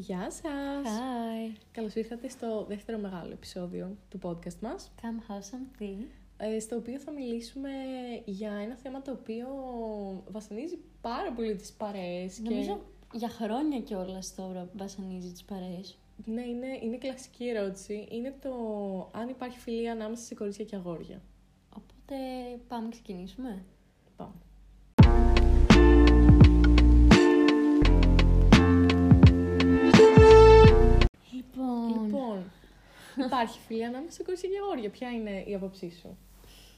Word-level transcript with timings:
Γεια 0.00 0.30
σας! 0.30 0.42
Hi. 0.84 1.56
Καλώς 1.72 1.94
ήρθατε 1.94 2.28
στο 2.28 2.64
δεύτερο 2.68 2.98
μεγάλο 2.98 3.32
επεισόδιο 3.32 3.96
του 4.08 4.18
podcast 4.22 4.58
μας, 4.60 4.90
Come 5.02 5.30
have 5.32 5.40
some 5.40 5.82
tea. 5.82 6.04
ε, 6.36 6.58
στο 6.60 6.76
οποίο 6.76 6.98
θα 6.98 7.12
μιλήσουμε 7.12 7.70
για 8.24 8.52
ένα 8.52 8.74
θέμα 8.76 9.02
το 9.02 9.12
οποίο 9.12 9.46
βασανίζει 10.30 10.78
πάρα 11.00 11.32
πολύ 11.32 11.56
τις 11.56 11.72
παρέες. 11.72 12.38
και- 12.38 12.50
Νομίζω 12.50 12.80
για 13.12 13.28
χρόνια 13.28 13.80
κιόλας 13.80 14.34
τώρα 14.34 14.68
βασανίζει 14.76 15.30
τις 15.32 15.44
παρέες. 15.44 15.98
Ναι, 16.24 16.42
είναι, 16.42 16.66
είναι 16.82 16.96
κλασική 16.96 17.48
ερώτηση. 17.48 18.08
Είναι 18.10 18.34
το 18.42 18.50
αν 19.12 19.28
υπάρχει 19.28 19.58
φιλία 19.58 19.92
ανάμεσα 19.92 20.22
σε 20.24 20.34
κορίτσια 20.34 20.64
και 20.64 20.76
αγόρια. 20.76 21.20
Οπότε 21.76 22.16
πάμε 22.68 22.82
να 22.84 22.90
ξεκινήσουμε. 22.90 23.64
Πάμε. 24.16 24.32
Υπάρχει 33.26 33.58
φιλία 33.58 33.88
ανάμεσα 33.88 34.12
σε 34.12 34.22
κορίτσια 34.22 34.48
και 34.48 34.58
αγόρια. 34.62 34.90
Ποια 34.90 35.10
είναι 35.10 35.44
η 35.46 35.54
άποψή 35.54 35.90
σου, 35.90 36.16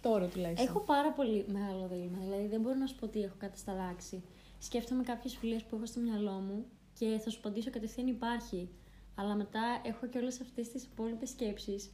τώρα 0.02 0.26
τουλάχιστον. 0.26 0.66
έχω 0.66 0.80
πάρα 0.80 1.12
πολύ 1.12 1.44
μεγάλο 1.52 1.88
δίλημα. 1.92 2.18
Δηλαδή 2.20 2.46
δεν 2.46 2.60
μπορώ 2.60 2.74
να 2.74 2.86
σου 2.86 2.94
πω 2.94 3.06
ότι 3.06 3.22
έχω 3.22 3.34
κατασταλάξει. 3.38 4.22
Σκέφτομαι 4.58 5.02
κάποιες 5.02 5.36
φιλίες 5.36 5.62
που 5.62 5.76
έχω 5.76 5.86
στο 5.86 6.00
μυαλό 6.00 6.32
μου 6.32 6.64
και 6.98 7.18
θα 7.24 7.30
σου 7.30 7.38
απαντήσω 7.38 7.70
κατευθείαν 7.70 8.06
υπάρχει. 8.06 8.68
Αλλά 9.14 9.34
μετά 9.34 9.80
έχω 9.84 10.06
και 10.06 10.18
όλες 10.18 10.40
αυτές 10.40 10.68
τις 10.68 10.84
υπόλοιπες 10.84 11.28
σκέψεις 11.28 11.90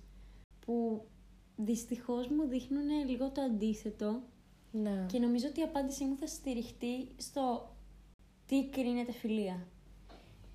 που 0.66 1.04
δυστυχώς 1.56 2.28
μου 2.28 2.46
δείχνουν 2.48 2.88
λίγο 3.08 3.30
το 3.30 3.40
αντίθετο 3.40 4.22
Ναι. 4.72 5.06
Και 5.12 5.18
νομίζω 5.18 5.46
ότι 5.48 5.60
η 5.60 5.62
απάντησή 5.62 6.04
μου 6.04 6.16
θα 6.16 6.26
στηριχτεί 6.26 7.08
στο 7.16 7.74
τι 8.46 8.68
κρίνεται 8.68 9.12
φιλία. 9.12 9.66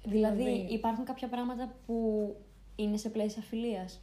Δηλαδή, 0.05 0.44
Δηλαδή; 0.44 0.74
υπάρχουν 0.74 1.05
κάποια 1.05 1.27
πράγματα 1.27 1.76
που 1.86 1.96
είναι 2.76 2.98
σε 2.98 3.09
πλαίσια 3.09 3.41
φιλίας. 3.41 4.02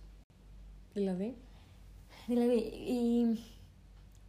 Δηλαδή, 0.93 1.35
Δηλαδή, 2.27 2.55
η- 2.93 3.39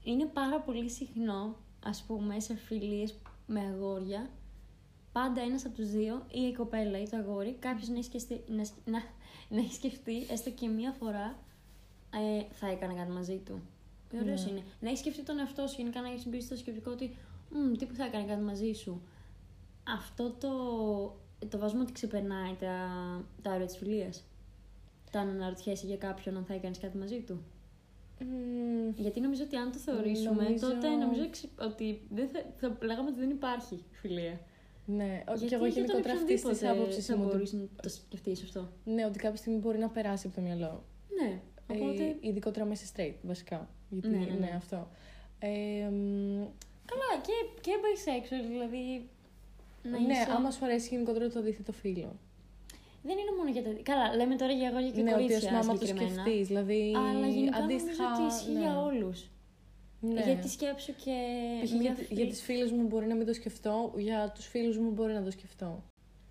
είναι 0.04 0.26
πάρα 0.26 0.60
πολύ 0.60 0.90
συχνό, 0.90 1.56
ας 1.86 2.04
πούμε, 2.04 2.40
σε 2.40 2.56
φιλίες 2.56 3.16
με 3.48 3.60
αγόρια, 3.60 4.30
πάντα 5.12 5.42
ένας 5.42 5.66
από 5.66 5.76
τους 5.76 5.90
δύο, 5.90 6.26
ή 6.32 6.40
η 6.42 6.54
κοπέλα 6.54 7.02
ή 7.02 7.10
το 7.10 7.18
αγόρι, 7.18 7.54
κάποιος 7.60 7.88
να 7.88 7.96
έχει 7.96 8.04
σκεφτεί, 8.04 8.42
να, 8.48 8.64
σκ- 8.66 8.88
να, 8.88 9.00
να 9.50 9.60
έχει 9.60 9.74
σκεφτεί 9.74 10.26
έστω 10.30 10.50
και 10.50 10.68
μία 10.68 10.92
φορά 10.92 11.40
ε, 12.14 12.44
θα 12.54 12.68
έκανε 12.68 12.94
κάτι 12.94 13.12
μαζί 13.12 13.38
του. 13.38 13.62
Ωραίος 14.22 14.46
Ναι. 14.46 14.52
είναι. 14.52 14.64
Να 14.80 14.88
έχεις 14.88 15.00
σκεφτεί 15.00 15.24
τον 15.24 15.40
εαυτό 15.40 15.68
σου, 15.68 15.76
γενικά 15.78 16.02
να 16.02 16.08
έχεις 16.10 16.26
μπει 16.28 16.42
στο 16.42 16.56
σκεπτικό 16.56 16.92
ότι 16.92 17.16
«Μμ, 17.52 17.74
τι 17.74 17.86
που 17.86 17.94
θα 17.94 18.06
έκανε 18.06 18.26
κάτι 18.26 18.42
μαζί 18.42 18.74
σου. 18.74 19.02
Αυτό 19.88 20.32
το, 20.32 21.48
το 21.50 21.58
βάζουμε 21.58 21.82
ότι 21.82 21.92
ξεπερνάει 21.92 22.54
τα, 22.60 22.88
τα 23.42 23.54
όρια 23.54 23.66
της 23.66 23.78
φιλίας. 23.78 24.24
Το 25.12 25.20
αν 25.20 25.30
αναρωτιέσαι 25.30 25.86
για 25.86 25.98
κάποιον 25.98 26.38
αν 26.38 26.46
θα 26.46 26.54
έκανες 26.54 26.78
κάτι 26.80 26.98
μαζί 26.98 27.20
του; 27.20 27.44
μ, 28.20 28.90
Γιατί 29.02 29.20
νομίζω 29.20 29.44
ότι 29.44 29.56
αν 29.56 29.72
το 29.72 29.78
θεωρήσουμε, 29.78 30.44
Νομίζω- 30.44 30.68
τότε 30.68 30.90
νομίζω 30.90 31.24
εξ- 31.24 31.48
ότι 31.60 32.02
δεν 32.10 32.28
θα, 32.30 32.40
θα 32.58 32.78
λέγαμε 32.86 33.10
ότι 33.10 33.20
δεν 33.20 33.30
υπάρχει 33.30 33.84
φιλία. 33.92 34.40
ναι, 34.86 35.24
ο- 35.28 35.34
Γιατί 35.34 35.46
και 35.46 35.56
εγώ 35.56 35.66
για 35.66 35.74
τον 35.76 35.84
γενικότερα 35.84 36.14
αυτή 36.14 36.26
τη 36.26 36.40
οποιονδήποτε 36.40 36.70
άποψη 36.70 37.02
θα 37.02 37.18
μου. 37.18 37.24
ότι- 37.26 37.36
μπορείς 37.36 37.54
να 37.54 37.66
το 37.82 37.90
σκεφτείς 37.90 38.44
αυτό. 38.44 38.70
Ναι, 38.86 39.06
ότι 39.06 39.20
κάποια 39.20 39.38
στιγμή 39.38 39.60
μπορεί 39.60 39.78
να 39.78 39.90
περάσει 39.90 40.28
από 40.28 40.36
το 40.36 40.42
μυαλό. 40.42 40.84
Ναι, 41.22 41.40
οπότε. 41.72 42.04
Ε, 42.04 42.16
ειδικότερα 42.20 42.66
μέσα 42.66 42.86
straight, 42.96 43.14
βασικά. 43.22 43.70
Γιατί, 43.90 44.08
Ναι, 44.08 44.18
ναι, 44.26 44.34
ναι. 44.40 44.54
αυτό. 44.56 44.88
Ε, 45.40 45.50
μ, 45.90 46.46
Καλά, 46.86 47.22
και, 47.26 47.62
και 47.62 47.72
bisexual, 47.84 48.48
δηλαδή. 48.48 49.10
Να 49.84 50.00
ναι, 50.00 50.14
είσαι- 50.14 50.32
άμα 50.36 50.52
σου 50.52 50.66
αρέσει 50.66 50.88
γενικότερα 50.92 51.30
το 51.30 51.40
αντίθετο 51.40 51.72
φίλο. 51.72 52.16
Δεν 53.04 53.18
είναι 53.18 53.32
μόνο 53.38 53.50
για 53.50 53.64
τα. 53.64 53.70
Καλά, 53.92 54.16
λέμε 54.16 54.36
τώρα 54.36 54.52
για 54.54 54.68
αγόρια 54.70 54.90
και 54.92 55.02
ναι, 55.02 55.14
ότι 55.14 55.22
κορίτσια. 55.22 55.38
ας 55.38 55.46
πούμε, 55.46 55.58
άμα 55.58 55.74
το 55.80 55.86
συγκεκριμένα. 55.86 56.22
σκεφτείς, 56.22 56.48
δηλαδή. 56.48 56.94
Αλλά 57.10 57.28
γενικά 57.28 57.58
αντίστοιχα. 57.58 58.04
νομίζω 58.04 58.24
ότι 58.26 58.34
ισχύει 58.36 58.52
ναι. 58.52 58.60
για 58.60 58.82
όλους. 58.82 59.30
Ναι. 60.00 60.22
Γιατί 60.24 60.48
σκέψου 60.50 60.94
και. 61.04 61.16
Π.χ. 61.64 61.72
μια 61.72 61.82
για, 61.82 61.94
φιλ- 61.94 62.12
για 62.12 62.28
τις 62.28 62.42
φίλες 62.42 62.72
μου 62.72 62.84
μπορεί 62.88 63.06
να 63.08 63.16
μην 63.16 63.26
το 63.26 63.34
σκεφτώ, 63.34 63.94
για 63.98 64.32
τους 64.36 64.48
φίλους 64.48 64.78
μου 64.78 64.90
μπορεί 64.92 65.14
να 65.14 65.24
το 65.24 65.32
σκεφτώ. 65.32 65.84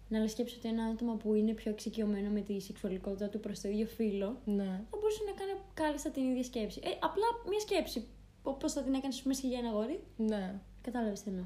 Να 0.08 0.18
λες 0.18 0.30
σκέψου 0.30 0.54
ότι 0.58 0.68
ένα 0.68 0.84
άτομο 0.84 1.14
που 1.14 1.34
είναι 1.34 1.52
πιο 1.52 1.70
εξοικειωμένο 1.70 2.30
με 2.30 2.40
τη 2.40 2.60
σεξουαλικότητα 2.60 3.28
του 3.28 3.40
προς 3.40 3.60
το 3.60 3.68
ίδιο 3.68 3.86
φύλλο 3.86 4.40
Ναι. 4.44 4.64
θα 4.90 4.96
μπορούσε 5.00 5.20
να 5.26 5.32
κάνει 5.40 5.60
κάλλιστα 5.74 6.10
την 6.10 6.30
ίδια 6.30 6.42
σκέψη. 6.44 6.80
Ε, 6.84 6.88
απλά 7.00 7.24
μια 7.48 7.60
σκέψη. 7.60 8.06
Όπως 8.42 8.72
θα 8.72 8.82
την 8.82 8.94
έκανες, 8.94 9.16
ας 9.16 9.22
πούμε, 9.22 9.34
για 9.42 9.58
ένα 9.58 9.68
αγόρι. 9.68 10.00
Ναι. 10.16 10.60
Κατάλαβες 10.82 11.22
τι 11.22 11.30
εννοώ. 11.30 11.44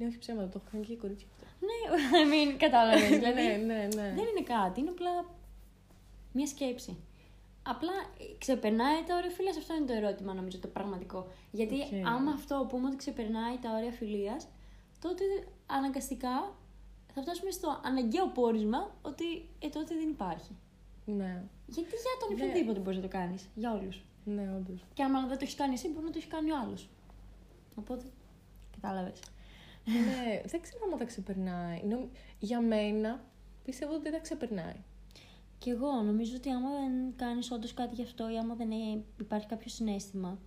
Ναι, 0.00 0.06
όχι 0.06 0.18
ψέματα, 0.18 0.48
το 0.48 0.60
έχω 0.60 0.66
κάνει 0.72 0.84
και 0.84 0.92
η 0.92 0.96
κορίτσια 0.96 1.28
αυτό. 1.32 1.44
Ναι, 1.66 1.78
I 2.22 2.24
mean, 2.32 2.56
κατάλαβες. 2.58 3.08
δηλαδή, 3.18 3.42
ναι, 3.42 3.56
ναι, 3.56 3.88
ναι. 3.94 4.12
δεν 4.18 4.26
είναι 4.30 4.44
κάτι, 4.44 4.80
είναι 4.80 4.90
απλά 4.90 5.24
μια 6.32 6.46
σκέψη. 6.46 6.96
Απλά 7.62 7.92
ε, 8.18 8.24
ξεπερνάει 8.38 9.02
τα 9.06 9.16
όρια 9.16 9.30
φιλίας, 9.30 9.56
αυτό 9.56 9.74
είναι 9.74 9.86
το 9.86 9.92
ερώτημα 9.92 10.34
νομίζω 10.34 10.58
το 10.58 10.68
πραγματικό. 10.68 11.26
Γιατί 11.50 11.74
Οκ. 11.80 12.06
άμα 12.06 12.30
αυτό 12.32 12.66
πούμε 12.68 12.86
ότι 12.86 12.96
ξεπερνάει 12.96 13.56
τα 13.58 13.70
όρια 13.76 13.92
φιλίας, 13.92 14.48
τότε 15.00 15.24
αναγκαστικά 15.66 16.54
θα 17.14 17.22
φτάσουμε 17.22 17.50
στο 17.50 17.80
αναγκαίο 17.84 18.26
πόρισμα 18.28 18.94
ότι 19.02 19.24
ε, 19.58 19.68
τότε 19.68 19.94
δεν 19.94 20.08
υπάρχει. 20.08 20.56
Ναι, 21.04 21.42
Γιατί 21.66 21.88
για 21.90 22.16
τον 22.20 22.36
Ναι. 22.36 22.42
οποιοδήποτε 22.44 22.78
μπορείς 22.80 22.96
να 22.98 23.02
το 23.02 23.08
κάνεις. 23.08 23.48
Για 23.54 23.72
όλους. 23.72 24.02
ναι, 24.24 24.54
όντως. 24.56 24.84
Και 24.94 25.02
άμα 25.02 25.20
δεν 25.20 25.28
το 25.38 25.44
έχεις 25.44 25.54
κάνει 25.54 25.72
εσύ, 25.72 25.88
μπορεί 25.88 26.04
να 26.04 26.10
το 26.12 26.18
έχει 26.18 26.28
κάνει 26.28 26.50
ο 26.50 26.56
άλλος. 26.64 26.88
Οπότε. 27.74 28.04
Κατάλαβες. 28.80 29.18
Ναι, 29.84 30.40
δεν 30.46 30.60
ξέρω 30.60 30.78
αν 30.92 30.98
τα 30.98 31.04
ξεπερνάει. 31.04 31.82
Νομ- 31.88 32.08
Για 32.38 32.60
μένα 32.60 33.24
πιστεύω 33.64 33.92
ότι 33.92 34.02
δεν 34.02 34.12
τα 34.12 34.18
ξεπερνάει. 34.18 34.76
Και 35.58 35.70
εγώ 35.70 35.90
νομίζω 36.02 36.32
ότι 36.36 36.50
άμα 36.50 36.68
δεν 36.70 37.14
κάνεις 37.16 37.50
όντως 37.50 37.74
κάτι 37.74 37.94
γι' 37.94 38.02
αυτό 38.02 38.30
ή 38.30 38.38
άμα 38.38 38.54
δεν 38.54 38.70
ε, 38.70 39.02
υπάρχει 39.20 39.46
κάποιο 39.46 39.68
συνέστημα. 39.70 40.38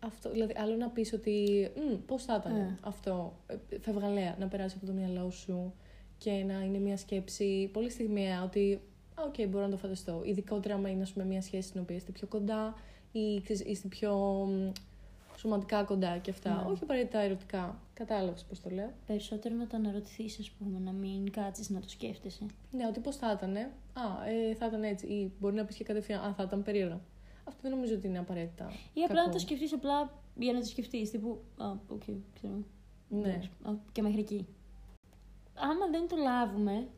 Αυτό, 0.00 0.30
δηλαδή, 0.30 0.54
άλλο 0.56 0.76
να 0.76 0.88
πεις 0.88 1.12
ότι 1.12 1.68
πώς 2.06 2.24
θα 2.24 2.34
ήταν 2.40 2.56
Ε. 2.56 2.78
αυτό, 2.82 3.38
ε, 3.46 3.56
φευγαλέα, 3.80 4.36
να 4.38 4.46
περάσει 4.48 4.76
από 4.78 4.86
το 4.86 4.92
μυαλό 4.92 5.30
σου 5.30 5.74
και 6.18 6.30
να 6.30 6.60
είναι 6.64 6.78
μια 6.78 6.96
σκέψη 6.96 7.70
πολύ 7.72 7.90
στιγμιαία 7.90 8.42
ότι, 8.42 8.80
α, 9.14 9.22
οκ, 9.26 9.48
μπορώ 9.48 9.64
να 9.64 9.70
το 9.70 9.76
φανταστώ. 9.76 10.22
Ειδικότερα 10.24 10.74
άμα 10.74 10.88
είναι, 10.90 11.02
ας 11.02 11.12
πούμε, 11.12 11.24
μια 11.24 11.42
σχέση 11.42 11.68
στην 11.68 11.80
οποία 11.80 11.96
είστε 11.96 12.12
πιο 12.12 12.26
κοντά 12.26 12.74
ή 13.12 13.40
ξέρεις, 13.42 13.62
είστε 13.62 13.88
πιο 13.88 14.14
μ, 14.50 14.70
σωματικά 15.36 15.82
κοντά 15.82 16.18
και 16.18 16.30
αυτά. 16.30 16.50
Ναι. 16.64 16.70
Όχι 16.72 16.82
απαραίτητα 16.82 17.18
ερωτικά. 17.18 17.80
Κατάλαβες 17.98 18.44
πώς 18.44 18.60
το 18.60 18.70
λέω. 18.70 18.92
Περισσότερο 19.06 19.54
να 19.54 19.66
το 19.66 19.76
αναρωτηθείς, 19.76 20.38
ας 20.38 20.50
πούμε, 20.50 20.78
να 20.78 20.92
μην 20.92 21.30
κάτσεις 21.30 21.70
να 21.70 21.80
το 21.80 21.88
σκέφτεσαι. 21.88 22.46
Ναι, 22.70 22.86
ότι 22.86 23.00
πώς 23.00 23.16
θα 23.16 23.32
ήταν. 23.32 23.56
Α, 23.56 24.26
ε, 24.26 24.54
θα 24.54 24.66
ήταν 24.66 24.82
έτσι. 24.82 25.06
Ή 25.06 25.32
μπορεί 25.38 25.54
να 25.54 25.64
πεις 25.64 25.76
και 25.76 25.84
κατευθείαν, 25.84 26.24
Α, 26.24 26.34
θα 26.34 26.42
ήταν 26.42 26.62
περίεργα. 26.62 27.00
Αυτό 27.44 27.60
δεν 27.62 27.70
νομίζω 27.70 27.94
ότι 27.94 28.06
είναι 28.06 28.18
απαραίτητα. 28.18 28.70
Ή 28.92 29.02
απλά 29.02 29.14
κακό. 29.14 29.26
να 29.26 29.32
το 29.32 29.38
σκεφτείς 29.38 29.72
απλά 29.72 30.12
για 30.36 30.52
να 30.52 30.60
το 30.60 30.66
σκεφτείς. 30.66 31.10
Τύπου. 31.10 31.38
Α, 31.56 31.70
οκ, 31.88 32.02
ξέρω. 32.34 32.64
Ναι. 33.08 33.28
Εντάξει, 33.28 33.50
α, 33.62 33.70
Και 33.92 34.02
μέχρι 34.02 34.20
εκεί. 34.20 34.46
Άμα 35.54 35.86
δεν 35.90 36.08
το 36.08 36.16
λάβουμε, 36.16 36.88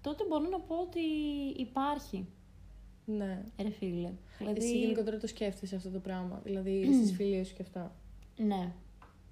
τότε 0.00 0.24
μπορώ 0.28 0.48
να 0.48 0.60
πω 0.60 0.74
ότι 0.74 1.00
υπάρχει. 1.56 2.28
Ναι. 3.04 3.44
Ρε 3.62 3.70
φίλε. 3.70 4.12
Δηλαδή. 4.38 4.58
Εσύ 4.58 4.78
γενικότερα 4.78 5.16
το 5.16 5.26
σκέφτεσαι 5.26 5.76
αυτό 5.76 5.90
το 5.90 5.98
πράγμα. 5.98 6.40
Δηλαδή 6.44 6.92
στις 6.92 7.12
φιλίες 7.12 7.48
σου 7.48 7.54
και 7.54 7.62
αυτά. 7.62 7.96
Ναι. 8.36 8.72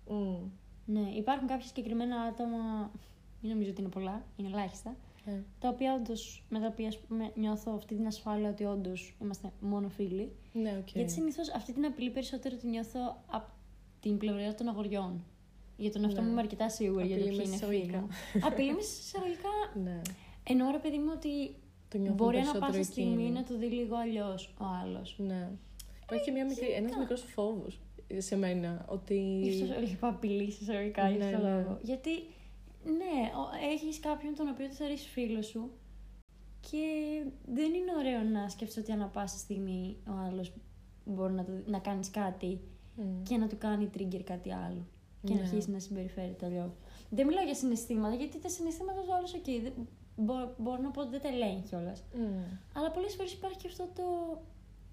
Μμ. 0.09 0.37
Ναι, 0.87 1.01
υπάρχουν 1.17 1.47
κάποια 1.49 1.67
συγκεκριμένα 1.67 2.21
άτομα, 2.21 2.91
δεν 3.41 3.51
νομίζω 3.51 3.71
ότι 3.71 3.81
είναι 3.81 3.91
πολλά, 3.91 4.23
είναι 4.37 4.49
ελάχιστα, 4.49 4.97
Ε, 5.29 5.41
τα 5.61 5.69
οποία 5.69 5.95
όντως, 5.95 6.45
με 6.49 6.59
τα 6.61 6.67
οποία 6.67 6.89
ας 6.89 6.99
πούμε, 6.99 7.33
νιώθω 7.35 7.73
αυτή 7.75 7.95
την 7.95 8.07
ασφάλεια 8.07 8.49
ότι 8.51 8.65
όντως 8.65 9.17
είμαστε 9.23 9.53
μόνο 9.61 9.89
φίλοι. 9.89 10.33
Ναι, 10.53 10.77
οκ. 10.81 10.91
Γιατί 10.91 11.11
συνήθως 11.13 11.51
αυτή 11.55 11.73
την 11.73 11.85
απειλή 11.85 12.11
περισσότερο 12.11 12.57
την 12.57 12.69
νιώθω 12.69 12.99
από 13.31 13.49
την 14.01 14.17
πλευρά 14.19 14.55
των 14.55 14.69
αγοριών. 14.69 15.25
Για 15.77 15.93
τον 15.93 16.03
εαυτό 16.05 16.21
Ναι. 16.21 16.27
μου 16.27 16.33
είμαι 16.33 16.41
αρκετά 16.41 16.69
σίγουρη 16.69 17.07
για 17.07 17.17
το 17.17 17.23
Απειλή 17.23 17.37
ποιοι 17.39 17.49
με 17.51 17.57
είναι 17.57 17.67
φίλοι 17.67 17.77
εισαγωγικά. 17.77 17.99
μου. 18.01 18.47
Απειλή 18.47 18.73
με 18.73 18.79
εισαγωγικά. 18.81 19.49
Ναι. 19.85 20.01
Εννοώ 20.49 20.71
ρε 20.71 20.79
παιδί 20.79 20.99
μου 20.99 21.11
ότι 21.15 21.55
Το 21.89 21.99
νιώθω 21.99 22.15
μπορεί 22.15 22.37
να 22.37 22.43
περισσότερο 22.43 22.73
πάσα 22.73 22.83
στιγμή 22.91 23.13
εκείνη. 23.23 23.31
να 23.31 23.45
το 23.45 23.57
δει 23.57 23.67
λίγο 23.67 23.97
αλλιώς 23.97 24.55
ο 24.61 24.65
άλλος. 24.83 25.15
Ναι. 25.19 25.49
Υπάρχει 26.03 26.25
και 26.25 26.31
μια 26.31 26.45
μικρή, 26.45 26.69
ένας 26.71 26.97
μικρός 26.97 27.23
φόβος 27.23 27.81
σε 28.19 28.37
μένα 28.37 28.85
ότι... 28.89 29.15
Ίσως 29.45 29.71
έχω 29.71 30.07
απειλή 30.09 30.51
σε 30.53 30.59
εισαγωγικά 30.63 31.09
για 31.09 31.19
Ναι, 31.19 31.25
αυτό 31.25 31.39
το 31.39 31.47
ναι. 31.47 31.55
λόγο. 31.63 31.79
Γιατί, 31.83 32.11
ναι, 32.85 33.31
έχεις 33.73 34.01
κάποιον 34.01 34.35
τον 34.35 34.49
οποίο 34.49 34.67
θεωρεί 34.69 34.97
φίλος 34.97 35.47
σου 35.47 35.71
και 36.71 36.85
δεν 37.47 37.75
είναι 37.75 37.93
ωραίο 37.99 38.23
να 38.23 38.49
σκέφτεσαι 38.49 38.81
ότι 38.81 38.93
ανά 38.93 39.07
πάσα 39.07 39.39
στιγμή 39.39 39.97
ο 40.09 40.13
άλλος 40.27 40.53
μπορεί 41.05 41.33
να, 41.33 41.45
το, 41.45 41.53
να 41.67 41.79
κάνεις 41.79 42.11
κάτι 42.11 42.61
Μμ. 42.97 43.23
και 43.23 43.37
να 43.37 43.47
του 43.47 43.59
κάνει 43.59 43.91
trigger 43.99 44.21
κάτι 44.25 44.53
άλλο. 44.53 44.87
Και 45.25 45.33
Ναι. 45.33 45.39
να 45.41 45.47
αρχίσει 45.47 45.71
να 45.71 45.79
συμπεριφέρεται 45.79 46.47
αλλιώς. 46.47 46.75
Δεν 47.11 47.27
μιλάω 47.27 47.45
για 47.45 47.55
συναισθήματα, 47.55 48.15
γιατί 48.15 48.39
τα 48.39 48.49
συναισθήματα 48.49 49.01
του 49.03 49.15
άλλου, 49.15 49.27
οκ, 49.37 49.63
δεν- 49.63 49.89
μπο- 50.17 50.55
μπορώ 50.59 50.83
να 50.83 50.91
πω 50.91 51.01
ότι 51.01 51.11
δεν 51.11 51.21
τα 51.21 51.29
ελέγχει 51.29 51.63
κιόλας. 51.69 52.05
Μμ. 52.15 52.43
Αλλά 52.77 52.91
πολλές 52.91 53.15
φορές 53.15 53.33
υπάρχει 53.33 53.57
και 53.59 53.67
αυτό 53.69 53.89
το 53.95 54.03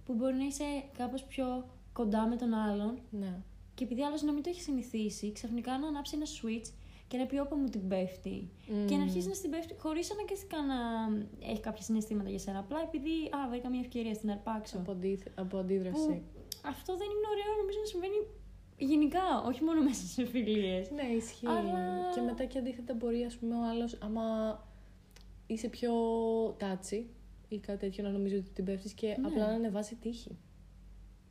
που 0.06 0.13
μπορεί 0.13 0.36
να 0.36 0.45
είσαι 0.45 0.63
κάπως 0.98 1.24
πιο 1.24 1.65
κοντά 1.93 2.27
με 2.27 2.35
τον 2.35 2.53
άλλον 2.53 2.99
Ναι. 3.09 3.33
και 3.75 3.83
επειδή 3.83 4.01
άλλος 4.03 4.21
να 4.21 4.31
μην 4.33 4.43
το 4.43 4.49
έχει 4.49 4.61
συνηθίσει, 4.61 5.31
ξαφνικά 5.31 5.77
να 5.77 5.87
ανάψει 5.87 6.15
ένα 6.15 6.25
switch 6.25 6.69
και 7.07 7.17
να 7.17 7.25
πει 7.25 7.37
όπα 7.39 7.55
μου 7.55 7.67
την 7.69 7.87
πέφτει. 7.87 8.49
Μμμ. 8.67 8.85
Και 8.85 8.95
να 8.95 9.01
αρχίσει 9.03 9.27
να 9.27 9.33
στην 9.33 9.49
πέφτει 9.49 9.75
χωρίς 9.79 10.11
αναγκαστικά 10.11 10.57
να 10.61 10.75
έχει 11.49 11.59
κάποια 11.59 11.83
συναισθήματα 11.83 12.29
για 12.29 12.39
σένα. 12.39 12.59
Απλά 12.59 12.79
επειδή 12.81 13.09
α, 13.35 13.49
βρήκα 13.49 13.69
μια 13.69 13.79
ευκαιρία 13.79 14.13
ας 14.13 14.21
την 14.21 14.31
αρπάξω. 14.31 14.77
Από, 14.77 14.91
αντίθ- 14.91 15.27
από 15.39 15.57
αντίδραση. 15.57 16.07
Που 16.07 16.21
αυτό 16.65 16.97
δεν 16.97 17.07
είναι 17.15 17.27
ωραίο, 17.33 17.57
νομίζω 17.61 17.79
να 17.79 17.85
συμβαίνει 17.85 18.15
γενικά, 18.77 19.41
όχι 19.45 19.63
μόνο 19.63 19.81
μέσα 19.87 20.05
σε 20.05 20.25
φιλίες. 20.25 20.91
Ναι, 20.91 21.03
ισχύει. 21.15 21.47
Αλλά- 21.47 22.11
Και 22.15 22.21
μετά 22.21 22.45
και 22.45 22.57
αντίθετα 22.57 22.93
μπορεί, 22.93 23.23
ας 23.23 23.35
πούμε, 23.37 23.55
ο 23.55 23.63
άλλος, 23.69 23.97
άμα 24.01 24.23
είσαι 25.47 25.67
πιο 25.67 25.91
touchy 26.57 27.09
ή 27.47 27.57
κάτι 27.59 27.79
τέτοιο, 27.79 28.03
να 28.03 28.09
νομίζεις 28.09 28.39
ότι 28.39 28.49
την 28.49 28.65
πέφτεις 28.65 28.93
και 28.93 29.07
Ναι. 29.07 29.27
απλά 29.27 29.47
να 29.47 29.53
ανεβάσει 29.53 29.95
τείχη. 29.95 30.38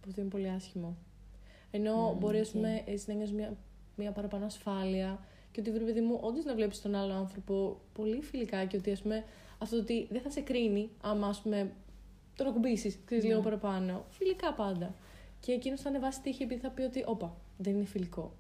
Που 0.03 0.09
αυτό 0.09 0.21
είναι 0.21 0.31
πολύ 0.31 0.49
άσχημο. 0.49 0.97
Ενώ 1.71 2.11
Μμμ, 2.11 2.19
μπορεί, 2.19 2.39
ας 2.39 2.49
οκ. 2.49 2.53
πούμε, 2.55 2.83
έτσι 2.87 3.05
να 3.11 3.15
νιώσεις 3.15 3.35
μια, 3.35 3.57
μια 3.97 4.13
παραπάνω 4.13 4.45
ασφάλεια 4.47 5.19
και 5.53 5.61
ότι 5.61 5.71
βρε 5.71 5.85
παιδί 5.85 6.01
μου, 6.01 6.19
όντως 6.23 6.45
να 6.45 6.55
βλέπεις 6.55 6.81
τον 6.83 6.95
άλλο 6.95 7.13
άνθρωπο 7.15 7.81
πολύ 7.93 8.23
φιλικά 8.23 8.65
και 8.65 8.77
ότι, 8.77 8.91
ας 8.93 9.01
πούμε, 9.03 9.25
αυτό 9.59 9.77
το 9.77 9.83
ότι 9.83 10.07
δεν 10.11 10.21
θα 10.21 10.31
σε 10.31 10.41
κρίνει 10.41 10.91
άμα, 11.03 11.27
ας 11.27 11.41
πούμε, 11.41 11.73
τον 12.37 12.47
ακουμπήσεις, 12.47 12.99
ξέρεις, 13.05 13.25
Ναι. 13.25 13.31
λίγο 13.31 13.43
παραπάνω. 13.43 14.05
Φιλικά 14.11 14.53
πάντα. 14.55 14.95
Και 15.41 15.53
εκείνος 15.53 15.81
θα 15.81 15.89
ανεβάσει 15.89 16.21
τύχη 16.21 16.43
επειδή 16.43 16.61
θα 16.61 16.71
πει 16.71 16.83
ότι, 16.83 17.03
όπα, 17.07 17.37
δεν 17.59 17.75
είναι 17.75 17.85
φιλικό. 17.85 18.33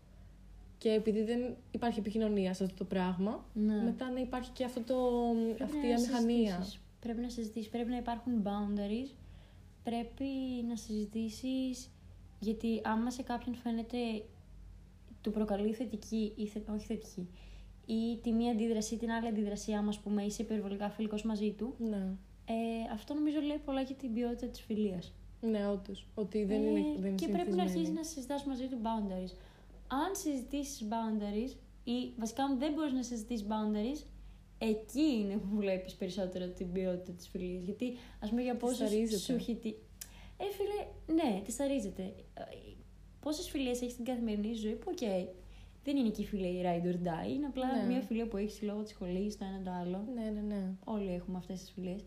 Και 0.78 0.88
επειδή 0.90 1.22
δεν 1.22 1.56
υπάρχει 1.70 1.98
επικοινωνία 1.98 2.54
σε 2.54 2.64
αυτό 2.64 2.76
το 2.76 2.84
πράγμα, 2.84 3.44
Ναι. 3.54 3.74
μετά 3.82 4.10
να 4.10 4.20
υπάρχει 4.20 4.50
και 4.50 4.64
αυτό 4.64 4.80
το, 4.80 4.94
Πρέπει 5.46 5.62
αυτή 5.62 5.76
να 5.76 5.88
η 5.88 5.92
αμηχανία. 5.94 6.46
συζητήσεις. 6.50 6.80
Πρέπει 7.00 7.20
να 7.20 7.28
συζητήσεις, 7.28 7.68
πρέπει 7.68 7.90
να 7.90 7.96
υπάρχουν 7.96 8.32
boundaries. 8.44 9.10
Πρέπει 9.82 10.24
να 10.68 10.76
συζητήσεις 10.76 11.90
γιατί 12.38 12.80
άμα 12.84 13.10
σε 13.10 13.22
κάποιον 13.22 13.54
φαίνεται 13.54 13.96
του 15.20 15.30
προκαλεί 15.30 15.72
θετική 15.72 16.32
ή 16.36 16.46
θε, 16.46 16.60
όχι 16.74 16.86
θετική 16.86 17.28
ή 17.86 18.18
τη 18.22 18.32
μία 18.32 18.50
αντίδραση 18.52 18.94
ή 18.94 18.96
την 18.96 19.10
άλλη 19.10 19.26
αντίδραση 19.26 19.72
άμα 19.72 19.88
ας 19.88 19.98
πούμε 19.98 20.22
είσαι 20.22 20.42
υπερβολικά 20.42 20.90
φιλικός 20.90 21.22
μαζί 21.22 21.50
του 21.52 21.74
Ναι, 21.78 21.96
ε, 22.44 22.54
αυτό 22.92 23.14
νομίζω 23.14 23.40
λέει 23.40 23.58
πολλά 23.64 23.80
για 23.80 23.94
την 23.94 24.12
ποιότητα 24.12 24.46
της 24.46 24.60
φιλίας. 24.60 25.12
ναι 25.40 25.68
όντως. 25.68 26.06
Ότι 26.14 26.44
δεν 26.44 26.62
είναι, 26.62 26.78
Ε, 26.78 26.82
δεν 26.98 27.06
είναι 27.06 27.14
και 27.14 27.28
πρέπει 27.28 27.36
να 27.36 27.42
συνηθισμένη. 27.42 27.70
αρχίσεις 27.70 27.94
να 27.94 28.02
συζητάς 28.02 28.44
μαζί 28.44 28.66
του 28.66 28.78
boundaries. 28.82 29.34
Αν 29.88 30.14
συζητήσεις 30.16 30.88
boundaries 30.90 31.56
ή 31.84 32.12
βασικά 32.18 32.44
αν 32.44 32.58
δεν 32.58 32.72
μπορείς 32.72 32.92
να 32.92 33.02
συζητήσεις 33.02 33.46
boundaries, 33.48 34.04
εκεί 34.68 35.02
είναι 35.20 35.36
που 35.36 35.56
βλέπεις 35.56 35.94
περισσότερο 35.94 36.48
την 36.48 36.72
ποιότητα 36.72 37.12
της 37.12 37.28
φιλίας. 37.28 37.62
Γιατί 37.64 37.92
ας 38.20 38.28
πούμε 38.28 38.42
για 38.42 38.52
Της 38.52 38.60
πόσες 38.62 38.78
ταρίζεται. 38.78 39.18
σου 39.18 39.32
έχει... 39.32 39.54
τι- 39.54 39.74
Ε 40.36 40.44
φίλε, 40.56 41.16
ναι, 41.22 41.40
τη 41.44 41.56
ταρίζεται. 41.56 42.02
Ε, 42.02 42.42
Πόσες 43.20 43.48
φιλίες 43.50 43.80
έχεις 43.80 43.92
στην 43.92 44.04
καθημερινή 44.04 44.54
ζωή 44.54 44.72
που, 44.74 44.90
οκ, 44.90 44.98
δεν 45.84 45.96
είναι 45.96 46.08
και 46.08 46.22
η 46.22 46.24
φιλία 46.24 46.50
η 46.50 46.62
ride 46.82 46.86
or 46.86 46.94
die, 46.94 47.28
είναι 47.30 47.46
απλά 47.46 47.76
Ναι. 47.76 47.86
μια 47.86 48.00
φιλία 48.00 48.26
που 48.28 48.36
έχεις 48.36 48.62
λόγω 48.62 48.82
της 48.82 48.90
σχολής, 48.92 49.38
το 49.38 49.44
ένα 49.44 49.62
το 49.64 49.70
άλλο. 49.70 50.04
Ναι, 50.14 50.30
ναι, 50.30 50.40
ναι. 50.40 50.72
Όλοι 50.84 51.12
έχουμε 51.14 51.38
αυτές 51.38 51.60
τις 51.60 51.70
φιλίες. 51.70 52.04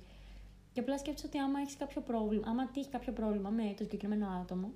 Και 0.74 0.80
απλά 0.80 0.98
σκέφτεσαι 0.98 1.26
ότι 1.28 1.38
άμα 1.38 1.60
έχεις 1.60 1.76
κάποιο 1.78 2.02
πρόβλημα, 2.02 2.44
άμα 2.48 2.68
τύχει 2.68 2.90
κάποιο 2.90 3.14
πρόβλημα 3.14 3.50
με 3.50 3.74
το 3.78 3.84
συγκεκριμένο 3.84 4.28
άτομο, 4.42 4.72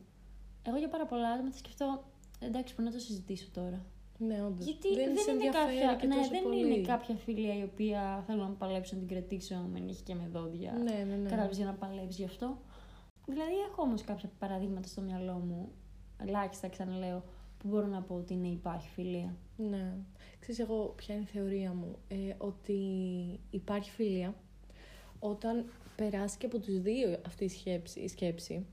εγώ 0.68 0.78
για 0.78 0.88
πάρα 0.90 1.06
πολλά 1.06 1.30
άτομα 1.30 1.52
θα 1.52 1.58
σκεφτώ, 1.58 2.04
εντάξει, 2.40 2.75
που 2.75 2.82
να 2.82 2.92
το 2.92 3.00
συζητήσω 3.00 3.48
τώρα. 3.54 3.86
Ναι, 4.27 4.44
όντως. 4.45 4.66
Γιατί 4.66 4.95
δεν, 4.95 5.18
σε 5.18 5.31
είναι 5.31 5.45
ενδιαφέρει 5.45 5.80
κάποια, 5.80 5.95
και 5.95 6.07
ναι, 6.07 6.16
τόσο 6.16 6.30
δεν 6.30 6.44
πολύ. 6.44 6.60
είναι 6.60 6.88
κάποια 6.88 7.16
φιλία 7.16 7.57
η 7.57 7.63
οποία 7.63 8.24
θέλω 8.27 8.44
να 8.44 8.50
παλέψω 8.50 8.95
να 8.95 9.00
την 9.01 9.10
κρατήσω 9.10 9.56
με 9.74 9.80
νύχια 9.80 10.04
και 10.04 10.16
με 10.16 10.27
δόντια. 10.31 10.71
Ναι, 10.71 11.04
ναι, 11.07 11.16
ναι. 11.16 11.30
Κατάλαβες 11.30 11.57
για 11.57 11.66
να 11.66 11.74
παλέψεις 11.74 12.18
γι' 12.18 12.25
αυτό. 12.25 12.57
Δηλαδή, 13.25 13.54
έχω 13.71 13.81
όμως 13.81 14.01
κάποια 14.01 14.30
παραδείγματα 14.39 14.88
στο 14.88 15.01
μυαλό 15.01 15.33
μου, 15.33 15.71
ελάχιστα 16.18 16.68
ξαναλέω, 16.68 17.24
που 17.57 17.68
μπορώ 17.68 17.88
να 17.88 18.01
πω 18.01 18.16
ότι 18.16 18.33
ναι, 18.33 18.48
υπάρχει 18.48 18.89
φιλία. 18.89 19.36
Ναι. 19.57 19.94
Ξέρεις 20.39 20.60
εγώ 20.60 20.94
ποια 20.95 21.15
είναι 21.15 21.24
η 21.24 21.27
θεωρία 21.27 21.74
μου; 21.74 21.95
Ε, 22.07 22.15
ότι 22.38 22.80
υπάρχει 23.50 23.89
φιλία 23.92 24.36
όταν 25.19 25.65
περάσει 25.95 26.38
και 26.38 26.45
από 26.45 26.60
τους 26.60 26.81
δύο 26.81 27.18
αυτή 27.25 27.44
η 27.44 27.50
σκέψη, 27.50 28.00
η 28.00 28.07
σκέψη 28.07 28.65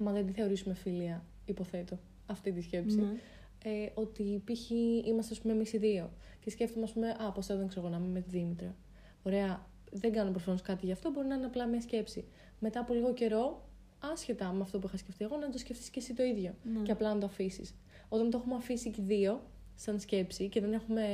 άμα 0.00 0.12
δεν 0.12 0.26
τη 0.26 0.32
θεωρήσουμε 0.32 0.74
φιλία, 0.74 1.24
υποθέτω, 1.44 1.98
αυτή 2.26 2.52
τη 2.52 2.60
σκέψη, 2.60 3.00
Ναι. 3.00 3.18
Ε, 3.64 3.88
ότι 3.94 4.42
π.χ. 4.44 4.70
είμαστε 5.06 5.34
ας 5.34 5.40
πούμε 5.40 5.52
εμείς 5.52 5.72
οι 5.72 5.78
δύο 5.78 6.10
και 6.40 6.50
σκέφτομαι 6.50 6.84
ας 6.84 6.92
πούμε, 6.92 7.08
α, 7.08 7.32
πώς 7.32 7.46
θα 7.46 7.54
ήταν 7.54 7.68
ξέρω 7.68 7.86
εγώ, 7.86 7.96
να 7.96 8.00
είμαι 8.00 8.12
με 8.12 8.20
τη 8.20 8.30
Δήμητρα. 8.30 8.76
Ωραία, 9.22 9.66
δεν 9.92 10.12
κάνω 10.12 10.30
προφανώς 10.30 10.62
κάτι 10.62 10.86
γι' 10.86 10.92
αυτό, 10.92 11.10
μπορεί 11.10 11.26
να 11.26 11.34
είναι 11.34 11.46
απλά 11.46 11.66
μια 11.66 11.80
σκέψη. 11.80 12.24
Μετά 12.58 12.80
από 12.80 12.94
λίγο 12.94 13.12
καιρό, 13.12 13.68
άσχετα 14.12 14.52
με 14.52 14.60
αυτό 14.62 14.78
που 14.78 14.86
είχα 14.86 14.96
σκεφτεί 14.96 15.24
εγώ, 15.24 15.36
να 15.36 15.50
το 15.50 15.58
σκεφτείς 15.58 15.90
και 15.90 15.98
εσύ 15.98 16.14
το 16.14 16.22
ίδιο 16.22 16.54
Ναι. 16.74 16.82
και 16.82 16.92
απλά 16.92 17.14
να 17.14 17.20
το 17.20 17.26
αφήσεις. 17.26 17.74
Όταν 18.08 18.30
το 18.30 18.38
έχουμε 18.38 18.54
αφήσει 18.54 18.90
και 18.90 19.00
οι 19.00 19.04
δύο 19.04 19.42
σαν 19.74 20.00
σκέψη 20.00 20.48
και 20.48 20.60
δεν 20.60 20.72
έχουμε 20.72 21.04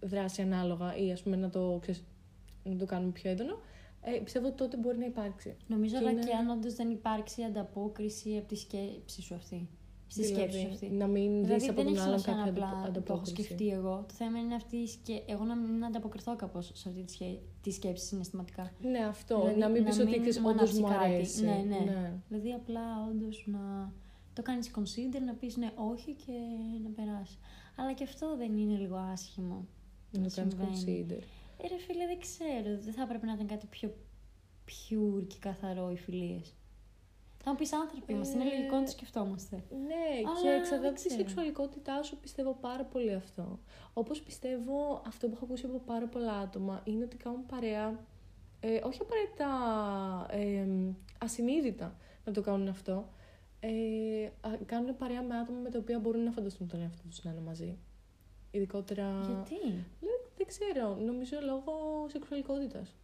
δράσει 0.00 0.42
ανάλογα 0.42 0.96
ή 0.96 1.12
ας 1.12 1.22
πούμε 1.22 1.36
να 1.36 1.50
το, 1.50 1.78
ξέρεις, 1.82 2.04
να 2.64 2.76
το 2.76 2.86
κάνουμε 2.86 3.12
πιο 3.12 3.30
έντονο, 3.30 3.58
ε, 4.02 4.18
πιστεύω 4.24 4.46
ότι 4.46 4.56
τότε 4.56 4.76
μπορεί 4.76 4.98
να 4.98 5.04
υπάρξει. 5.06 5.56
Νομίζω 5.66 5.92
Και 5.94 5.98
αλλά 6.00 6.10
είναι- 6.10 6.24
και 6.24 6.32
αν 6.34 6.48
όντως 6.50 6.74
δεν 6.74 6.90
υπάρξει 6.90 7.42
ανταπόκριση 7.42 8.36
από 8.36 8.46
τη 8.48 8.56
σκέψη 8.56 9.22
σου 9.22 9.34
αυτή. 9.34 9.68
Στη 10.12 10.22
Δηλαδή, 10.22 10.40
σκέψη 10.40 10.58
σου 10.60 10.68
αυτή. 10.72 10.88
Να 10.90 11.06
μην 11.06 11.32
δεις 11.38 11.46
Δηλαδή 11.46 11.66
από 11.68 11.74
δεν 11.74 11.84
τον 11.84 11.94
έχεις 11.94 12.06
άλλον 12.06 12.18
σημασία 12.18 12.42
κάποια 12.44 12.62
να 12.62 12.68
ανταπο- 12.68 12.76
απλά 12.78 12.80
το 12.80 12.88
έχω 12.88 12.98
ανταπόκριση. 12.98 13.42
σκεφτεί 13.44 13.68
εγώ. 13.68 14.04
Το 14.08 14.14
θέμα 14.14 14.38
είναι 14.38 14.54
αυτή 14.54 14.76
η 14.76 14.86
σκε... 14.86 15.22
εγώ 15.26 15.44
να 15.44 15.56
μην 15.56 15.84
ανταποκριθώ 15.84 16.36
κάπως 16.36 16.70
σε 16.74 16.88
αυτή 16.88 17.02
τη, 17.02 17.12
σκε... 17.12 17.38
τη 17.62 17.70
σκέψη 17.70 18.06
συναισθηματικά. 18.06 18.72
Ναι, 18.82 18.98
αυτό. 18.98 19.38
Δηλαδή, 19.40 19.58
να 19.58 19.68
μην 19.68 19.82
να 19.82 19.88
πεις 19.88 19.98
ότι 19.98 20.10
μην 20.10 20.20
ξέρεις, 20.20 20.38
μου 20.40 20.48
όντως 20.48 20.60
ανάψει 20.62 20.80
μου 20.80 20.88
κάτι. 20.88 21.04
αρέσει. 21.04 21.44
Ναι, 21.44 21.64
ναι. 21.68 22.12
Δηλαδή 22.28 22.52
απλά 22.52 23.06
όντως 23.10 23.44
να 23.46 23.92
το 24.32 24.42
κάνεις 24.42 24.70
consider, 24.76 25.20
να 25.26 25.34
πεις 25.34 25.56
ναι 25.56 25.70
όχι 25.74 26.12
και 26.12 26.32
να 26.84 26.88
περάσει. 26.90 27.38
Αλλά 27.76 27.92
και 27.92 28.04
αυτό 28.04 28.36
δεν 28.36 28.56
είναι 28.56 28.76
λίγο 28.78 28.96
άσχημο. 28.96 29.66
Να 30.12 30.28
το 30.28 30.34
κάνεις 30.34 30.52
συμβαίνει. 30.54 31.04
consider. 31.06 31.22
Ε, 31.64 31.68
ρε 31.68 31.78
φίλε, 31.78 32.06
δεν 32.06 32.18
ξέρω. 32.18 32.78
Δεν 32.80 32.92
θα 32.92 33.02
έπρεπε 33.02 33.26
να 33.26 33.32
ήταν 33.32 33.46
κάτι 33.46 33.66
πιο 33.66 33.94
pure 34.68 35.24
και 35.26 35.36
καθαρό 35.40 35.90
οι 35.90 35.96
φιλίες. 35.96 36.54
Θα 37.44 37.50
μου 37.50 37.56
πεις 37.56 37.72
άνθρωποι 37.72 38.12
είμαστε, 38.12 38.38
είναι 38.38 38.50
Ε, 38.50 38.56
λογικό 38.56 38.76
να 38.76 38.84
το 38.84 38.90
σκεφτόμαστε. 38.90 39.56
Ναι, 39.70 40.28
Αλλά 40.28 40.40
και 40.42 40.48
δεν 40.48 40.58
εξαρτάται 40.60 40.92
τη 40.92 41.08
ξέρω. 41.08 41.14
σεξουαλικότητάς 41.20 42.06
σου, 42.06 42.16
πιστεύω 42.16 42.56
πάρα 42.60 42.84
πολύ 42.84 43.12
αυτό. 43.14 43.58
Όπως 43.92 44.20
πιστεύω, 44.22 45.02
αυτό 45.06 45.28
που 45.28 45.32
έχω 45.36 45.44
ακούσει 45.44 45.64
από 45.66 45.78
πάρα 45.86 46.06
πολλά 46.06 46.32
άτομα 46.32 46.80
είναι 46.84 47.04
ότι 47.04 47.16
κάνουν 47.16 47.46
παρέα. 47.46 47.98
Ε, 48.60 48.80
όχι 48.84 49.00
απαραίτητα 49.02 49.48
ε, 50.30 50.66
ασυνείδητα 51.18 51.96
να 52.24 52.32
το 52.32 52.40
κάνουν 52.40 52.68
αυτό. 52.68 53.08
Ε, 53.60 53.68
α- 54.40 54.58
κάνουν 54.66 54.96
παρέα 54.96 55.22
με 55.22 55.36
άτομα 55.38 55.58
με 55.58 55.70
τα 55.70 55.78
οποία 55.78 55.98
μπορούν 55.98 56.22
να 56.24 56.30
φανταστούν 56.30 56.68
τον 56.68 56.80
εαυτό 56.80 57.02
τους 57.08 57.24
να 57.24 57.30
είναι 57.30 57.40
μαζί. 57.40 57.78
Ειδικότερα. 58.50 59.20
Γιατί; 59.26 59.66
Δεν, 60.00 60.10
δεν 60.36 60.46
ξέρω. 60.46 60.94
Νομίζω 60.94 61.38
λόγω 61.44 61.72
σεξουαλικότητας. 62.08 62.94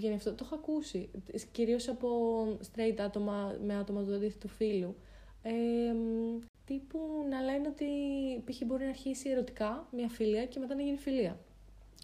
Βγαίνει 0.00 0.14
αυτό. 0.14 0.32
Το 0.34 0.44
έχω 0.44 0.54
ακούσει. 0.54 1.10
Κυρίως 1.52 1.88
από 1.88 2.08
straight 2.46 2.96
άτομα 3.00 3.56
με 3.64 3.74
άτομα 3.76 4.02
του 4.04 4.14
αντίθετου 4.14 4.48
φύλου. 4.48 4.96
Ε, 5.42 5.50
μ, 5.92 6.38
τύπου 6.64 6.98
να 7.30 7.40
λένε 7.40 7.68
ότι 7.68 7.84
π.χ. 8.44 8.64
μπορεί 8.66 8.82
να 8.84 8.88
αρχίσει 8.88 9.28
ερωτικά 9.30 9.88
μια 9.92 10.08
φιλία 10.08 10.46
και 10.46 10.58
μετά 10.58 10.74
να 10.74 10.82
γίνει 10.82 10.96
φιλία. 10.96 11.38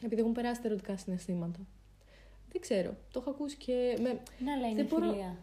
Επειδή 0.05 0.21
έχουν 0.21 0.33
περάσει 0.33 0.61
τα 0.63 0.69
ερωτικά 0.69 0.97
συναισθήματα. 0.97 1.59
Δεν 2.53 2.61
ξέρω. 2.61 2.97
Το 3.13 3.21
έχω 3.21 3.31
ακούσει 3.31 3.57
και. 3.57 3.97
Με, 4.01 4.09
Ναι, 4.39 4.51
αλλά 4.53 4.67
είναι 4.67 4.77
Δεν 4.77 4.87
μπορώ- 4.87 5.11
φιλία. 5.11 5.37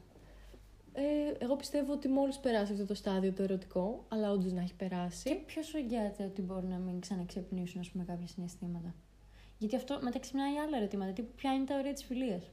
ε, 0.93 1.03
εγώ 1.39 1.55
πιστεύω 1.55 1.93
ότι 1.93 2.07
μόλις 2.07 2.37
περάσει 2.39 2.71
αυτό 2.73 2.85
το 2.85 2.93
στάδιο 2.93 3.31
το 3.33 3.43
ερωτικό, 3.43 4.05
αλλά 4.07 4.31
όντως 4.31 4.51
να 4.51 4.61
έχει 4.61 4.73
περάσει. 4.75 5.29
Και 5.29 5.35
ποιος 5.35 5.65
σου 5.65 5.77
εγγυάται 5.77 6.23
ότι 6.23 6.41
μπορεί 6.41 6.65
να 6.65 6.77
μην 6.77 6.99
ξαναξεπνήσουν 6.99 7.79
ας 7.79 7.89
πούμε, 7.89 8.03
κάποια 8.03 8.27
συναισθήματα; 8.27 8.95
Γιατί 9.63 9.75
αυτό 9.75 9.99
μεταξυπνάει 10.01 10.55
άλλα 10.57 10.77
ερωτήματα. 10.77 11.11
Τι, 11.11 11.21
ποια 11.21 11.53
είναι 11.53 11.65
τα 11.65 11.75
όρια 11.77 11.93
της 11.93 12.03
φιλίας; 12.03 12.51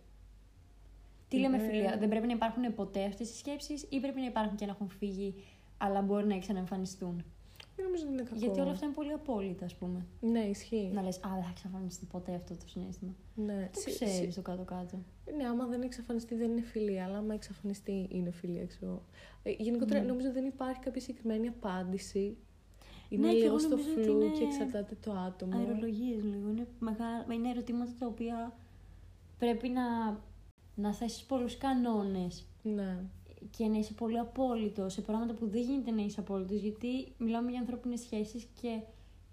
Τι 1.29 1.39
λέμε 1.39 1.57
Ναι. 1.57 1.63
φιλία, 1.63 1.97
Δεν 1.99 2.09
πρέπει 2.09 2.27
να 2.27 2.33
υπάρχουν 2.33 2.75
ποτέ 2.75 3.05
αυτές 3.05 3.31
οι 3.31 3.37
σκέψεις 3.37 3.87
ή 3.89 4.01
πρέπει 4.01 4.21
να 4.21 4.27
υπάρχουν 4.27 4.57
και 4.57 4.65
να 4.67 4.71
έχουν 4.73 4.89
φύγει, 4.89 5.35
αλλά 5.79 6.01
μπορεί 6.03 6.27
να 6.27 6.39
ξαναεμφανιστούν. 6.39 7.25
Δεν 7.77 7.85
νομίζω 7.85 8.05
ότι 8.05 8.13
είναι 8.13 8.23
κακό. 8.23 8.37
Γιατί 8.39 8.61
όλα 8.61 8.71
αυτά 8.71 8.85
είναι 8.85 8.95
πολύ 8.95 9.13
απόλυτα, 9.13 9.65
ας 9.65 9.75
πούμε. 9.75 10.07
Ναι, 10.21 10.41
ισχύει. 10.41 10.91
Να 10.95 11.03
λες, 11.03 11.17
Α, 11.17 11.29
δεν 11.35 11.43
θα 11.43 11.49
εξαφανιστεί 11.51 12.07
ποτέ 12.07 12.35
αυτό 12.35 12.55
το 12.57 12.69
συνέστημα. 12.69 13.15
Ναι. 13.35 13.71
Το 13.73 13.81
Σι- 13.81 13.91
ξέρεις 14.05 14.35
το 14.35 14.43
κάτω-κάτω. 14.43 14.99
Ναι, 15.37 15.47
άμα 15.47 15.67
δεν 15.67 15.83
εξαφανιστεί 15.83 16.35
δεν 16.35 16.51
είναι 16.51 16.61
φιλία, 16.63 17.05
αλλά 17.05 17.17
άμα 17.19 17.35
εξαφανιστεί 17.35 18.07
είναι 18.11 18.31
φιλία, 18.31 18.67
ξέρω. 18.67 19.03
Ε, 19.43 19.51
γενικότερα 19.59 20.01
Ναι. 20.01 20.07
νομίζω 20.07 20.29
ότι 20.29 20.39
δεν 20.39 20.47
υπάρχει 20.49 20.81
κάποια 20.81 21.01
συγκεκριμένη 21.01 21.49
απάντηση. 21.49 22.37
Είναι 23.11 23.27
Ναι, 23.27 23.33
και 23.33 23.39
λίγο 23.39 23.49
εγώ 23.49 23.59
στο 23.59 23.69
νομίζω 23.69 23.91
ότι 23.91 24.03
φλου 24.03 24.21
είναι 24.21 24.31
και 24.39 24.45
εξαρτάται 24.45 24.97
το 25.05 25.13
άτομο. 25.13 25.59
Αερολογίες 25.59 26.23
λίγο. 26.23 26.49
Είναι, 26.49 26.67
μεγά... 26.79 27.27
είναι 27.33 27.51
ερωτήματα 27.51 27.93
τα 27.99 28.07
οποία 28.07 28.57
πρέπει 29.39 29.69
να, 29.69 29.83
να 30.75 30.93
θέσει 30.93 31.27
πολλούς 31.27 31.59
κανόνες 31.59 32.47
Ναι. 32.63 32.99
και 33.51 33.67
να 33.67 33.79
είσαι 33.79 33.93
πολύ 33.93 34.19
απόλυτος 34.19 34.93
σε 34.93 35.01
πράγματα 35.01 35.35
που 35.35 35.49
δεν 35.49 35.63
γίνεται 35.63 35.91
να 35.91 36.03
είσαι 36.03 36.21
απόλυτος. 36.21 36.61
Γιατί 36.61 37.13
μιλάμε 37.19 37.51
για 37.51 37.61
ανθρώπινες 37.61 38.01
σχέσεις 38.01 38.47
και 38.61 38.81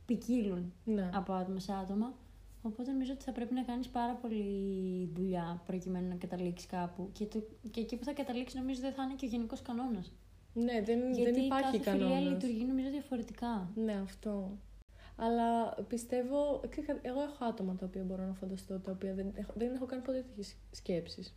ποικίλουν 0.05 0.73
ναι. 0.85 1.09
από 1.13 1.33
άτομα 1.33 1.59
σε 1.59 1.73
άτομα. 1.73 2.13
Οπότε 2.61 2.91
νομίζω 2.91 3.13
ότι 3.13 3.23
θα 3.23 3.31
πρέπει 3.31 3.53
να 3.53 3.63
κάνεις 3.63 3.87
πάρα 3.87 4.13
πολύ 4.13 4.45
δουλειά 5.15 5.61
προκειμένου 5.65 6.07
να 6.07 6.15
καταλήξεις 6.15 6.67
κάπου. 6.69 7.09
Και, 7.13 7.25
το, 7.25 7.43
και 7.71 7.79
εκεί 7.79 7.95
που 7.95 8.03
θα 8.03 8.13
καταλήξεις, 8.13 8.59
νομίζω 8.59 8.81
δεν 8.81 8.93
θα 8.93 9.03
είναι 9.03 9.13
και 9.13 9.25
ο 9.25 9.29
γενικός 9.29 9.61
κανόνας. 9.61 10.11
Ναι, 10.63 10.81
δεν, 10.81 11.13
Γιατί 11.13 11.31
δεν 11.31 11.43
υπάρχει 11.43 11.79
κάθε 11.79 11.91
φιλία 11.91 12.07
κανόνας. 12.07 12.31
λειτουργεί 12.33 12.63
νομίζω 12.63 12.89
διαφορετικά. 12.89 13.71
Ναι, 13.75 13.93
αυτό. 14.03 14.57
Αλλά 15.15 15.69
πιστεύω, 15.87 16.61
ξέρεις 16.69 16.89
κάτι, 16.89 16.99
εγώ 17.03 17.21
έχω 17.21 17.45
άτομα 17.45 17.75
τα 17.75 17.85
οποία 17.85 18.03
μπορώ 18.03 18.23
να 18.25 18.33
φανταστώ, 18.33 18.79
τα 18.79 18.91
οποία 18.91 19.13
δεν 19.13 19.31
έχω, 19.35 19.53
δεν 19.55 19.73
έχω 19.75 19.85
κάνει 19.85 20.01
ποτέ 20.01 20.21
τέτοιες 20.21 20.55
σκέψεις. 20.71 21.35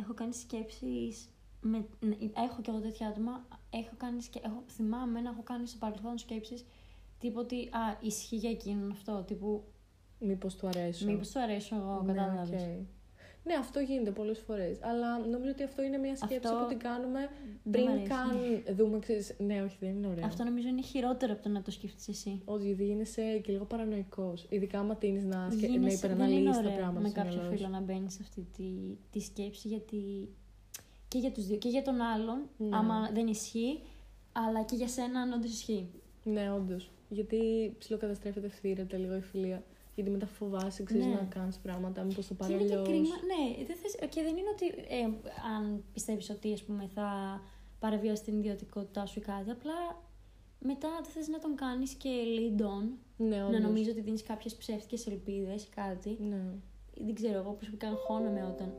Έχω 0.00 0.14
κάνει 0.14 0.34
σκέψεις 0.34 1.28
με, 1.60 1.86
ναι, 2.00 2.16
έχω 2.46 2.60
και 2.62 2.70
εγώ 2.70 2.80
τέτοια 2.80 3.06
άτομα. 3.08 3.46
Έχω 3.70 3.94
κάνει, 3.96 4.22
σκε- 4.22 4.44
έχω, 4.44 4.62
θυμάμαι 4.68 5.20
να 5.20 5.30
έχω 5.30 5.42
κάνει 5.42 5.66
στο 5.66 5.76
παρελθόν 5.78 6.18
σκέψεις 6.18 6.64
τύπου 7.18 7.38
ότι 7.40 7.56
α, 7.72 7.98
ισχύει 8.00 8.36
για 8.36 8.50
εκείνον 8.50 8.90
αυτό. 8.90 9.22
Τύπου 9.26 9.64
Μήπως 10.20 10.56
του 10.56 10.66
αρέσω. 10.66 11.06
μήπως 11.06 11.30
του 11.30 11.40
αρέσω 11.40 11.76
εγώ, 11.76 12.02
ναι, 12.02 12.12
κατάλαβες. 12.12 12.62
οκ. 12.62 12.68
Ναι, 13.48 13.54
αυτό 13.54 13.80
γίνεται 13.80 14.10
πολλές 14.10 14.38
φορές. 14.38 14.78
Αλλά 14.82 15.18
νομίζω 15.18 15.50
ότι 15.50 15.62
αυτό 15.62 15.82
είναι 15.82 15.98
μια 15.98 16.16
σκέψη 16.16 16.36
Αυτό 16.48 16.58
που 16.62 16.68
την 16.68 16.78
κάνουμε 16.78 17.20
Δεν 17.20 17.30
μ' 17.64 17.70
πριν 17.70 17.88
αρέσει. 17.88 18.06
καν 18.08 18.28
δούμε. 18.76 18.98
Ξέρεις, 18.98 19.34
ναι, 19.38 19.62
όχι, 19.62 19.76
δεν 19.80 19.88
είναι 19.96 20.06
ωραίο. 20.06 20.26
Αυτό 20.26 20.44
νομίζω 20.44 20.68
είναι 20.68 20.82
χειρότερο 20.82 21.32
από 21.32 21.42
το 21.42 21.48
να 21.48 21.62
το 21.62 21.70
σκεφτείς 21.70 22.08
εσύ. 22.08 22.42
Όχι, 22.44 22.66
γιατί 22.66 22.84
γίνεσαι 22.84 23.22
και 23.42 23.52
λίγο 23.52 23.64
παρανοϊκός. 23.64 24.46
Ειδικά 24.48 24.78
άμα 24.78 24.96
τίνεις 24.96 25.24
να, 25.24 25.48
σκε... 25.50 25.66
να 25.66 25.72
Γίνεσαι- 25.72 26.00
δεν 26.00 26.10
είναι 26.10 26.24
υπεραναλύσει 26.24 26.52
τα 26.52 26.58
ωραίο 26.58 26.76
πράγματα. 26.78 27.00
με 27.00 27.08
στο 27.08 27.16
κάποιο 27.20 27.32
μυαλό 27.36 27.50
σου. 27.50 27.56
φίλο 27.56 27.68
να 27.68 27.80
μπαίνεις 27.80 28.12
σε 28.12 28.18
αυτή 28.22 28.46
τη, 28.56 28.64
τη 29.10 29.20
σκέψη 29.20 29.68
γιατί 29.68 30.28
και 31.08 31.18
για 31.18 31.30
τους 31.32 31.46
δύο 31.46 31.56
και 31.56 31.68
για 31.68 31.82
τον 31.82 32.00
άλλον 32.00 32.38
Ναι. 32.56 32.76
άμα 32.76 33.10
δεν 33.12 33.26
ισχύει 33.26 33.80
αλλά 34.32 34.62
και 34.64 34.74
για 34.76 34.88
σένα 34.88 35.20
αν 35.20 35.32
όντως 35.32 35.50
ισχύει. 35.50 35.88
Ναι, 36.24 36.52
όντως. 36.52 36.90
Γιατί 37.08 37.38
ψιλοκαταστρέφεται 37.78 38.46
ευθύρεται 38.46 38.96
λίγο 38.96 39.16
η 39.16 39.20
φιλία. 39.20 39.62
Γιατί 40.00 40.10
μετά 40.12 40.26
φοβάσαι, 40.26 40.82
ξέρεις 40.82 41.06
Ναι. 41.06 41.12
να 41.12 41.24
κάνεις 41.24 41.56
πράγματα, 41.58 42.02
μήπως 42.02 42.26
το 42.26 42.34
Και 42.34 42.38
πάρει 42.40 42.52
είναι 42.52 42.62
και 42.62 42.72
αλλιώς. 42.72 42.88
κρίμα. 42.88 43.08
Ναι, 43.08 43.64
δεν 43.64 43.76
θες, 43.76 43.94
και 44.08 44.22
δεν 44.22 44.36
είναι 44.36 44.48
ότι 44.52 44.66
ε, 44.66 45.02
αν 45.56 45.84
πιστεύεις 45.92 46.30
ότι 46.30 46.52
ας 46.52 46.62
πούμε, 46.62 46.86
θα 46.94 47.08
παραβιάσεις 47.78 48.24
την 48.24 48.38
ιδιωτικότητά 48.38 49.06
σου 49.06 49.18
ή 49.18 49.22
κάτι. 49.22 49.50
Απλά 49.50 50.02
μετά 50.60 50.88
δεν 51.02 51.10
θες 51.12 51.28
να 51.28 51.38
τον 51.38 51.54
κάνεις 51.56 51.94
και 51.94 52.08
lead 52.36 52.60
on. 52.60 52.84
Ναι, 53.16 53.36
Να 53.36 53.46
όντως. 53.46 53.60
νομίζω 53.60 53.90
ότι 53.90 54.00
δίνεις 54.00 54.22
κάποιες 54.22 54.54
ψεύτικες 54.56 55.06
ελπίδες 55.06 55.64
ή 55.64 55.68
κάτι. 55.68 56.16
Ναι. 56.20 56.42
Δεν 57.04 57.14
ξέρω, 57.14 57.38
εγώ 57.38 57.52
προσωπικά 57.52 57.88
αγχώνομαι 57.88 58.44
όταν. 58.52 58.74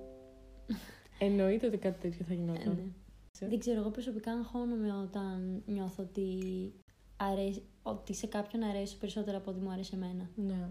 Εννοείται 1.20 1.68
ότι 1.68 1.78
κάτι 1.78 2.00
τέτοιο 2.00 2.26
θα 2.26 2.34
γινόταν. 2.34 2.62
Ε, 2.72 2.82
ναι. 3.42 3.48
Δεν 3.48 3.60
ξέρω, 3.60 3.80
εγώ 3.80 3.90
προσωπικά 3.90 4.32
αγχώνομαι 4.32 4.92
όταν 4.98 5.64
νιώθω 5.66 6.04
ότι, 6.04 6.28
αρέσει, 7.18 7.64
ότι 7.84 8.14
σε 8.14 8.28
κάποιον 8.28 8.64
αρέσει 8.64 8.98
περισσότερο 8.98 9.38
από 9.38 9.52
ό,τι 9.52 9.60
μου 9.60 9.70
αρέσει 9.72 9.92
εμένα. 9.96 10.30
Ναι. 10.36 10.70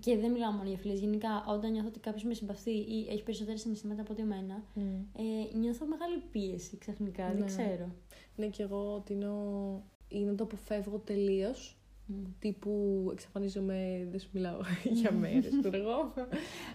Και 0.00 0.16
δεν 0.18 0.30
μιλάω 0.30 0.50
μόνο 0.50 0.68
για 0.68 0.78
φίλες. 0.78 1.00
Γενικά, 1.00 1.44
όταν 1.48 1.70
νιώθω 1.72 1.88
ότι 1.88 1.98
κάποιος 1.98 2.24
με 2.24 2.34
συμπαθεί 2.34 2.70
ή 2.70 3.06
έχει 3.10 3.22
περισσότερα 3.22 3.56
συναισθήματα 3.58 4.00
από 4.02 4.12
ότι 4.12 4.22
εμένα, 4.22 4.64
Μμ. 4.74 4.82
ε, 5.16 5.56
νιώθω 5.58 5.86
μεγάλη 5.86 6.22
πίεση 6.32 6.76
ξαφνικά. 6.78 7.26
Δεν 7.28 7.38
Ναι. 7.38 7.44
ξέρω. 7.44 7.88
Ναι, 8.36 8.46
και 8.46 8.62
εγώ 8.62 8.94
ότι 8.94 9.12
είναι, 9.12 9.28
ο... 9.28 9.82
είναι 10.08 10.32
το 10.32 10.44
αποφεύγω 10.44 10.98
τελείως. 10.98 11.74
Μμ. 12.06 12.14
Τύπου 12.38 13.08
εξαφανίζομαι, 13.12 14.06
δεν 14.10 14.20
σου 14.20 14.28
μιλάω 14.32 14.58
για 15.00 15.12
μέρες, 15.12 15.52
ξέρω 15.60 15.76
εγώ. 15.76 16.12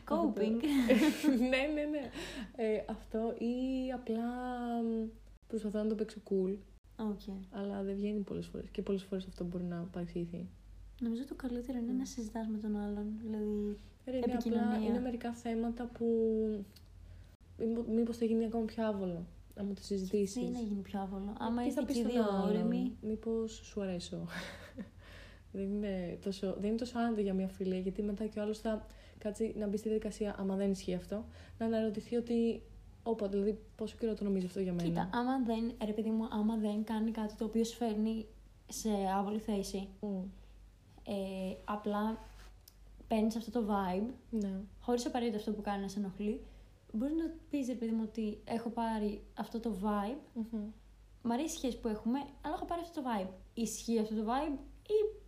Coping. 0.09 0.62
ναι, 1.50 1.74
ναι, 1.74 1.83
ναι. 1.91 2.09
Ε, 2.55 2.83
αυτό 2.89 3.33
ή 3.39 3.91
απλά 3.93 4.24
μ, 4.83 5.07
προσπαθώ 5.47 5.77
να 5.83 5.88
το 5.89 5.95
παίξω 5.95 6.19
cool, 6.29 6.55
Okay. 6.97 7.39
αλλά 7.51 7.83
δεν 7.83 7.95
βγαίνει 7.95 8.19
πολλές 8.19 8.45
φορές. 8.47 8.69
Και 8.69 8.81
πολλές 8.81 9.03
φορές 9.03 9.25
αυτό 9.27 9.43
μπορεί 9.43 9.63
να 9.63 9.88
παρεξηγηθεί. 9.91 10.47
Νομίζω 10.99 11.25
το 11.25 11.35
καλύτερο 11.35 11.77
είναι 11.77 11.91
να 11.93 12.05
συζητάς 12.05 12.47
με 12.47 12.57
τον 12.57 12.77
άλλον. 12.77 13.13
Δηλαδή, 13.23 13.77
Ρε, 14.05 14.15
είναι 14.15 14.25
απλά 14.25 14.33
Επικοινωνία. 14.33 14.87
είναι 14.89 14.99
μερικά 14.99 15.33
θέματα 15.33 15.85
που 15.85 16.05
μήπως 17.89 18.17
θα 18.17 18.25
γίνει 18.25 18.45
ακόμα 18.45 18.65
πιο 18.65 18.85
άβολο. 18.85 19.25
Αν 19.55 19.73
το 19.75 19.81
συζητήσεις. 19.83 20.33
τι 20.33 20.49
να 20.49 20.59
γίνει 20.59 20.81
πιο 20.81 20.99
άβολο. 20.99 21.35
Άμα 21.39 21.61
Τι 21.61 21.67
είστε 21.67 21.79
θα 21.79 21.85
πεις 21.85 21.95
και 21.95 22.01
οι 22.01 22.03
στον 22.03 22.13
δύο 22.13 22.35
άλλον, 22.35 22.49
όρεμοι. 22.49 22.97
Μήπως 23.01 23.51
σου 23.53 23.81
αρέσω; 23.81 24.17
δεν, 25.51 25.63
είναι 25.63 26.17
τόσο, 26.23 26.55
δεν 26.59 26.69
είναι 26.69 26.77
τόσο 26.77 26.99
άνετο 26.99 27.21
για 27.21 27.33
μια 27.33 27.47
φιλία, 27.47 27.79
γιατί 27.79 28.01
μετά 28.01 28.25
και 28.25 28.39
ο 28.39 28.41
άλλος 28.41 28.59
θα 28.59 28.85
κάτσει 29.17 29.53
να 29.57 29.67
μπει 29.67 29.77
στη 29.77 29.87
διαδικασία, 29.87 30.35
άμα 30.39 30.55
δεν 30.55 30.71
ισχύει 30.71 30.93
αυτό, 30.93 31.25
να 31.57 31.65
αναρωτηθεί 31.65 32.15
ότι, 32.15 32.61
όπα, 33.03 33.27
δηλαδή 33.27 33.59
πόσο 33.75 33.95
καιρό 33.99 34.13
το 34.13 34.23
νομίζεις 34.23 34.47
αυτό 34.47 34.59
για 34.59 34.73
μένα; 34.73 34.87
Κοίτα, 34.87 35.09
άμα 35.13 35.39
δεν, 35.45 35.71
ρε 35.85 35.91
παιδί 35.91 36.09
μου, 36.09 36.27
άμα 36.31 36.57
δεν 36.57 36.83
κάνει 36.83 37.11
κάτι 37.11 37.35
το 37.35 37.45
οποίο 37.45 37.63
σου 37.63 37.75
φέρνει 37.75 38.25
σε 38.67 38.89
άβολη 39.17 39.39
θέση, 39.39 39.87
Μμ, 40.01 40.23
ε, 41.05 41.55
απλά 41.63 42.17
παίρνεις 43.07 43.35
αυτό 43.35 43.51
το 43.51 43.65
vibe, 43.69 44.09
ναι. 44.29 44.59
χωρίς 44.81 45.05
απαραίτητα 45.05 45.38
αυτό 45.38 45.51
που 45.51 45.62
κάνει 45.62 45.81
να 45.81 45.88
σε 45.88 46.00
ενοχλεί, 46.00 46.41
μπορείς 46.91 47.15
να 47.15 47.31
πεις, 47.50 47.67
ρε 47.67 47.74
παιδί 47.74 47.91
μου, 47.91 48.03
ότι 48.07 48.41
έχω 48.45 48.69
πάρει 48.69 49.24
αυτό 49.33 49.59
το 49.59 49.75
vibe, 49.83 50.17
Μμμ. 50.33 50.63
μ' 51.21 51.31
αρέσει 51.31 51.53
η 51.55 51.57
σχέση 51.57 51.79
που 51.79 51.88
έχουμε, 51.88 52.19
αλλά 52.41 52.53
έχω 52.53 52.65
πάρει 52.65 52.81
αυτό 52.81 53.01
το 53.01 53.07
vibe. 53.09 53.29
Ισχύει 53.53 54.00
αυτό 54.00 54.15
το 54.15 54.24
vibe 54.31 54.57
ή 54.88 55.24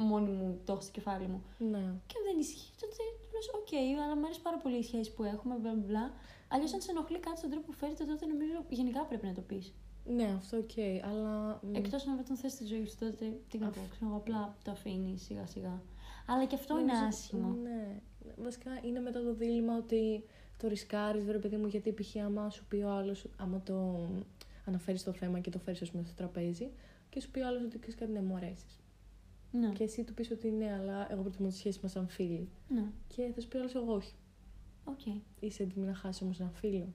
μόνη 0.00 0.30
μου 0.30 0.60
το 0.64 0.72
έχω 0.72 0.80
στο 0.80 0.90
κεφάλι 0.90 1.26
μου; 1.26 1.42
Ναι. 1.58 1.84
Και 2.06 2.14
αν 2.18 2.24
δεν 2.24 2.38
ισχύει, 2.38 2.72
τότε 2.80 2.94
του 3.22 3.28
λες: 3.34 3.48
Οκ, 3.58 4.00
αλλά 4.04 4.16
μου 4.16 4.24
αρέσει 4.24 4.40
πάρα 4.40 4.56
πολύ 4.56 4.76
η 4.76 4.82
σχέση 4.82 5.12
που 5.14 5.22
έχουμε, 5.24 5.54
μπλα 5.54 5.72
μπλα, 5.72 5.84
μπλα. 5.86 6.12
Αλλιώς, 6.48 6.72
αν 6.74 6.80
σε 6.80 6.90
ενοχλεί 6.90 7.18
κάτι 7.18 7.38
στον 7.38 7.50
τρόπο 7.50 7.66
που 7.66 7.72
φέρεται, 7.72 8.04
τότε 8.04 8.26
νομίζω 8.26 8.64
γενικά 8.68 9.04
πρέπει 9.04 9.26
να 9.26 9.32
το 9.32 9.40
πεις. 9.40 9.72
Ναι, 10.16 10.34
αυτό 10.36 10.56
οκ, 10.56 10.70
αλλά... 11.04 11.60
μ, 11.62 11.74
Εκτός 11.74 12.06
αν 12.06 12.16
δεν 12.16 12.24
τον 12.26 12.36
θες 12.36 12.48
στη 12.48 12.64
ζωή 12.64 12.86
σου, 12.86 12.96
τότε 12.98 13.40
τι 13.48 13.58
να 13.58 13.68
πω, 13.68 13.80
Αφ- 13.80 13.90
ξέρω 13.90 14.06
εγώ, 14.06 14.16
απλά 14.16 14.56
το 14.64 14.70
αφήνεις 14.70 15.18
σιγά 15.18 15.46
σιγά. 15.46 15.82
Αλλά 16.26 16.44
και 16.46 16.54
αυτό 16.54 16.74
είναι 16.78 16.92
νομίζω- 16.92 17.06
άσχημο. 17.06 17.48
Ναι. 17.62 18.00
Βασικά 18.42 18.70
είναι 18.84 19.00
μετά 19.00 19.22
το 19.22 19.34
δίλημμα 19.34 19.76
ότι 19.76 20.24
το 20.56 20.68
ρισκάρεις, 20.68 21.24
βρε 21.24 21.38
παιδί 21.38 21.56
μου, 21.56 21.66
γιατί 21.66 21.92
π.χ. 21.92 22.16
άμα 22.16 22.50
σου 22.50 22.64
πει 22.68 22.76
ο 22.76 22.90
άλλος, 22.90 23.26
άμα 23.36 23.60
το 23.60 24.06
αναφέρεις 24.66 25.02
το 25.04 25.12
θέμα 25.12 25.38
και 25.40 25.50
το 25.50 25.58
φέρεις 25.58 25.82
ας 25.82 25.90
πούμε 25.90 26.02
στο 26.04 26.14
τραπέζι 26.14 26.70
και 27.10 27.20
σου 27.20 27.30
πει 27.30 27.40
ο 27.40 27.46
άλλος 27.46 27.62
ότι 27.62 27.78
ξέρεις 27.78 27.98
κάτι, 28.00 28.12
ναι, 28.12 28.20
μου 28.22 28.34
αρέσεις. 28.36 28.80
Ναι, 29.52 29.68
Και 29.68 29.84
εσύ 29.84 30.04
του 30.04 30.14
πεις 30.14 30.30
ότι 30.30 30.50
ναι, 30.50 30.72
αλλά 30.72 31.12
εγώ 31.12 31.22
προτιμώ 31.22 31.48
τη 31.48 31.54
σχέση 31.54 31.78
μας 31.82 31.90
σαν 31.90 32.08
φίλοι. 32.08 32.48
ναι, 32.68 32.84
Και 33.06 33.30
θα 33.34 33.40
σου 33.40 33.48
πει 33.48 33.56
ο 33.56 33.60
άλλος 33.60 33.74
εγώ 33.74 33.92
όχι. 33.94 34.14
οκ. 34.84 35.00
Είσαι 35.40 35.62
έτοιμη 35.62 35.86
να 35.86 35.94
χάσεις 35.94 36.22
όμως 36.22 36.40
έναν 36.40 36.52
φίλο. 36.52 36.88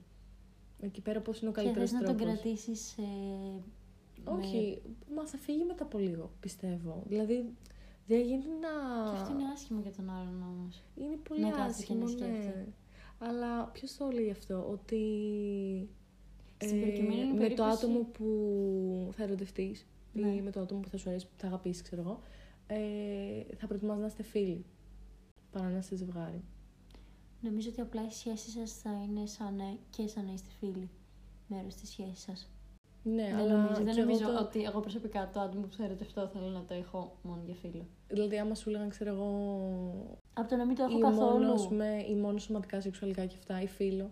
Εκεί 0.84 1.00
πέρα 1.00 1.20
πώς 1.20 1.40
είναι 1.40 1.50
ο 1.50 1.52
Και 1.52 1.60
καλύτερος 1.60 1.90
θες 1.90 2.00
να 2.00 2.06
τον 2.06 2.16
τρόπος. 2.16 2.34
κρατήσεις. 2.40 2.98
Ε, 2.98 3.02
Όχι, 4.24 4.82
μα 5.16 5.26
θα 5.26 5.38
φύγει 5.38 5.64
μετά 5.64 5.82
από 5.84 5.98
λίγο, 5.98 6.30
πιστεύω. 6.40 7.02
Δηλαδή, 7.06 7.52
δεν 8.06 8.20
γίνεται 8.20 8.48
να... 8.48 8.68
Και 9.10 9.16
αυτό 9.16 9.32
είναι 9.32 9.50
άσχημο 9.54 9.80
για 9.80 9.92
τον 9.92 10.10
άλλον 10.10 10.42
όμως. 10.42 10.82
Είναι 10.96 11.16
πολύ 11.28 11.40
Να 11.40 11.50
κάθεται 11.50 11.72
και 11.72 11.92
άσχημο, 11.92 11.98
να 12.04 12.10
ναι. 12.10 12.10
σκέφτεται. 12.10 12.72
Αλλά 13.18 13.64
ποιος 13.66 13.96
το 13.96 14.10
λέει 14.10 14.30
αυτό, 14.30 14.68
ότι 14.70 15.00
Στην 16.58 16.80
προκειμένη 16.80 17.24
με 17.26 17.32
το 17.34 17.40
περίπτωση- 17.40 17.76
άτομο 17.84 17.98
που 18.12 18.28
θα 19.12 19.22
ερωτευτείς 19.22 19.86
Ναι. 20.12 20.28
ή 20.28 20.40
με 20.40 20.50
το 20.50 20.60
άτομο 20.60 20.80
που 20.80 20.88
θα 20.88 20.96
σου 20.96 21.08
αρέσει, 21.08 21.26
που 21.26 21.32
θα 21.36 21.46
αγαπήσεις, 21.46 21.82
ξέρω 21.82 22.00
εγώ, 22.02 22.20
ε, 22.66 23.54
θα 23.56 23.66
προτιμάς 23.66 23.98
να 23.98 24.06
είστε 24.06 24.22
φίλοι 24.22 24.64
παρά 25.50 25.68
να 25.68 25.78
είστε 25.78 25.96
ζευγάρι. 25.96 26.42
Νομίζω 27.44 27.68
ότι 27.70 27.80
απλά 27.80 28.02
η 28.06 28.10
σχέση 28.10 28.50
σας 28.50 28.72
θα 28.72 28.90
είναι 29.08 29.26
σαν 29.26 29.54
να, 29.56 29.64
και 29.90 30.06
σαν 30.06 30.24
να 30.26 30.32
είστε 30.32 30.48
φίλοι. 30.58 30.90
Μέρο 31.48 31.66
τη 31.80 31.86
σχέση 31.86 32.16
σας. 32.16 32.48
Ναι, 33.02 33.22
Δεν 33.24 33.34
αλλά 33.36 33.52
νομίζω, 33.62 33.74
δεν 33.74 33.84
και 33.94 34.00
εγώ 34.00 34.10
νομίζω 34.10 34.24
το- 34.32 34.40
ότι 34.40 34.62
εγώ 34.62 34.80
προσωπικά 34.80 35.30
το 35.32 35.40
άτομο 35.40 35.66
που 35.66 35.74
θα 35.74 35.84
ερωτευτώ 35.84 36.26
θέλω 36.26 36.46
να 36.48 36.64
το 36.64 36.74
έχω 36.74 37.18
μόνο 37.22 37.42
για 37.46 37.54
φίλο. 37.54 37.86
Δηλαδή, 38.08 38.38
άμα 38.38 38.54
σου 38.54 38.68
έλεγαν, 38.68 38.88
ξέρω 38.88 39.10
εγώ, 39.14 40.18
Από 40.32 40.48
το 40.48 40.56
να 40.56 40.64
μην 40.66 40.76
το 40.76 40.82
έχω 40.82 40.98
ή 40.98 41.00
καθόλου. 41.00 41.38
μόνος, 41.44 41.60
ας 41.60 41.68
πούμε, 41.68 42.04
ή 42.08 42.14
μόνος 42.14 42.42
σωματικά, 42.42 42.80
σεξουαλικά 42.80 43.26
και 43.26 43.34
αυτά, 43.38 43.62
ή 43.62 43.66
φίλο. 43.66 44.10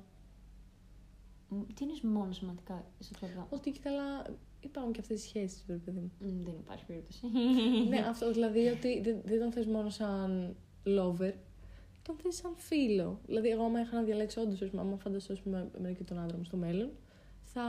Μ, 1.49 1.61
Τι 1.75 1.85
είναι 1.85 2.13
μόνος 2.19 2.37
σωματικά 2.37 2.85
σεξουαλικά; 2.99 3.47
Ότι 3.51 3.71
και 3.71 3.81
καλά 3.83 4.27
υπάρχουν 4.61 4.93
και 4.93 5.01
αυτές 5.01 5.25
οι 5.25 5.27
σχέσεις, 5.27 5.65
βέβαια, 5.67 5.83
παιδί 5.85 5.99
μου. 6.01 6.11
Μ, 6.21 6.43
Δεν 6.45 6.55
υπάρχει 6.59 6.85
περίπτωση. 6.85 7.27
ναι, 7.89 7.99
αυτό 7.99 8.33
δηλαδή 8.33 8.67
ότι 8.69 9.01
δεν, 9.01 9.21
δεν 9.25 9.39
τον 9.41 9.53
θες 9.53 9.67
μόνο 9.67 9.89
σαν 9.91 10.57
lover, 10.87 11.33
τον 12.03 12.17
θες 12.23 12.35
σαν 12.37 12.53
φίλο. 12.57 13.21
Δηλαδή, 13.27 13.49
εγώ 13.49 13.65
άμα 13.65 13.81
είχα 13.81 13.97
να 13.97 14.03
διαλέξω 14.03 14.41
όντως, 14.41 14.63
ας 14.63 14.69
πούμε, 14.71 14.83
άμα 14.83 14.97
φανταστώ, 14.97 15.33
ας 15.33 15.41
πούμε, 15.41 15.71
εμένα 15.79 15.95
και 15.95 16.05
τον 16.05 16.19
άντρα 16.19 16.37
μου 16.37 16.45
στο 16.45 16.57
μέλλον, 16.57 16.91
θα, 17.43 17.63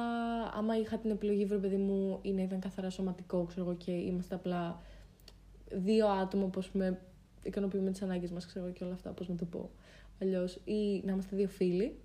άμα 0.53 0.77
είχα 0.77 0.97
την 0.97 1.09
επιλογή, 1.11 1.45
βρε 1.45 1.57
παιδί 1.57 1.75
μου, 1.77 2.19
ή 2.21 2.31
να 2.31 2.41
ήταν 2.41 2.59
καθαρά 2.59 2.89
σωματικό, 2.89 3.43
ξέρω 3.45 3.65
εγώ, 3.65 3.75
και 3.75 3.91
είμαστε 3.91 4.35
απλά 4.35 4.81
δύο 5.71 6.07
άτομα 6.07 6.45
που, 6.47 6.59
ας 6.59 6.69
πούμε, 6.69 7.01
ικανοποιούμε 7.43 7.91
τις 7.91 8.01
ανάγκες 8.01 8.31
μας, 8.31 8.45
ξέρω 8.45 8.65
εγώ, 8.65 8.73
και 8.73 8.83
όλα 8.83 8.93
αυτά, 8.93 9.11
πώς 9.11 9.27
να 9.29 9.35
το 9.35 9.45
πω. 9.45 9.69
Αλλιώς, 10.21 10.55
ή 10.65 11.01
να 11.05 11.11
είμαστε 11.11 11.35
δύο 11.35 11.47
φίλοι 11.47 11.99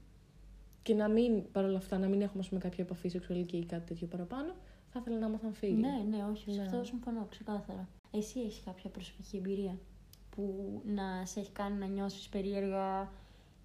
και 0.82 0.94
να 0.94 1.08
μην, 1.08 1.50
παρόλα 1.52 1.76
αυτά, 1.76 1.98
να 1.98 2.08
μην 2.08 2.20
έχουμε, 2.20 2.40
ας 2.40 2.48
πούμε, 2.48 2.60
κάποια 2.60 2.84
επαφή 2.84 3.08
σεξουαλική 3.08 3.56
ή 3.56 3.64
κάτι 3.64 3.86
τέτοιο 3.86 4.06
παραπάνω, 4.06 4.54
θα 4.92 4.98
ήθελα 5.00 5.18
να 5.18 5.26
ήμασταν 5.26 5.52
φίλοι. 5.52 5.72
ναι, 5.74 6.04
ναι, 6.10 6.24
όχι, 6.30 6.50
σε 6.52 6.60
Ναι. 6.60 6.66
αυτό 6.66 6.84
συμφωνώ 6.84 7.26
ξεκάθαρα. 7.30 7.88
Εσύ 8.10 8.40
έχεις 8.40 8.62
κάποια 8.64 8.90
προσωπική 8.90 9.36
εμπειρία; 9.36 9.78
Που 10.38 10.80
να 10.86 11.26
σε 11.26 11.40
έχει 11.40 11.50
κάνει 11.50 11.76
να 11.78 11.86
νιώσεις 11.86 12.28
περίεργα 12.28 13.12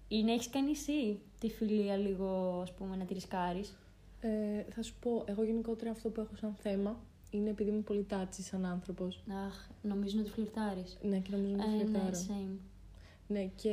ή 0.08 0.22
να 0.22 0.32
έχεις 0.32 0.48
κάνει 0.50 0.70
εσύ 0.70 1.20
τη 1.40 1.48
φιλία 1.48 1.96
λίγο, 1.96 2.58
ας 2.62 2.72
πούμε, 2.74 2.96
να 2.96 3.04
τη 3.04 3.14
ρισκάρεις; 3.14 3.76
Ε, 4.20 4.62
θα 4.72 4.82
σου 4.82 4.94
πω, 5.00 5.24
εγώ 5.26 5.44
γενικότερα 5.44 5.90
αυτό 5.90 6.08
που 6.10 6.20
έχω 6.20 6.36
σαν 6.36 6.54
θέμα 6.62 7.00
είναι 7.30 7.50
επειδή 7.50 7.70
είμαι 7.70 7.80
πολύ 7.80 8.02
τάτσι 8.04 8.42
σαν 8.42 8.64
άνθρωπος. 8.66 9.22
Αχ, 9.46 9.68
νομίζω 9.82 10.16
να 10.16 10.22
τη 10.22 10.30
φλιρτάρεις. 10.30 10.98
Ναι, 11.02 11.18
και 11.18 11.28
νομίζω 11.30 11.54
να 11.56 11.64
Ε, 11.64 11.66
ναι, 11.68 11.74
φλερτάρω. 11.84 12.16
same. 12.28 12.56
Ναι, 13.26 13.44
και 13.62 13.70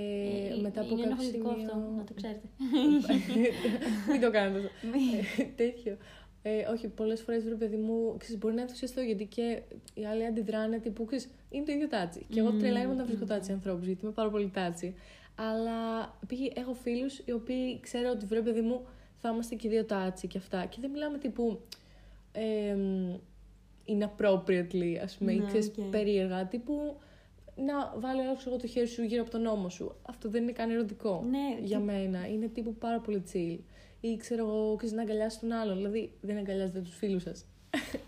Ε, 0.57 0.61
μετά 0.61 0.81
από 0.81 0.89
είναι 0.89 1.01
κάποιο 1.01 1.11
ενοχλητικό 1.11 1.49
σημείο... 1.49 1.65
αυτό, 1.65 1.77
να 1.97 2.03
το 2.03 2.13
ξέρετε. 2.13 2.47
Μην 4.11 4.21
το 4.21 4.31
κάνετε 4.31 4.57
αυτό. 4.57 4.69
Ε, 5.39 5.43
Τέτοιο. 5.55 5.97
Ε, 6.41 6.65
όχι, 6.65 6.87
πολλές 6.87 7.21
φορές 7.21 7.43
βρε 7.43 7.55
παιδί 7.55 7.75
μου, 7.77 8.15
ξέρεις, 8.17 8.37
μπορεί 8.37 8.53
να 8.55 8.61
ενθουσιαστώ 8.61 9.01
γιατί 9.01 9.25
και 9.25 9.61
οι 9.93 10.05
άλλοι 10.05 10.25
αντιδράνε 10.25 10.79
τύπου, 10.79 11.05
ξέρεις, 11.05 11.29
είναι 11.51 11.65
το 11.65 11.71
ίδιο 11.71 11.87
touchy. 11.87 12.25
Και 12.29 12.39
εγώ 12.39 12.51
Μμμ, 12.51 12.59
τρελαίνομαι 12.59 12.93
όταν 12.93 13.05
βρίσκω 13.05 13.23
μμμ. 13.25 13.31
touchy 13.33 13.51
ανθρώπους, 13.51 13.85
γιατί 13.85 14.03
είμαι 14.03 14.11
πάρα 14.13 14.29
πολύ 14.29 14.49
touchy. 14.53 14.95
Αλλά 15.35 15.77
πήγε, 16.27 16.51
έχω 16.53 16.73
φίλους 16.73 17.17
οι 17.25 17.31
οποίοι 17.31 17.79
ξέρω 17.79 18.09
ότι 18.09 18.25
βρε 18.25 18.41
παιδί 18.41 18.61
μου 18.61 18.85
θα 19.21 19.29
είμαστε 19.29 19.55
και 19.55 19.67
οι 19.67 19.69
δύο 19.69 19.85
touchy 19.85 20.27
και 20.27 20.37
αυτά. 20.37 20.65
Και 20.65 20.77
δεν 20.81 20.89
μιλάμε 20.89 21.17
τύπου. 21.17 21.59
Ε, 22.33 22.75
inappropriately, 23.87 24.97
ας 25.03 25.15
πούμε, 25.17 25.33
ή 25.33 25.37
Ναι, 25.39 25.45
ξέρεις, 25.45 25.71
οκ. 25.77 25.85
περίεργα. 25.89 26.45
Τύπου 26.45 26.95
να 27.55 27.93
βάλει 27.99 28.21
άλλο 28.21 28.37
εγώ 28.47 28.55
το 28.57 28.67
χέρι 28.67 28.87
σου 28.87 29.03
γύρω 29.03 29.21
από 29.21 29.31
τον 29.31 29.45
ώμο 29.45 29.69
σου. 29.69 29.95
Αυτό 30.01 30.29
δεν 30.29 30.43
είναι 30.43 30.51
καν 30.51 30.69
ερωτικό 30.69 31.25
Ναι, 31.29 31.57
για 31.63 31.77
και- 31.77 31.83
μένα. 31.83 32.27
Είναι 32.27 32.47
τύπου 32.47 32.73
πάρα 32.75 32.99
πολύ 32.99 33.23
chill. 33.33 33.57
Ή 34.01 34.17
ξέρω 34.17 34.45
εγώ, 34.47 34.75
ξέρεις, 34.75 34.95
να 34.95 35.01
αγκαλιάσεις 35.01 35.39
τον 35.39 35.51
άλλον. 35.51 35.75
Δηλαδή 35.77 36.11
δεν 36.21 36.37
αγκαλιάζετε 36.37 36.79
τους 36.79 36.95
φίλους 36.95 37.21
σας. 37.21 37.45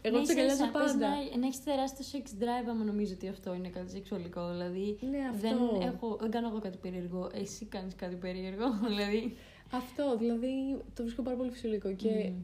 Εγώ 0.05 0.17
Ναι, 0.17 0.23
του 0.23 0.31
αγκαλιάζω 0.31 0.55
ίσα-ίσα, 0.55 0.71
πες 0.79 0.91
πάντα. 0.91 1.07
Να, 1.09 1.37
να 1.39 1.45
έχεις 1.45 1.63
τεράστιο 1.63 2.05
sex 2.11 2.25
drive, 2.43 2.67
άμα 2.69 2.83
νομίζω 2.83 3.13
ότι 3.13 3.27
αυτό 3.27 3.53
είναι 3.53 3.67
κάτι 3.69 3.89
σεξουαλικό. 3.91 4.49
Δηλαδή, 4.51 4.97
Ναι, 5.11 5.17
αυτό. 5.33 5.41
δεν, 5.47 5.57
έχω, 5.89 6.17
δεν 6.21 6.31
κάνω 6.31 6.47
εγώ 6.47 6.59
κάτι 6.59 6.77
περίεργο. 6.77 7.29
Εσύ 7.33 7.65
κάνεις 7.65 7.95
κάτι 7.95 8.15
περίεργο. 8.15 8.65
δηλαδή. 8.89 9.35
Αυτό, 9.71 10.17
δηλαδή 10.17 10.53
το 10.95 11.03
βρίσκω 11.03 11.21
πάρα 11.21 11.37
πολύ 11.37 11.49
φυσιολογικό. 11.51 11.91
Και 11.93 12.09
Μμμ. 12.29 12.41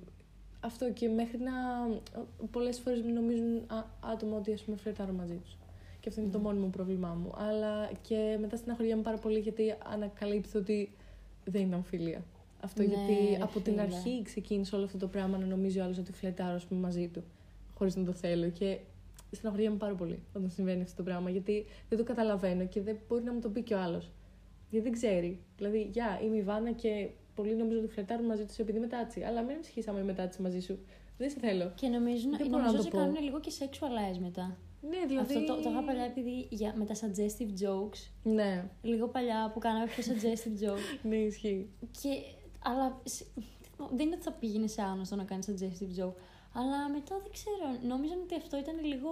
αυτό 0.60 0.92
και 0.92 1.08
μέχρι 1.10 1.38
να. 1.38 1.52
Πολλές 2.52 2.80
φορές 2.80 3.04
νομίζουν 3.04 3.58
α, 3.68 3.84
άτομα 4.14 4.38
ότι 4.38 4.54
ας 4.54 4.62
πούμε 4.62 4.78
φλερτάρω 4.78 5.14
μαζί 5.14 5.36
τους. 5.44 5.58
Και 6.00 6.10
αυτό 6.10 6.22
είναι 6.22 6.30
το 6.32 6.38
Μμμ. 6.38 6.46
μόνιμο 6.46 6.68
πρόβλημά 6.68 7.18
μου. 7.24 7.32
Αλλά 7.38 7.90
και 8.08 8.38
μετά 8.42 8.56
στεναχωριέμαι 8.56 9.02
πάρα 9.02 9.18
πολύ 9.18 9.40
γιατί 9.40 9.76
ανακαλύπτω 9.94 10.60
ότι 10.60 10.92
δεν 11.46 11.62
ήταν 11.68 11.84
φιλία. 11.84 12.24
Αυτό 12.62 12.82
Ναι, 12.82 12.88
γιατί 12.88 13.14
ρε 13.30 13.38
από 13.44 13.60
την 13.60 13.74
φίλε. 13.74 13.82
αρχή 13.82 14.22
ξεκίνησε 14.24 14.76
όλο 14.76 14.86
αυτό 14.86 14.98
το 14.98 15.08
πράγμα 15.08 15.38
να 15.38 15.46
νομίζει 15.46 15.80
ο 15.80 15.84
άλλος 15.84 15.98
ότι 15.98 16.12
φλετάρω 16.12 16.56
ας 16.56 16.66
πούμε, 16.66 16.80
μαζί 16.80 17.08
του. 17.08 17.24
Χωρίς 17.80 17.96
να 17.96 18.04
το 18.04 18.12
θέλω. 18.14 18.50
Και 18.50 18.78
στεναχωριέμαι 19.32 19.78
πάρα 19.78 19.96
πολύ 19.96 20.20
όταν 20.36 20.50
συμβαίνει 20.50 20.82
αυτό 20.82 20.96
το 20.96 21.04
πράγμα. 21.04 21.30
Γιατί 21.30 21.66
δεν 21.90 21.98
το 21.98 22.04
καταλαβαίνω 22.04 22.66
και 22.66 22.82
δεν 22.82 22.98
μπορεί 23.08 23.24
να 23.24 23.34
μου 23.34 23.40
το 23.40 23.50
πει 23.50 23.62
και 23.64 23.74
ο 23.74 23.80
άλλος. 23.80 24.12
Γιατί 24.70 24.84
δεν 24.90 24.94
ξέρει. 24.98 25.40
Δηλαδή, 25.58 25.90
γεια, 25.94 26.20
είμαι 26.24 26.36
η 26.36 26.42
Βάνα 26.42 26.72
και 26.72 27.10
πολλοί 27.36 27.56
νομίζουν 27.56 27.84
ότι 27.84 27.94
φλετάρουν 27.94 28.26
μαζί 28.26 28.46
τους 28.46 28.58
επειδή 28.58 28.78
είμαι 28.78 28.88
τάτσι. 28.88 29.22
Αλλά 29.24 29.42
μην 29.42 29.52
ανησυχεί 29.54 29.84
άμα 29.90 30.00
είμαι 30.00 30.14
τάτσι 30.14 30.42
μαζί 30.42 30.60
σου. 30.60 30.80
Δεν 31.18 31.30
σε 31.30 31.38
θέλω. 31.40 31.72
Και 31.76 31.88
νομίζουν, 31.88 32.38
Δεν 32.38 32.48
μπορώ 32.48 32.64
νομίζω 32.64 32.72
να 32.76 32.78
το 32.82 32.88
ότι 32.88 32.90
πω. 32.90 32.98
κάνουν 32.98 33.24
λίγο 33.24 33.40
και 33.40 33.52
sexualize 33.60 34.18
μετά. 34.22 34.58
Ναι, 34.82 35.06
δηλαδή. 35.08 35.36
Αυτό 35.36 35.46
το, 35.56 35.62
το 35.62 35.70
είχα 35.70 35.84
παλιά 35.84 36.04
επειδή 36.04 36.48
για, 36.50 36.74
με 36.78 36.86
τα 36.86 36.94
suggestive 36.96 37.52
jokes. 37.66 38.10
Ναι, 38.24 38.70
Λίγο 38.82 39.08
παλιά 39.08 39.52
που 39.54 39.60
κάναμε 39.60 39.86
πιο 39.86 40.04
suggestive 40.04 40.56
jokes. 40.66 41.00
ναι, 41.10 41.16
ισχύει. 41.16 41.70
Και, 42.02 42.10
αλλά 42.64 43.02
σ- 43.04 43.26
δεν 43.96 44.06
είναι 44.06 44.16
ότι 44.16 44.24
θα 44.24 44.32
πήγαινε 44.32 44.68
σε 44.68 44.82
άγνωστο 44.82 45.16
να 45.16 45.24
κάνεις 45.24 45.48
suggestive 45.50 46.04
joke. 46.04 46.14
Αλλά 46.54 46.90
μετά 46.90 47.20
δεν 47.24 47.32
ξέρω. 47.32 47.66
Νόμιζαν 47.88 48.20
ότι 48.24 48.36
αυτό 48.36 48.58
ήταν 48.58 48.86
λίγο. 48.86 49.10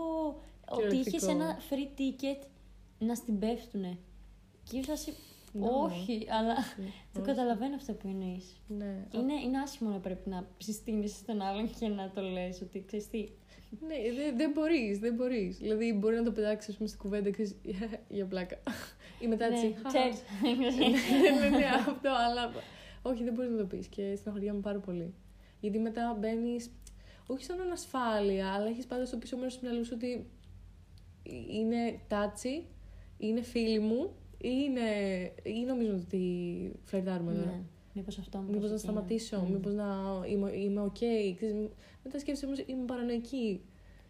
Ότι 0.69 0.81
Κυριολεκτικό. 0.81 1.17
είχες 1.17 1.27
ένα 1.29 1.57
free 1.69 1.99
ticket 1.99 2.47
να 2.99 3.15
στην 3.15 3.39
πέφτουνε. 3.39 3.97
Και 4.63 4.77
ήρθα 4.77 4.95
σε. 4.95 5.13
Ναι. 5.53 5.67
Όχι, 5.67 6.27
αλλά 6.29 6.55
το 7.13 7.19
Όχι. 7.19 7.29
καταλαβαίνω 7.29 7.75
αυτό 7.75 7.93
που 7.93 8.07
εννοείς. 8.07 8.61
Ναι. 8.67 9.07
Είναι, 9.11 9.33
είναι 9.33 9.59
άσχημο 9.59 9.89
να 9.89 9.97
πρέπει 9.99 10.29
να 10.29 10.47
συστήνεις 10.57 11.11
στον 11.15 11.41
άλλον 11.41 11.69
και 11.79 11.87
να 11.87 12.11
το 12.15 12.21
λες 12.21 12.61
ότι 12.61 12.83
ξέρεις 12.87 13.09
τι. 13.09 13.27
Ναι, 13.87 13.95
δεν 14.15 14.37
δεν 14.37 14.51
μπορείς, 14.51 14.99
δεν 14.99 15.13
μπορείς. 15.13 15.57
Δηλαδή, 15.57 15.93
μπορεί 15.93 16.15
να 16.15 16.23
το 16.23 16.31
πετάξεις 16.31 16.75
πούμε, 16.75 16.87
στην 16.87 16.99
κουβέντα 17.01 17.29
ξέρεις, 17.31 17.55
για 18.09 18.25
πλάκα. 18.25 18.57
Ή 19.19 19.27
μετά 19.27 19.45
έτσι. 19.45 19.67
Ναι, 19.67 19.73
«Χαχα». 19.73 19.87
ξέρεις. 19.87 20.21
ναι, 20.41 21.49
ναι, 21.49 21.57
ναι, 21.57 21.65
αυτό, 21.65 22.09
αλλά. 22.27 22.51
Όχι, 23.01 23.23
δεν 23.23 23.33
μπορείς 23.33 23.51
να 23.51 23.57
το 23.57 23.65
πεις 23.65 23.87
και 23.87 24.15
στεναχωριέμαι 24.15 24.59
πάρα 24.59 24.79
πολύ. 24.79 25.13
Γιατί 25.59 25.79
μετά 25.79 26.17
μπαίνεις. 26.19 26.71
Όχι 27.27 27.43
σαν 27.43 27.61
ανασφάλεια, 27.61 28.53
αλλά 28.53 28.67
έχεις 28.67 28.85
πάντα 28.85 29.05
στο 29.05 29.17
πίσω 29.17 29.37
μέρος 29.37 29.57
του 29.57 29.65
μυαλού 29.65 29.85
σου 29.85 29.91
ότι 29.95 30.25
είναι 31.51 31.99
τάτσι, 32.07 32.63
είναι 33.17 33.41
φίλοι 33.41 33.79
μου 33.79 34.09
ή, 34.37 34.49
είναι, 34.65 34.81
ή 35.43 35.63
νομίζουν 35.67 35.95
ότι 35.95 36.21
φλερτάρουμε 36.83 37.33
τώρα. 37.33 37.45
Ναι. 37.45 37.61
Μήπως 37.93 38.17
αυτό 38.17 38.37
μου 38.37 38.51
Μήπως 38.51 38.71
να 38.71 38.77
σταματήσω, 38.77 39.39
Μμ. 39.41 39.51
μήπως 39.51 39.73
να 39.73 39.85
είμαι, 40.29 40.51
είμαι 40.51 40.81
οκ. 40.81 40.95
Ξέρεις, 41.35 41.55
μετά 42.03 42.19
σκέφτεσαι 42.19 42.45
όμως 42.45 42.59
είμαι 42.65 42.85
παρανοϊκή. 42.85 43.61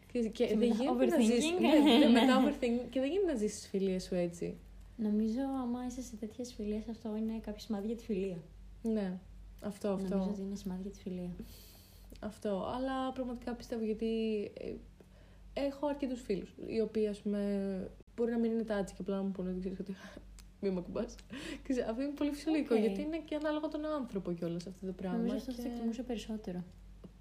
Ξέρεις, 0.08 0.28
Και, 0.32 0.46
Και 0.46 0.58
δεν 0.58 0.68
μετά 0.68 0.84
γίνεται 0.84 1.06
να 1.06 1.20
ζήσεις, 1.24 1.52
overthinking. 1.52 1.84
ναι, 1.84 2.06
ναι, 2.06 2.12
μετά 2.12 2.34
overthinking 2.44 2.88
και 2.89 3.00
δεν 3.00 3.10
γίνεται 3.10 3.32
να 3.32 3.38
ζήσεις 3.38 3.60
τις 3.60 3.68
φιλίες 3.70 4.04
σου 4.04 4.15
έτσι. 4.15 4.56
Νομίζω, 4.98 5.39
άμα 5.62 5.86
είσαι 5.86 6.02
σε 6.02 6.15
τέτοιες 6.15 6.54
φιλίες, 6.54 6.88
αυτό 6.89 7.15
είναι 7.18 7.34
κάποιο 7.42 7.60
σημάδι 7.60 7.88
για 7.88 7.96
τη 7.96 8.04
φιλία. 8.04 8.38
Ναι, 8.84 9.20
αυτό, 9.62 9.88
Νομίζω 9.88 10.15
αυτό, 10.15 10.30
ότι 10.32 10.42
είναι 10.42 10.56
σημάδι 10.56 10.82
για 10.82 10.92
τη 10.92 11.00
φιλία. 11.00 11.30
Αυτό. 12.28 12.72
Αλλά 12.76 13.12
πραγματικά 13.12 13.54
πιστεύω 13.54 13.84
γιατί 13.84 14.08
ε, 14.60 14.74
έχω 15.54 15.88
αρκετούς 15.88 16.22
φίλους, 16.22 16.56
οι 16.68 16.80
οποίοι 16.80 17.08
ας 17.08 17.20
πούμε 17.22 17.42
μπορεί 18.16 18.32
να 18.32 18.38
μην 18.38 18.52
είναι 18.52 18.63
touchy 18.63 18.94
και 18.94 19.02
απλά 19.02 19.16
να 19.16 19.22
μου 19.22 19.32
πούνε 19.32 19.50
ότι 19.50 19.60
ξέρεις 19.60 19.80
ότι 19.80 19.96
μη 20.62 20.70
με 20.70 20.80
ακουμπάς. 20.80 21.16
Ξέρεις, 21.63 21.84
Αυτό 21.84 22.02
είναι 22.02 22.12
πολύ 22.12 22.32
φυσιολογικό 22.32 22.76
Οκ. 22.76 22.80
γιατί 22.82 23.02
είναι 23.02 23.18
και 23.26 23.36
ανάλογα 23.36 23.68
τον 23.68 23.86
άνθρωπο 23.86 24.32
κιόλας 24.34 24.68
αυτό 24.68 24.86
το 24.86 24.92
πράγμα. 24.92 25.18
Νομίζω 25.18 25.36
αυτό 25.36 25.52
και- 25.52 25.58
θα 25.58 25.63
το 25.68 25.74
εκτιμούσα 25.74 26.04
περισσότερο. 26.04 26.63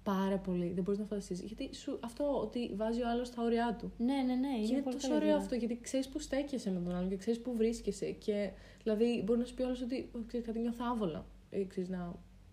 Πάρα 0.03 0.37
πολύ. 0.37 0.71
Δεν 0.73 0.83
μπορείς 0.83 0.99
να 0.99 1.05
φανταστείς. 1.05 1.41
Γιατί 1.41 1.75
σου, 1.75 1.99
αυτό 2.03 2.39
ότι 2.39 2.73
βάζει 2.75 3.01
ο 3.01 3.09
άλλος 3.09 3.29
τα 3.31 3.43
όρια 3.43 3.75
του. 3.79 3.91
Ναι, 3.97 4.13
ναι, 4.13 4.35
ναι. 4.35 4.47
Και 4.53 4.57
Είναι, 4.57 4.67
είναι 4.67 4.81
πολύ 4.81 4.95
τόσο 4.95 5.07
καλή 5.07 5.19
ωραίο 5.19 5.29
ιδέα. 5.29 5.41
αυτό, 5.41 5.55
γιατί 5.55 5.79
ξέρεις 5.81 6.07
που 6.09 6.19
στέκεσαι 6.19 6.71
με 6.71 6.79
τον 6.79 6.95
άλλον 6.95 7.09
και 7.09 7.17
ξέρεις 7.17 7.41
που 7.41 7.55
βρίσκεσαι. 7.55 8.11
Και 8.11 8.49
δηλαδή 8.83 9.21
μπορεί 9.25 9.39
να 9.39 9.45
σου 9.45 9.53
πει 9.53 9.61
όλο 9.61 9.75
ότι 9.83 10.09
ξέρεις 10.27 10.45
κάτι 10.45 10.59
νιώθω 10.59 10.83
άβολα. 10.91 11.25
Ή 11.49 11.65
ξέρεις 11.65 11.89
να 11.89 11.97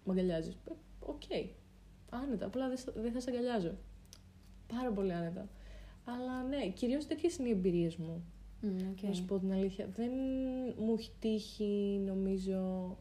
με 0.04 0.12
αγκαλιάζει. 0.12 0.52
Οκ. 1.00 1.22
Άνετα. 2.10 2.46
Απλά 2.46 2.68
δεν, 2.68 2.76
σ- 2.76 2.94
δεν 2.96 3.12
θα 3.12 3.20
σε 3.20 3.30
αγκαλιάζω. 3.30 3.72
Πάρα 4.66 4.90
πολύ 4.92 5.12
άνετα. 5.12 5.48
Αλλά 6.04 6.42
ναι, 6.42 6.68
κυρίως 6.68 7.06
τέτοιες 7.06 7.36
είναι 7.36 7.48
οι 7.48 7.50
εμπειρίες 7.52 7.96
μου. 7.96 8.24
Μμ, 8.60 8.68
οκ. 8.90 9.02
Να 9.02 9.12
σου 9.12 9.24
πω 9.24 9.38
την 9.38 9.52
αλήθεια. 9.52 9.88
Δεν 9.96 10.10
μου 10.78 10.94
έχει 10.98 11.10
τύχει, 11.20 12.00
νομίζω. 12.06 12.96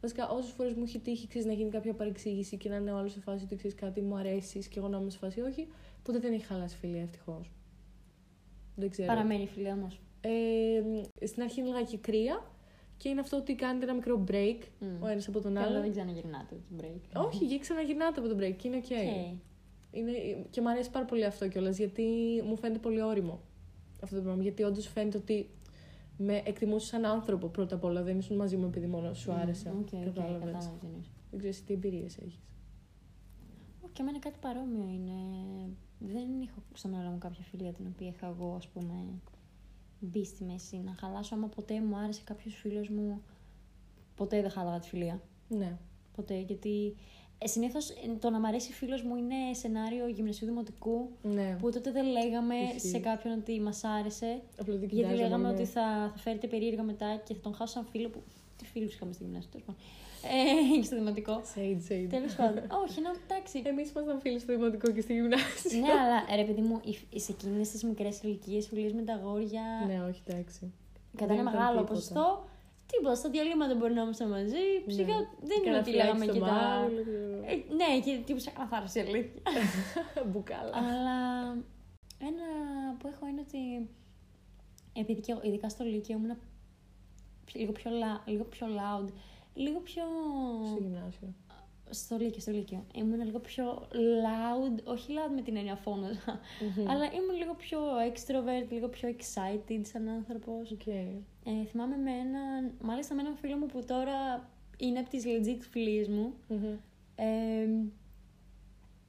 Βασικά, 0.00 0.28
όσες 0.28 0.50
φορές 0.50 0.74
μου 0.74 0.82
έχει 0.86 0.98
τύχει 0.98 1.26
ξέρεις, 1.28 1.46
να 1.46 1.52
γίνει 1.52 1.70
κάποια 1.70 1.94
παρεξήγηση 1.94 2.56
και 2.56 2.68
να 2.68 2.76
είναι 2.76 2.92
ο 2.92 2.96
άλλος 2.96 3.12
σε 3.12 3.20
φάση 3.20 3.44
ότι 3.44 3.56
ξέρεις 3.56 3.76
κάτι 3.76 4.00
μου 4.00 4.16
αρέσει 4.16 4.58
και 4.58 4.78
εγώ 4.78 4.88
να 4.88 4.98
είμαι 4.98 5.10
σε 5.10 5.18
φάση 5.18 5.40
όχι, 5.40 5.68
ποτέ 6.02 6.18
δεν 6.18 6.32
έχει 6.32 6.44
χαλάσει 6.44 6.76
φιλία, 6.76 7.02
ευτυχώς. 7.02 7.50
Δεν 8.76 8.90
ξέρω. 8.90 9.08
Παραμένει 9.08 9.42
η 9.42 9.46
φιλία 9.46 9.72
όμως. 9.72 10.00
Ε, 10.20 11.26
στην 11.26 11.42
αρχή 11.42 11.60
είναι 11.60 11.68
λίγα 11.68 11.82
και 11.82 11.98
κρύα 11.98 12.50
και 12.98 13.08
είναι 13.08 13.20
αυτό 13.20 13.36
ότι 13.36 13.54
κάνετε 13.54 13.84
ένα 13.84 13.94
μικρό 13.94 14.24
break 14.30 14.58
ο 15.00 15.06
ένας 15.06 15.28
από 15.28 15.40
τον 15.40 15.54
Καλά, 15.54 15.66
άλλον. 15.66 15.80
δεν 15.82 15.90
ξαναγυρνάτε 15.90 16.54
το 16.68 16.84
break. 16.84 17.24
Όχι, 17.26 17.46
και 17.46 17.58
ξαναγυρνάτε 17.58 18.20
από 18.20 18.28
το 18.28 18.38
break 18.38 18.54
και 18.56 18.68
είναι 18.68 18.76
οκ. 18.76 18.82
Οκ. 18.84 19.36
Είναι, 19.90 20.10
και 20.50 20.60
μου 20.60 20.68
αρέσει 20.70 20.90
πάρα 20.90 21.04
πολύ 21.04 21.24
αυτό 21.24 21.48
κιόλας 21.48 21.76
γιατί 21.78 22.02
μου 22.44 22.56
φαίνεται 22.56 22.78
πολύ 22.78 23.02
ώριμο 23.02 23.40
αυτό 24.02 24.16
το 24.16 24.22
πράγμα. 24.22 24.42
Γιατί 24.42 24.62
όντως 24.62 24.86
φαίνεται 24.88 25.16
ότι 25.16 25.50
με 26.16 26.42
εκτιμούσες 26.44 26.88
σαν 26.88 27.04
άνθρωπο 27.04 27.46
πρώτα 27.46 27.74
απ' 27.74 27.84
όλα. 27.84 28.02
Δεν 28.02 28.18
ήσουν 28.18 28.36
μαζί 28.36 28.56
μου 28.56 28.66
επειδή 28.66 28.86
μόνο 28.86 29.14
σου 29.14 29.32
άρεσα. 29.32 29.70
Οκ, 29.70 29.78
οκ, 29.92 30.04
Κατάλαβες. 30.04 30.38
κατάλαβα 30.44 30.76
τι 30.80 30.86
εννοείς. 30.86 31.10
Δεν 31.30 31.38
ξέρεις 31.38 31.64
τι 31.64 31.72
εμπειρίες 31.72 32.16
έχεις. 32.18 32.38
Ω, 33.84 33.88
Και 33.92 34.02
εμένα 34.02 34.18
κάτι 34.18 34.36
παρόμοιο 34.40 34.88
είναι. 34.94 35.12
Δεν 35.98 36.40
έχω 36.48 36.62
στο 36.74 36.88
μυαλό 36.88 37.08
μου 37.10 37.18
κάποια 37.18 37.44
φιλία 37.44 37.72
την 37.72 37.86
οποία 37.92 38.08
είχα 38.08 38.26
εγώ, 38.26 38.54
ας 38.56 38.68
πούμε, 38.68 38.92
μπει 39.98 40.24
στη 40.24 40.44
μέση 40.44 40.76
να 40.76 40.94
χαλάσω. 40.98 41.34
Άμα 41.34 41.46
ποτέ 41.46 41.80
μου 41.80 41.96
άρεσε 41.96 42.20
κάποιος 42.24 42.54
φίλος 42.54 42.88
μου, 42.88 43.22
ποτέ 44.14 44.40
δεν 44.40 44.50
χάλαγα 44.50 44.78
τη 44.78 44.88
φιλία. 44.88 45.22
Ναι. 45.48 45.78
Ποτέ. 46.16 46.38
Γιατί 46.38 46.96
ε, 47.38 47.46
συνήθως 47.46 47.92
το 48.20 48.30
να 48.30 48.38
μ' 48.38 48.44
αρέσει 48.44 48.72
φίλος 48.72 49.02
μου 49.02 49.16
είναι 49.16 49.34
σενάριο 49.52 50.08
γυμνασίου 50.08 50.46
δημοτικού. 50.46 51.10
Ναι. 51.22 51.56
Που 51.60 51.70
τότε 51.70 51.92
δεν 51.92 52.06
λέγαμε 52.06 52.54
Ισχύει. 52.54 52.88
σε 52.88 52.98
κάποιον 52.98 53.38
ότι 53.38 53.60
μας 53.60 53.84
άρεσε. 53.84 54.42
Απλά 54.58 54.74
δεν 54.74 54.78
Γιατί 54.78 54.94
κοιτάζαμε, 54.94 55.22
λέγαμε 55.22 55.48
ναι. 55.48 55.54
ότι 55.54 55.64
θα, 55.64 56.10
θα 56.14 56.20
φέρετε 56.20 56.46
περίεργα 56.46 56.82
μετά 56.82 57.16
και 57.24 57.34
θα 57.34 57.40
τον 57.40 57.54
χάσω 57.54 57.72
σαν 57.72 57.86
φίλο 57.90 58.08
που. 58.08 58.22
Τι 58.58 58.64
φίλους 58.64 58.94
είχαμε 58.94 59.12
στη 59.12 59.24
γυμνάσια, 59.24 59.50
τέλος 59.50 59.66
πάντων. 59.66 59.80
Ε, 60.74 60.78
και 60.78 60.84
στο 60.86 60.96
δημοτικό. 60.96 61.34
Sage, 61.54 61.82
sage. 61.92 62.06
Τέλος 62.10 62.34
πάντων. 62.34 62.62
Όχι, 62.84 63.00
να 63.00 63.10
εντάξει. 63.24 63.62
Εμείς 63.64 63.90
ήμασταν 63.90 64.20
φίλοι 64.20 64.38
στο 64.38 64.52
δημοτικό 64.56 64.90
και 64.92 65.00
στη 65.00 65.12
γυμνάσια. 65.14 65.80
ναι, 65.80 65.92
αλλά 66.02 66.36
ρε 66.36 66.44
παιδί 66.44 66.60
μου, 66.60 66.80
οι- 67.10 67.18
σε 67.20 67.32
εκείνες 67.32 67.68
τις 67.70 67.82
μικρές 67.82 68.22
ηλικίες 68.22 68.66
φιλίε 68.66 68.92
με 68.92 69.02
τα 69.02 69.12
αγόρια. 69.14 69.62
ναι, 69.86 70.04
όχι, 70.08 70.20
εντάξει. 70.26 70.72
Κατά 71.16 71.32
ένα 71.32 71.42
Δεν 71.42 71.42
ήταν 71.42 71.52
μεγάλο 71.60 71.78
τίποτα. 71.78 71.92
ποσοστό. 71.94 72.44
Τίποτα, 72.92 73.14
στα 73.14 73.30
διαλύματα 73.30 73.74
μπορεί 73.74 73.92
να 73.94 74.02
ήμασταν 74.02 74.28
μαζί. 74.28 74.64
Ψυχά 74.86 75.16
δεν 75.48 75.56
είναι 75.56 75.64
Κανένα 75.64 75.78
ότι 75.78 75.90
φλάκι 75.90 75.96
λέγαμε 75.96 76.24
στο 76.24 76.32
και 76.32 76.38
τα. 76.40 76.46
μάλλον, 76.46 76.98
Ε, 77.50 77.54
ναι, 77.78 78.00
και 78.04 78.20
τύπου 78.26 78.38
σε 78.40 78.50
καθάρισε 78.50 78.98
η 78.98 79.02
αλήθεια. 79.02 79.42
Μπουκάλα. 80.28 80.70
Αλλά 80.74 81.16
ένα 82.30 82.46
που 82.98 83.06
έχω 83.12 83.26
είναι 83.26 83.40
ότι 83.46 83.88
επειδή 84.92 85.20
και 85.20 85.32
εγώ, 85.32 85.40
ειδικά 85.44 85.68
στο 85.68 85.84
Λύκειο 85.84 86.16
ήμουν 86.16 86.36
λίγο 87.54 87.72
πιο, 87.72 87.90
λα- 87.90 88.22
λίγο 88.26 88.44
πιο 88.44 88.66
loud, 88.66 89.08
λίγο 89.54 89.78
πιο... 89.78 90.02
Στο 90.66 90.78
γυμνάσιο. 90.80 91.34
Στο 91.90 92.16
Λύκειο, 92.16 92.40
στο 92.40 92.50
Λύκειο. 92.52 92.84
Ήμουν 92.94 93.22
λίγο 93.22 93.38
πιο 93.38 93.88
loud, 94.24 94.82
όχι 94.84 95.12
loud 95.12 95.32
με 95.34 95.42
την 95.42 95.56
έννοια 95.56 95.76
φώναζα, 95.76 96.40
αλλά 96.88 97.04
ήμουν 97.12 97.36
λίγο 97.38 97.54
πιο 97.54 97.78
extrovert, 98.12 98.68
λίγο 98.70 98.88
πιο 98.88 99.08
excited 99.08 99.80
σαν 99.82 100.08
άνθρωπος. 100.08 100.70
Οκ. 100.70 100.86
Ε, 100.86 101.64
θυμάμαι 101.70 101.96
με 101.96 102.10
έναν, 102.10 102.72
μάλιστα 102.82 103.14
με 103.14 103.20
έναν 103.20 103.36
φίλο 103.36 103.56
μου 103.56 103.66
που 103.66 103.84
τώρα 103.86 104.48
είναι 104.78 104.98
από 104.98 105.08
τις 105.10 105.24
legit 105.26 105.60
φιλίες 105.70 106.08
μου, 106.08 106.34
Μμμ. 106.48 106.64
ε, 107.14 107.66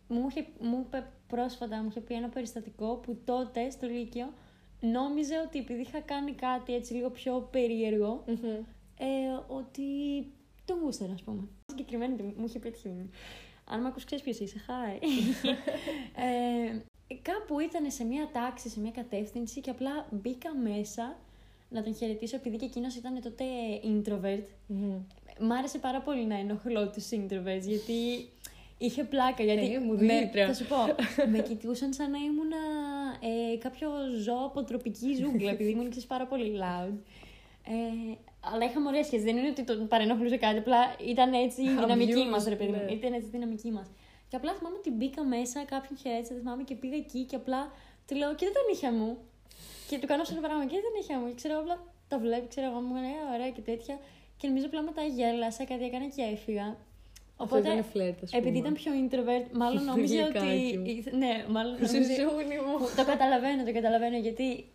μου, 0.08 0.28
είχε, 0.30 0.46
μου 0.62 0.84
είπε 0.86 1.08
πρόσφατα, 1.28 1.82
μου 1.82 1.88
είχε 1.90 2.02
πει 2.02 2.14
ένα 2.14 2.30
περιστατικό 2.30 2.96
που 2.96 3.18
τότε 3.26 3.70
στο 3.70 3.88
Λύκειο 3.88 4.34
νόμιζε 4.80 5.34
ότι 5.46 5.60
επειδή 5.60 5.82
είχα 5.82 6.00
κάνει 6.00 6.32
κάτι 6.32 6.74
έτσι 6.76 6.94
λίγο 6.94 7.10
πιο 7.10 7.48
περίεργο, 7.52 8.24
ε, 8.98 9.06
ότι 9.48 9.84
τον 10.66 10.80
γούστερα, 10.84 11.14
ας 11.14 11.22
πούμε. 11.22 11.48
Συγκεκριμένα 11.68 12.16
τι 12.16 12.24
μου 12.24 12.46
είχε 12.46 12.60
πει 12.60 12.68
έτσι. 12.68 13.10
Αν 13.66 13.82
με 13.82 13.88
ακούς, 13.88 14.04
ξέρεις 14.06 14.24
ποιος 14.24 14.40
είσαι, 14.40 14.58
hi. 14.68 14.98
ε, 16.16 16.78
κάπου 17.22 17.60
ήταν 17.60 17.92
σε 17.92 18.04
μια 18.04 18.30
τάξη, 18.34 18.70
σε 18.70 18.80
μια 18.80 18.92
κατεύθυνση 18.92 19.62
και 19.62 19.70
απλά 19.70 20.08
μπήκα 20.12 20.56
μέσα 20.56 21.18
να 21.70 21.84
τον 21.84 21.96
χαιρετήσω 21.96 22.36
επειδή 22.36 22.58
και 22.58 22.66
εκείνος 22.66 22.96
ήταν 22.96 23.22
τότε 23.22 23.44
introvert. 23.84 24.44
Μ' 25.40 25.52
άρεσε 25.52 25.78
πάρα 25.78 26.02
πολύ 26.02 26.26
να 26.26 26.36
ενοχλώ 26.38 26.90
τους 26.90 27.10
introverts 27.12 27.62
γιατί 27.66 28.30
είχε 28.78 29.04
πλάκα. 29.04 29.44
Γιατί 29.44 29.74
Ε, 29.74 29.80
μου 29.80 29.92
με, 29.92 29.98
Δημήτρια. 29.98 30.48
θα 30.48 30.54
σου 30.54 30.66
πω, 30.68 30.76
με 31.32 31.40
κοιτούσαν 31.40 31.94
σαν 31.94 32.12
να 32.12 32.18
ήμουν 32.18 32.52
ε, 33.22 33.58
κάποιο 33.58 33.90
ζώο 34.24 34.46
από 34.46 34.64
τροπική 34.64 35.16
ζούγκλα 35.16 35.52
επειδή 35.56 35.70
ήμουν 35.70 35.90
ξέρεις, 35.90 36.08
πάρα 36.08 36.26
πολύ 36.26 36.60
loud. 36.64 36.94
Ε, 37.66 38.16
αλλά 38.40 38.66
είχαμε 38.66 38.88
ωραία 38.88 39.04
σχέση. 39.04 39.24
Δεν 39.24 39.38
είναι 39.38 39.50
ότι 39.50 39.64
τον 39.64 39.88
παρενοχλούσε 39.88 40.38
κάτι. 40.38 40.58
Απλά 40.58 40.78
ήταν 41.08 41.34
έτσι 41.34 41.62
η 41.62 41.70
δυναμική 41.70 42.14
Abused, 42.26 42.30
μας, 42.32 42.46
ρε 42.48 42.56
παιδί 42.56 42.72
μου. 42.72 42.82
ναι. 42.86 42.92
Ήταν 42.92 43.14
έτσι 43.14 43.28
η 43.28 43.30
δυναμική 43.32 43.72
μας. 43.72 43.88
Και 44.30 44.36
απλά 44.36 44.54
θυμάμαι 44.54 44.78
ότι 44.78 44.92
μπήκα 44.92 45.24
μέσα, 45.24 45.64
κάποιον 45.66 45.98
χαιρέτησα, 46.00 46.34
δεν 46.34 46.44
θυμάμαι 46.44 46.64
και 46.64 46.76
πήγα 46.76 46.96
εκεί 46.96 47.24
και 47.24 47.36
απλά 47.36 47.72
του 48.08 48.16
λέω: 48.16 48.36
Κοίτα 48.36 48.52
τα 48.52 48.60
νύχια 48.70 48.92
μου. 48.92 49.18
Και 49.90 49.98
του 50.00 50.08
κάνω 50.08 50.22
αυτό 50.22 50.36
το 50.36 50.42
πράγμα: 50.42 50.66
Κοίτα 50.66 50.82
τα 50.82 50.92
νύχια 50.98 51.20
μου. 51.20 51.28
Και 51.28 51.36
ξέρω 51.36 51.60
απλά 51.60 51.76
τα 52.08 52.18
βλέπει, 52.20 52.48
ξέρω 52.48 52.68
εγώ, 52.72 52.80
μου 52.80 52.96
έκανε 52.96 53.08
«Ε, 53.08 53.34
ωραία 53.36 53.50
και 53.50 53.62
τέτοια. 53.62 54.00
Και 54.38 54.48
νομίζω 54.48 54.66
απλά 54.66 54.82
μετά 54.82 55.02
γέλασα, 55.02 55.64
κάτι 55.66 55.84
έκανα 55.84 56.08
και 56.16 56.22
έφυγα. 56.34 56.78
Αυτό 57.42 57.58
ήταν 57.58 57.84
φλερτ, 57.84 58.24
ας 58.24 58.30
πούμε. 58.30 58.42
επειδή 58.42 58.58
ήταν 58.58 58.74
πιο 58.74 58.92
introvert, 59.02 59.48
μάλλον 59.52 59.84
νόμιζε 59.92 60.24
ότι. 60.24 60.38
Γλυκάκι 60.38 60.78
μου. 61.12 61.18
Ναι, 61.18 61.46
μάλλον 61.50 61.72
νόμιζε. 61.74 61.98
Ζουζούνι 62.04 62.56
μου. 62.66 62.78
το 62.96 63.06
καταλαβαίνω, 63.06 63.64
το 63.64 63.74
καταλαβαίνω 63.74 64.18
γιατί 64.18 64.66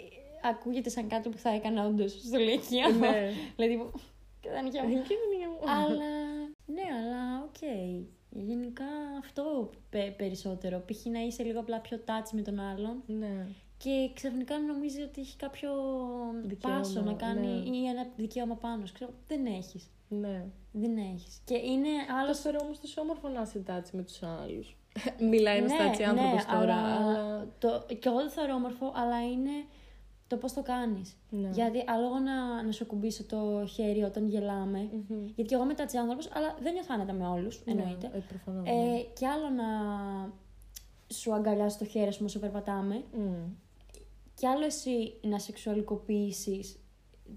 ακούγεται 0.42 0.88
σαν 0.90 1.08
κάτι 1.08 1.28
που 1.28 1.38
θα 1.38 1.50
έκανα 1.54 1.86
όντως 1.86 2.12
στο 2.12 2.38
Λύκειο. 2.38 2.88
Ναι. 2.98 3.30
δηλαδή 3.56 3.76
που. 3.76 3.90
Και 4.40 4.48
τα 4.54 4.62
νύχια 4.62 4.82
μου. 4.82 4.88
Και 4.88 4.94
δεν 4.94 5.30
είναι 5.34 5.48
μου. 5.48 5.70
αλλά. 5.70 6.04
Ναι, 6.76 6.82
αλλά 6.98 7.42
οκ. 7.48 7.60
Γενικά 8.30 8.84
αυτό 9.18 9.70
πε- 9.90 10.16
περισσότερο. 10.16 10.82
Π.χ. 10.86 11.04
να 11.04 11.20
είσαι 11.20 11.42
λίγο 11.42 11.60
απλά 11.60 11.80
πιο 11.80 12.00
touchy 12.06 12.28
με 12.32 12.42
τον 12.42 12.58
άλλον 12.60 13.02
Ναι. 13.06 13.46
Και 13.84 14.10
ξαφνικά 14.14 14.58
νομίζεις 14.58 15.04
ότι 15.04 15.20
έχει 15.20 15.36
κάποιο 15.36 15.70
Δικαίωμα, 16.44 16.76
πάσο 16.78 17.00
να 17.00 17.12
κάνει 17.12 17.46
ναι. 17.46 17.76
ή 17.76 17.86
ένα 17.86 18.06
δικαίωμα 18.16 18.54
πάνω. 18.54 18.86
σου. 18.86 18.92
Ξέρω, 18.92 19.10
δεν 19.28 19.46
έχεις. 19.46 19.90
Ναι. 20.08 20.44
Δεν 20.72 20.96
έχεις. 20.96 21.40
Και 21.44 21.54
είναι 21.54 21.88
Άλλο 22.10 22.24
άλλο. 22.24 22.34
θεωρώ 22.34 22.58
όμως 22.62 22.80
τόσο 22.80 23.00
όμορφο 23.00 23.28
να 23.28 23.42
είσαι 23.42 23.58
touchy 23.58 23.96
με 23.96 24.02
τους 24.02 24.22
άλλους. 24.22 24.76
Μιλάει 25.30 25.56
ένας 25.58 25.70
ναι, 25.70 25.78
touchy 25.78 26.02
άνθρωπος 26.02 26.46
ναι, 26.46 26.52
τώρα. 26.52 26.74
αλλά 26.74 26.96
Αλλά... 26.96 27.46
Το, 27.58 27.86
και 27.98 28.08
εγώ 28.08 28.22
το 28.22 28.30
θεωρώ 28.30 28.54
όμορφο, 28.54 28.92
αλλά 28.94 29.26
είναι 29.30 29.50
το 30.26 30.36
πώς 30.36 30.52
το 30.52 30.62
κάνεις. 30.62 31.16
Ναι. 31.30 31.48
Γιατί 31.52 31.84
άλλο 31.86 32.18
να, 32.18 32.62
να 32.62 32.72
σου 32.72 32.86
κουμπίσω 32.86 33.24
το 33.24 33.66
χέρι 33.66 34.02
όταν 34.02 34.28
γελάμε. 34.28 34.78
Μμμ. 34.78 35.24
Γιατί 35.24 35.42
και 35.42 35.54
εγώ 35.54 35.62
είμαι 35.62 35.74
τάτσι 35.74 35.96
άνθρωπος, 35.96 36.30
αλλά 36.32 36.56
δεν 36.62 36.72
νιώθω 36.72 36.90
άνετα 36.94 37.12
με 37.12 37.26
όλους. 37.26 37.62
Εννοείται. 37.64 38.08
Ναι, 38.12 38.16
ε, 38.16 38.22
προφανώς, 38.28 38.68
Ε, 38.68 38.72
ναι. 38.72 39.00
και 39.00 39.26
άλλο 39.26 39.48
να 39.48 39.68
σου 41.14 41.34
αγκαλιάσει 41.34 41.78
το 41.78 41.84
χέρι, 41.84 42.08
α 42.08 42.12
πούμε, 42.16 42.28
όσο 42.28 42.38
περπατάμε. 42.38 43.04
Μμ. 43.12 43.62
Και 44.34 44.48
άλλο 44.48 44.64
εσύ 44.64 45.14
να 45.22 45.38
σεξουαλικοποιήσεις 45.38 46.78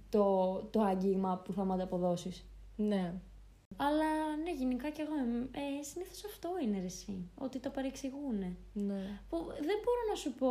το, 0.10 0.56
το 0.72 0.82
άγγιγμα 0.82 1.38
που 1.38 1.54
θα 1.54 1.64
μου 1.66 1.74
ανταποδώσεις. 1.74 2.46
Ναι. 2.76 3.14
Αλλά 3.76 4.36
ναι, 4.44 4.52
γενικά 4.54 4.90
κι 4.90 5.02
εγώ. 5.02 5.14
Ε, 5.52 5.84
Συνήθως 5.84 6.26
αυτό 6.26 6.50
είναι 6.64 6.80
ρε, 6.80 6.86
εσύ. 6.86 7.30
Ότι 7.38 7.60
το 7.60 7.70
παρεξηγούν. 7.70 8.40
Ναι. 8.74 9.22
Που 9.30 9.38
δεν 9.48 9.78
μπορώ 9.84 10.02
να 10.10 10.16
σου 10.16 10.34
πω 10.34 10.50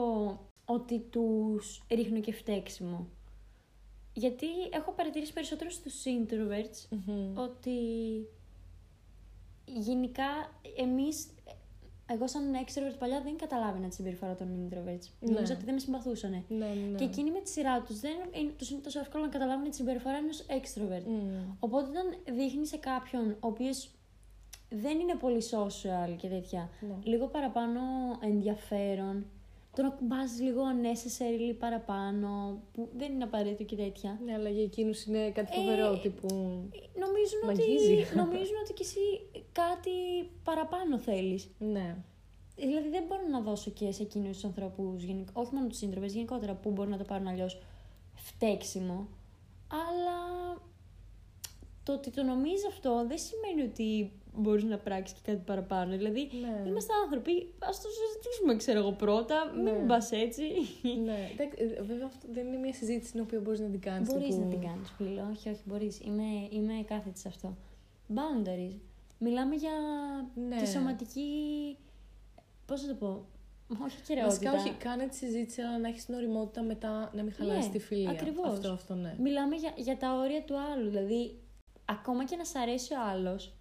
ότι 0.64 0.98
τους 0.98 1.82
ρίχνω 1.90 2.20
και 2.20 2.32
φταίξιμο. 2.32 3.06
Γιατί 4.12 4.46
έχω 4.70 4.92
παρατηρήσει 4.92 5.32
περισσότερο 5.32 5.70
στους 5.70 6.02
introverts 6.04 6.88
Μμμ. 7.06 7.38
ότι 7.38 7.78
γενικά 9.64 10.24
εμείς, 10.76 11.26
εγώ 12.12 12.26
σαν 12.28 12.42
extrovert 12.64 12.98
παλιά 12.98 13.20
δεν 13.20 13.36
καταλάβαινα 13.36 13.88
τη 13.88 13.94
συμπεριφορά 13.94 14.34
των 14.34 14.46
introverts. 14.48 15.06
Ναι. 15.20 15.32
Νομίζω 15.32 15.52
ότι 15.54 15.64
δεν 15.64 15.74
με 15.74 15.80
συμπαθούσαν. 15.80 16.44
Ναι, 16.48 16.66
ναι. 16.90 16.98
Και 16.98 17.04
εκείνοι 17.04 17.30
με 17.30 17.40
τη 17.40 17.48
σειρά 17.50 17.80
τους 17.80 18.00
δεν 18.00 18.12
είναι, 18.34 18.50
τους 18.58 18.70
είναι 18.70 18.80
τόσο 18.80 19.00
εύκολο 19.00 19.24
να 19.24 19.30
καταλάβουν 19.30 19.70
τη 19.70 19.76
συμπεριφορά 19.76 20.16
ενός 20.16 20.40
extrovert. 20.48 21.04
Μμ. 21.06 21.54
Οπότε 21.58 21.88
όταν 21.88 22.36
δείχνεις 22.36 22.68
σε 22.68 22.76
κάποιον 22.76 23.30
ο 23.30 23.46
οποίος 23.46 23.90
δεν 24.70 24.98
είναι 24.98 25.14
πολύ 25.14 25.42
social 25.50 26.16
και 26.16 26.28
τέτοια, 26.28 26.68
Ναι. 26.80 26.94
λίγο 27.02 27.26
παραπάνω 27.26 27.80
ενδιαφέρον, 28.20 29.26
τον 29.76 29.84
ακουμπάς 29.84 30.40
λίγο 30.40 30.62
unnecessarily 30.72 31.54
παραπάνω, 31.58 32.60
που 32.72 32.88
δεν 32.96 33.12
είναι 33.12 33.24
απαραίτητο 33.24 33.64
και 33.64 33.76
τέτοια. 33.76 34.20
Ναι, 34.24 34.32
αλλά 34.34 34.48
για 34.48 34.62
εκείνους 34.62 35.04
είναι 35.04 35.30
κάτι 35.30 35.52
φοβερό. 35.52 35.92
Ε, 35.92 35.98
τύπου... 35.98 36.28
Νομίζουν 37.04 37.40
Μαγίζει. 37.46 37.92
ότι, 37.92 38.16
νομίζουν 38.22 38.56
ότι 38.62 38.72
κι 38.72 38.82
εσύ 38.82 39.00
κάτι 39.52 39.90
παραπάνω 40.44 40.98
θέλεις. 40.98 41.48
Ναι. 41.58 41.96
Δηλαδή 42.56 42.88
δεν 42.88 43.04
μπορώ 43.08 43.22
να 43.30 43.40
δώσω 43.40 43.70
και 43.70 43.92
σε 43.92 44.02
εκείνους 44.02 44.32
τους 44.32 44.44
ανθρώπους, 44.44 45.02
όχι 45.32 45.54
μόνο 45.54 45.66
τους 45.66 45.78
σύντροφε, 45.78 46.06
γενικότερα 46.06 46.54
που 46.54 46.70
μπορεί 46.70 46.90
να 46.90 46.98
το 46.98 47.04
πάρουν 47.04 47.26
αλλιώς 47.26 47.62
φταίξιμο. 48.14 49.08
Αλλά 49.68 50.18
το 51.82 51.92
ότι 51.92 52.10
το 52.10 52.22
νομίζεις 52.22 52.66
αυτό 52.66 53.06
δεν 53.08 53.18
σημαίνει 53.18 53.62
ότι 53.68 54.12
μπορείς 54.36 54.64
να 54.64 54.78
πράξεις 54.78 55.20
και 55.20 55.30
κάτι 55.32 55.42
παραπάνω. 55.46 55.96
Δηλαδή 55.96 56.28
Ναι. 56.40 56.68
είμαστε 56.68 56.92
άνθρωποι, 57.04 57.54
ας 57.58 57.80
το 57.82 57.88
συζητήσουμε, 57.88 58.56
ξέρω 58.56 58.78
εγώ 58.78 58.92
πρώτα. 58.92 59.52
Ναι. 59.62 59.72
Μην 59.72 59.86
πα 59.86 59.98
έτσι. 60.10 60.42
ναι. 61.04 61.30
Εντάξει, 61.32 61.56
ε, 61.78 61.82
βέβαια 61.82 62.06
αυτό 62.06 62.26
δεν 62.32 62.46
είναι 62.46 62.56
μια 62.56 62.72
συζήτηση 62.72 63.12
την 63.12 63.20
οποία 63.20 63.40
μπορείς 63.40 63.60
να 63.60 63.68
την 63.68 63.80
κάνεις. 63.80 64.08
Μπορείς 64.12 64.36
να 64.36 64.46
την 64.46 64.60
κάνεις, 64.60 64.90
φίλο. 64.96 65.28
Όχι, 65.32 65.48
όχι, 65.48 65.60
μπορείς. 65.64 66.00
Είμαι, 66.00 66.22
είμαι 66.50 66.72
κάθετη 66.86 67.18
σε 67.18 67.28
αυτό. 67.28 67.56
Boundaries. 68.14 68.78
Μιλάμε 69.18 69.54
για 69.54 69.70
Ναι. 70.48 70.56
τη 70.56 70.68
σωματική. 70.68 71.30
Πώς 72.66 72.82
να 72.82 72.88
το 72.88 72.94
πω. 72.94 73.26
Όχι 73.68 73.78
Βασικά, 73.80 74.02
κυριότητα. 74.14 74.52
όχι, 74.52 74.70
κάνε 74.78 75.06
τη 75.08 75.16
συζήτηση, 75.16 75.60
αλλά 75.60 75.78
να 75.78 75.88
έχεις 75.88 76.04
την 76.04 76.14
οριμότητα 76.14 76.62
μετά 76.62 77.10
να 77.14 77.22
μην 77.22 77.32
χαλάσεις 77.32 77.64
Ναι, 77.66 77.70
τη 77.72 77.78
φιλία. 77.78 78.10
ακριβώς. 78.10 78.48
Αυτό, 78.48 78.70
αυτό, 78.72 78.94
ναι. 78.94 79.14
Μιλάμε 79.18 79.56
για, 79.56 79.72
για 79.76 79.96
τα 79.96 80.14
όρια 80.14 80.42
του 80.42 80.54
άλλου. 80.58 80.88
Δηλαδή, 80.90 81.38
ακόμα 81.84 82.24
και 82.24 82.36
να 82.36 82.44
σ' 82.44 82.54
αρέσει 82.56 82.94
ο 82.94 82.96
άλλος, 83.10 83.52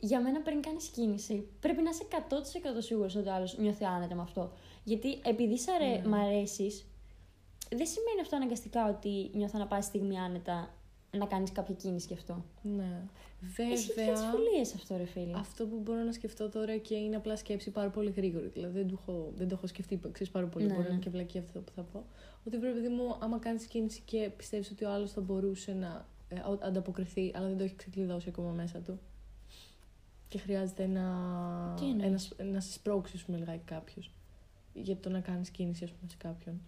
για 0.00 0.20
μένα 0.20 0.40
πριν 0.40 0.62
κάνεις 0.62 0.86
κίνηση, 0.88 1.46
πρέπει 1.60 1.82
να 1.82 1.90
είσαι 1.90 2.04
100% 2.10 2.78
σίγουρος 2.78 3.14
ότι 3.16 3.28
ο 3.28 3.32
άλλος 3.34 3.58
νιώθει 3.58 3.84
άνετα 3.84 4.14
με 4.14 4.22
αυτό. 4.22 4.52
Γιατί 4.84 5.18
επειδή 5.24 5.58
σ' 5.58 5.68
αρέ... 5.68 5.86
Ναι. 5.96 6.08
μ' 6.08 6.14
αρέσεις, 6.14 6.84
δεν 7.76 7.86
σημαίνει 7.86 8.20
αυτό 8.20 8.36
αναγκαστικά 8.36 8.88
ότι 8.88 9.30
νιώθω 9.34 9.58
να 9.58 9.66
πάει 9.66 9.80
στιγμή 9.80 10.18
άνετα 10.18 10.74
να 11.10 11.26
κάνεις 11.26 11.52
κάποια 11.52 11.74
κίνηση 11.74 12.06
γι' 12.08 12.14
αυτό. 12.14 12.44
ναι. 12.62 13.02
Εσύ 13.72 13.86
και 13.86 13.92
Βέβαια, 13.96 14.14
τι 14.14 14.20
φιλίες 14.36 14.74
αυτό, 14.74 14.96
ρε 14.96 15.04
φίλε. 15.04 15.38
αυτό 15.38 15.66
που 15.66 15.78
μπορώ 15.78 16.02
να 16.02 16.12
σκεφτώ 16.12 16.48
τώρα 16.48 16.76
και 16.76 16.94
είναι 16.94 17.16
απλά 17.16 17.36
σκέψη 17.36 17.70
πάρα 17.70 17.90
πολύ 17.90 18.10
γρήγορη. 18.10 18.46
Δηλαδή 18.48 18.78
δεν 18.78 18.88
το 18.88 18.98
έχω, 19.00 19.32
δεν 19.36 19.48
το 19.48 19.54
έχω 19.54 19.66
σκεφτεί 19.66 20.00
ξέρεις, 20.12 20.32
πάρα 20.32 20.46
πολύ. 20.46 20.64
Ναι, 20.66 20.70
μπορεί 20.72 20.82
να 20.82 20.88
είναι 20.88 20.96
ναι. 20.96 21.02
και 21.04 21.10
βλακή 21.10 21.38
αυτό 21.38 21.60
που 21.60 21.72
θα 21.74 21.82
πω. 21.82 22.04
Ότι 22.46 22.56
πρέπει, 22.56 22.74
παιδί 22.74 22.88
μου, 22.88 23.16
άμα 23.20 23.38
κάνεις 23.38 23.66
κίνηση 23.66 24.02
και 24.04 24.30
πιστεύεις 24.36 24.70
ότι 24.70 24.84
ο 24.84 24.90
άλλος 24.90 25.12
θα 25.12 25.20
μπορούσε 25.20 25.72
να 25.72 26.06
ε, 26.28 26.34
ο- 26.40 26.58
ανταποκριθεί, 26.62 27.32
αλλά 27.34 27.46
δεν 27.48 27.56
το 27.58 27.64
έχει 27.64 27.74
ξεκλειδώσει 27.76 28.28
ακόμα 28.28 28.50
μέσα 28.50 28.78
του. 28.78 28.98
Και 30.28 30.38
χρειάζεται 30.38 30.86
να, 30.86 31.04
Τι 31.80 31.88
εννοείς; 31.90 32.30
ένα, 32.36 32.50
να 32.50 32.60
σε 32.60 32.72
σπρώξει, 32.72 33.12
ας 33.16 33.22
πούμε, 33.22 33.38
λιγάκι 33.38 33.64
κάποιος. 33.64 34.10
Για 34.74 34.96
το 34.96 35.08
να 35.10 35.20
κάνεις 35.20 35.50
κίνηση, 35.50 35.84
ας 35.84 35.90
πούμε, 35.92 36.10
σε 36.10 36.16
κάποιον. 36.16 36.60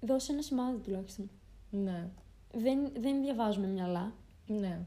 Δώσε 0.00 0.32
ένα 0.32 0.42
σημάδι 0.42 0.78
τουλάχιστον. 0.78 1.30
Ναι. 1.70 2.08
Δεν, 2.54 2.92
δεν 2.98 3.20
διαβάζουμε 3.22 3.66
μυαλά. 3.66 4.12
Ναι. 4.46 4.80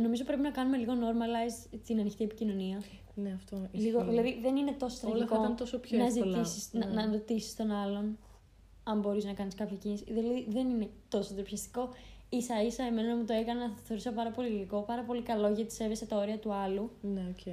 Νομίζω 0.00 0.24
πρέπει 0.24 0.42
να 0.42 0.50
κάνουμε 0.50 0.76
λίγο 0.76 0.92
normalize 0.92 1.78
την 1.84 1.98
ανοιχτή 2.00 2.24
επικοινωνία. 2.24 2.82
Ναι, 3.14 3.32
αυτό 3.32 3.68
Λίγο, 3.72 3.98
ισχύει. 3.98 4.10
δηλαδή 4.10 4.38
δεν 4.40 4.56
είναι 4.56 4.72
τόσο 4.72 5.06
Όλα 5.06 5.14
τραγικό 5.16 5.34
θα 5.36 5.42
ήταν 5.42 5.56
τόσο 5.56 5.78
πιο 5.78 5.98
να 5.98 6.04
εύκολα. 6.04 6.42
ζητήσεις, 6.42 6.72
να, 6.72 6.86
Ναι. 6.86 6.92
να 6.94 7.10
ρωτήσεις 7.12 7.56
τον 7.56 7.70
άλλον 7.70 8.18
αν 8.82 9.00
μπορείς 9.00 9.24
να 9.24 9.32
κάνεις 9.32 9.54
κάποια 9.54 9.76
κίνηση. 9.76 10.04
Δηλαδή 10.12 10.46
δεν 10.50 10.70
είναι 10.70 10.88
τόσο 11.08 11.34
τροπιαστικό. 11.34 11.88
Ίσα 12.32 12.62
ίσα 12.62 12.82
εμένα 12.84 13.08
να 13.08 13.16
μου 13.16 13.24
το 13.24 13.32
έκαναν, 13.32 13.60
θα 13.68 13.74
το 13.74 13.80
θεωρούσα 13.82 14.12
πάρα 14.12 14.30
πολύ 14.30 14.48
γλυκό, 14.48 14.82
πάρα 14.82 15.02
πολύ 15.02 15.22
καλό 15.22 15.48
γιατί 15.48 15.72
σέβεσαι 15.74 16.06
τα 16.06 16.16
όρια 16.16 16.38
του 16.38 16.52
άλλου. 16.52 16.90
Ναι, 17.00 17.20
οκ. 17.30 17.46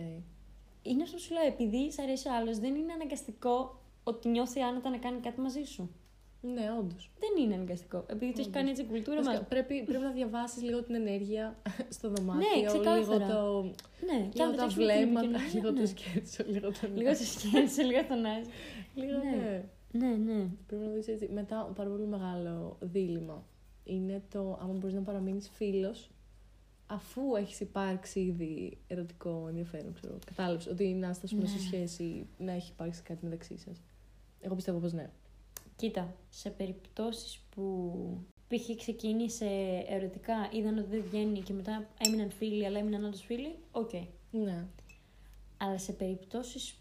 Είναι 0.82 1.04
αυτό 1.04 1.16
που 1.16 1.22
σου 1.22 1.34
λέω, 1.34 1.46
επειδή 1.46 1.92
σ' 1.92 2.00
αρέσει 2.00 2.28
ο 2.28 2.32
άλλος, 2.36 2.58
δεν 2.60 2.76
είναι 2.76 2.94
αναγκαστικό 2.94 3.80
ότι 4.04 4.30
νιώθει 4.30 4.62
άνετα 4.62 4.90
να 4.90 4.98
κάνει 4.98 5.20
κάτι 5.20 5.40
μαζί 5.40 5.64
σου. 5.64 5.90
Ναι, 6.42 6.72
όντως. 6.80 7.12
Δεν 7.20 7.44
είναι 7.44 7.54
αναγκαστικό. 7.54 7.98
Επειδή 7.98 8.32
το 8.34 8.40
έχει 8.40 8.42
Όντως. 8.42 8.50
κάνει 8.54 8.70
έτσι 8.70 8.82
η 8.82 8.86
κουλτούρα 8.86 9.16
Βασικά, 9.18 9.38
μας. 9.38 9.48
πρέπει, 9.48 9.84
πρέπει 9.84 10.04
να 10.04 10.12
διαβάσεις 10.12 10.64
λίγο 10.64 10.84
την 10.84 10.96
ενέργεια 10.96 11.56
στο 11.96 12.10
δωμάτιο. 12.10 12.48
Ναι, 12.60 12.66
ξεκάθαρα. 12.66 13.26
Λίγο, 13.26 13.34
το, 13.34 13.62
Ναι, 14.06 14.28
και 14.30 14.30
λίγο 14.34 14.44
αν 14.44 14.50
δεν 14.50 14.56
τα 14.56 14.56
το 14.56 14.64
έχεις 14.64 14.76
με 14.78 14.84
την 14.84 14.84
βλέμματα, 14.84 15.28
επικοινωνία, 15.28 15.54
λίγο 15.54 15.72
ναι. 15.72 15.80
το 15.80 15.88
σκέρτσο, 15.88 16.44
λίγο 16.48 16.72
το 16.72 16.88
Λίγο 16.96 17.10
το 17.10 17.24
σκέρτσο, 17.24 17.84
λίγο 17.84 18.06
το 18.08 18.26
νάζι. 18.26 18.50
Λίγο, 18.96 19.18
Ναι. 19.18 19.36
ναι. 19.36 19.64
Ναι, 19.92 20.16
ναι. 20.34 20.46
Πρέπει 20.68 20.84
να 20.86 20.92
δεις 20.92 21.08
έτσι. 21.08 21.30
Μετά, 21.34 21.72
πάρα 21.76 21.90
πολύ 21.90 22.06
μεγάλο 22.06 22.78
δίλημμα 22.80 23.44
είναι 23.88 24.24
το 24.32 24.58
άμα 24.62 24.74
μπορείς 24.74 24.96
να 24.96 25.02
παραμείνεις 25.02 25.50
φίλος 25.50 26.10
αφού 26.88 27.36
έχεις 27.36 27.60
υπάρξει 27.60 28.20
ήδη 28.20 28.78
ερωτικό 28.88 29.46
ενδιαφέρον, 29.48 29.94
ξέρω. 29.94 30.18
Κατάλαβες 30.26 30.68
ότι 30.68 30.84
να 30.84 31.10
είστε 31.10 31.26
ας 31.26 31.32
πούμε, 31.34 31.48
σε 31.48 31.54
Ναι. 31.54 31.60
σχέση, 31.60 32.28
να 32.38 32.52
έχει 32.52 32.72
υπάρξει 32.72 33.02
κάτι 33.02 33.26
μεταξύ 33.26 33.58
σας. 33.58 33.82
Εγώ 34.42 34.56
πιστεύω 34.56 34.80
πως 34.80 34.94
ναι. 34.94 35.10
Κοίτα, 35.76 36.16
σε 36.30 36.50
περιπτώσεις 36.50 37.40
που 37.50 37.94
π.χ. 38.48 38.76
ξεκίνησε 38.78 39.46
ερωτικά, 39.88 40.50
είδαν 40.52 40.78
ότι 40.78 40.90
δεν 40.90 41.02
βγαίνει 41.02 41.40
και 41.40 41.54
μετά 41.54 41.88
έμειναν 42.06 42.32
φίλοι, 42.32 42.66
αλλά 42.66 42.80
έμειναν 42.80 43.04
όντως 43.06 43.22
φίλοι, 43.22 43.56
οκ. 43.72 43.92
Ναι. 44.32 44.66
Αλλά 45.58 45.78
σε 45.78 45.92
περιπτώσεις... 45.92 46.76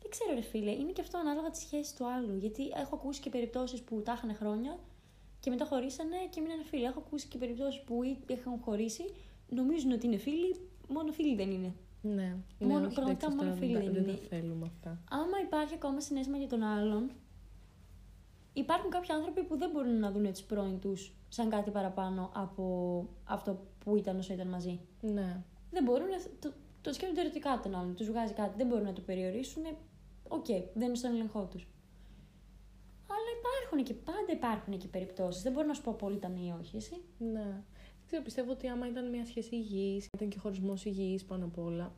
Δεν 0.00 0.10
ξέρω 0.10 0.34
ρε 0.34 0.40
φίλε, 0.40 0.70
είναι 0.70 0.92
και 0.92 1.00
αυτό 1.00 1.18
ανάλογα 1.18 1.50
τη 1.50 1.58
σχέση 1.58 1.96
του 1.96 2.06
άλλου. 2.06 2.36
Γιατί 2.36 2.62
έχω 2.74 2.94
ακούσει 2.94 3.20
και 3.20 3.30
περιπτώσεις 3.30 3.80
που 3.82 4.02
τα 4.02 4.12
είχαν 4.12 4.34
χρόνια 4.34 4.78
και 5.46 5.52
μετά 5.52 5.64
χωρίσανε 5.64 6.16
και 6.30 6.40
μείνανε 6.40 6.62
φίλοι. 6.64 6.82
Έχω 6.84 6.98
ακούσει 7.06 7.26
και 7.28 7.38
περιπτώσεις 7.38 7.80
που 7.82 8.02
ή- 8.02 8.18
είχαν 8.28 8.58
χωρίσει, 8.64 9.04
νομίζουν 9.48 9.92
ότι 9.92 10.06
είναι 10.06 10.16
φίλοι, 10.16 10.56
μόνο 10.88 11.12
φίλοι 11.12 11.34
δεν 11.36 11.50
είναι. 11.50 11.74
Ναι. 12.02 12.36
Μόνο- 12.58 12.78
ναι, 12.80 12.86
όχι, 12.86 12.94
πραγματικά 12.94 13.26
εντάξει, 13.26 13.36
μόνο 13.36 13.50
αυτά 13.50 13.60
φίλοι 13.66 13.72
δεν, 13.72 13.84
δεν 13.84 13.92
δεν 13.92 14.02
είναι. 14.02 14.12
τα 14.12 14.26
θέλουμε 14.36 14.66
αυτά. 14.66 15.02
Άμα 15.10 15.38
υπάρχει 15.44 15.74
ακόμα 15.74 16.00
συνέστημα 16.00 16.36
για 16.36 16.48
τον 16.48 16.62
άλλον, 16.62 17.10
υπάρχουν 18.52 18.90
κάποιοι 18.90 19.12
άνθρωποι 19.12 19.42
που 19.42 19.56
δεν 19.56 19.70
μπορούν 19.70 19.98
να 19.98 20.10
δουν 20.10 20.32
τις 20.32 20.42
πρώην 20.44 20.78
τους 20.80 21.12
σαν 21.28 21.48
κάτι 21.50 21.70
παραπάνω 21.70 22.30
από 22.34 22.64
αυτό 23.24 23.58
που 23.84 23.96
ήταν 23.96 24.18
όσο 24.18 24.32
ήταν 24.32 24.48
μαζί. 24.48 24.80
Ναι. 25.00 25.42
Δεν 25.70 25.82
μπορούν 25.84 26.06
να. 26.08 26.16
Το, 26.38 26.52
το 26.82 26.92
σκέφτονται 26.92 27.20
ερωτικά 27.20 27.60
τον 27.62 27.74
άλλον, 27.74 27.94
τους 27.94 28.06
βγάζει 28.10 28.32
κάτι. 28.32 28.54
Δεν 28.56 28.66
μπορούν 28.66 28.84
να 28.84 28.92
το 28.92 29.00
περιορίσουν. 29.00 29.62
Οκ, 30.28 30.46
δεν 30.74 30.86
είναι 30.86 30.94
στον 30.94 31.10
έλεγχό 31.14 31.44
τους. 31.52 31.66
Αλλά 33.56 33.64
υπάρχουν 33.66 33.84
και 33.84 33.94
πάντα 33.94 34.32
υπάρχουν 34.32 34.78
και 34.78 34.88
περιπτώσεις. 34.88 35.42
Δεν 35.42 35.52
μπορώ 35.52 35.66
να 35.66 35.74
σου 35.74 35.82
πω 35.82 35.90
απόλυτα 35.90 36.28
ναι 36.28 36.40
ή 36.40 36.54
όχι, 36.60 36.76
εσύ. 36.76 37.00
Ναι. 37.18 37.62
Δεν 37.98 38.06
ξέρω, 38.06 38.22
πιστεύω 38.22 38.50
ότι 38.50 38.68
άμα 38.68 38.88
ήταν 38.88 39.08
μια 39.08 39.24
σχέση 39.24 39.56
υγιής, 39.56 40.08
ήταν 40.14 40.28
και 40.28 40.38
χωρισμός 40.38 40.84
υγιής 40.84 41.24
πάνω 41.24 41.44
απ' 41.44 41.58
όλα 41.58 41.94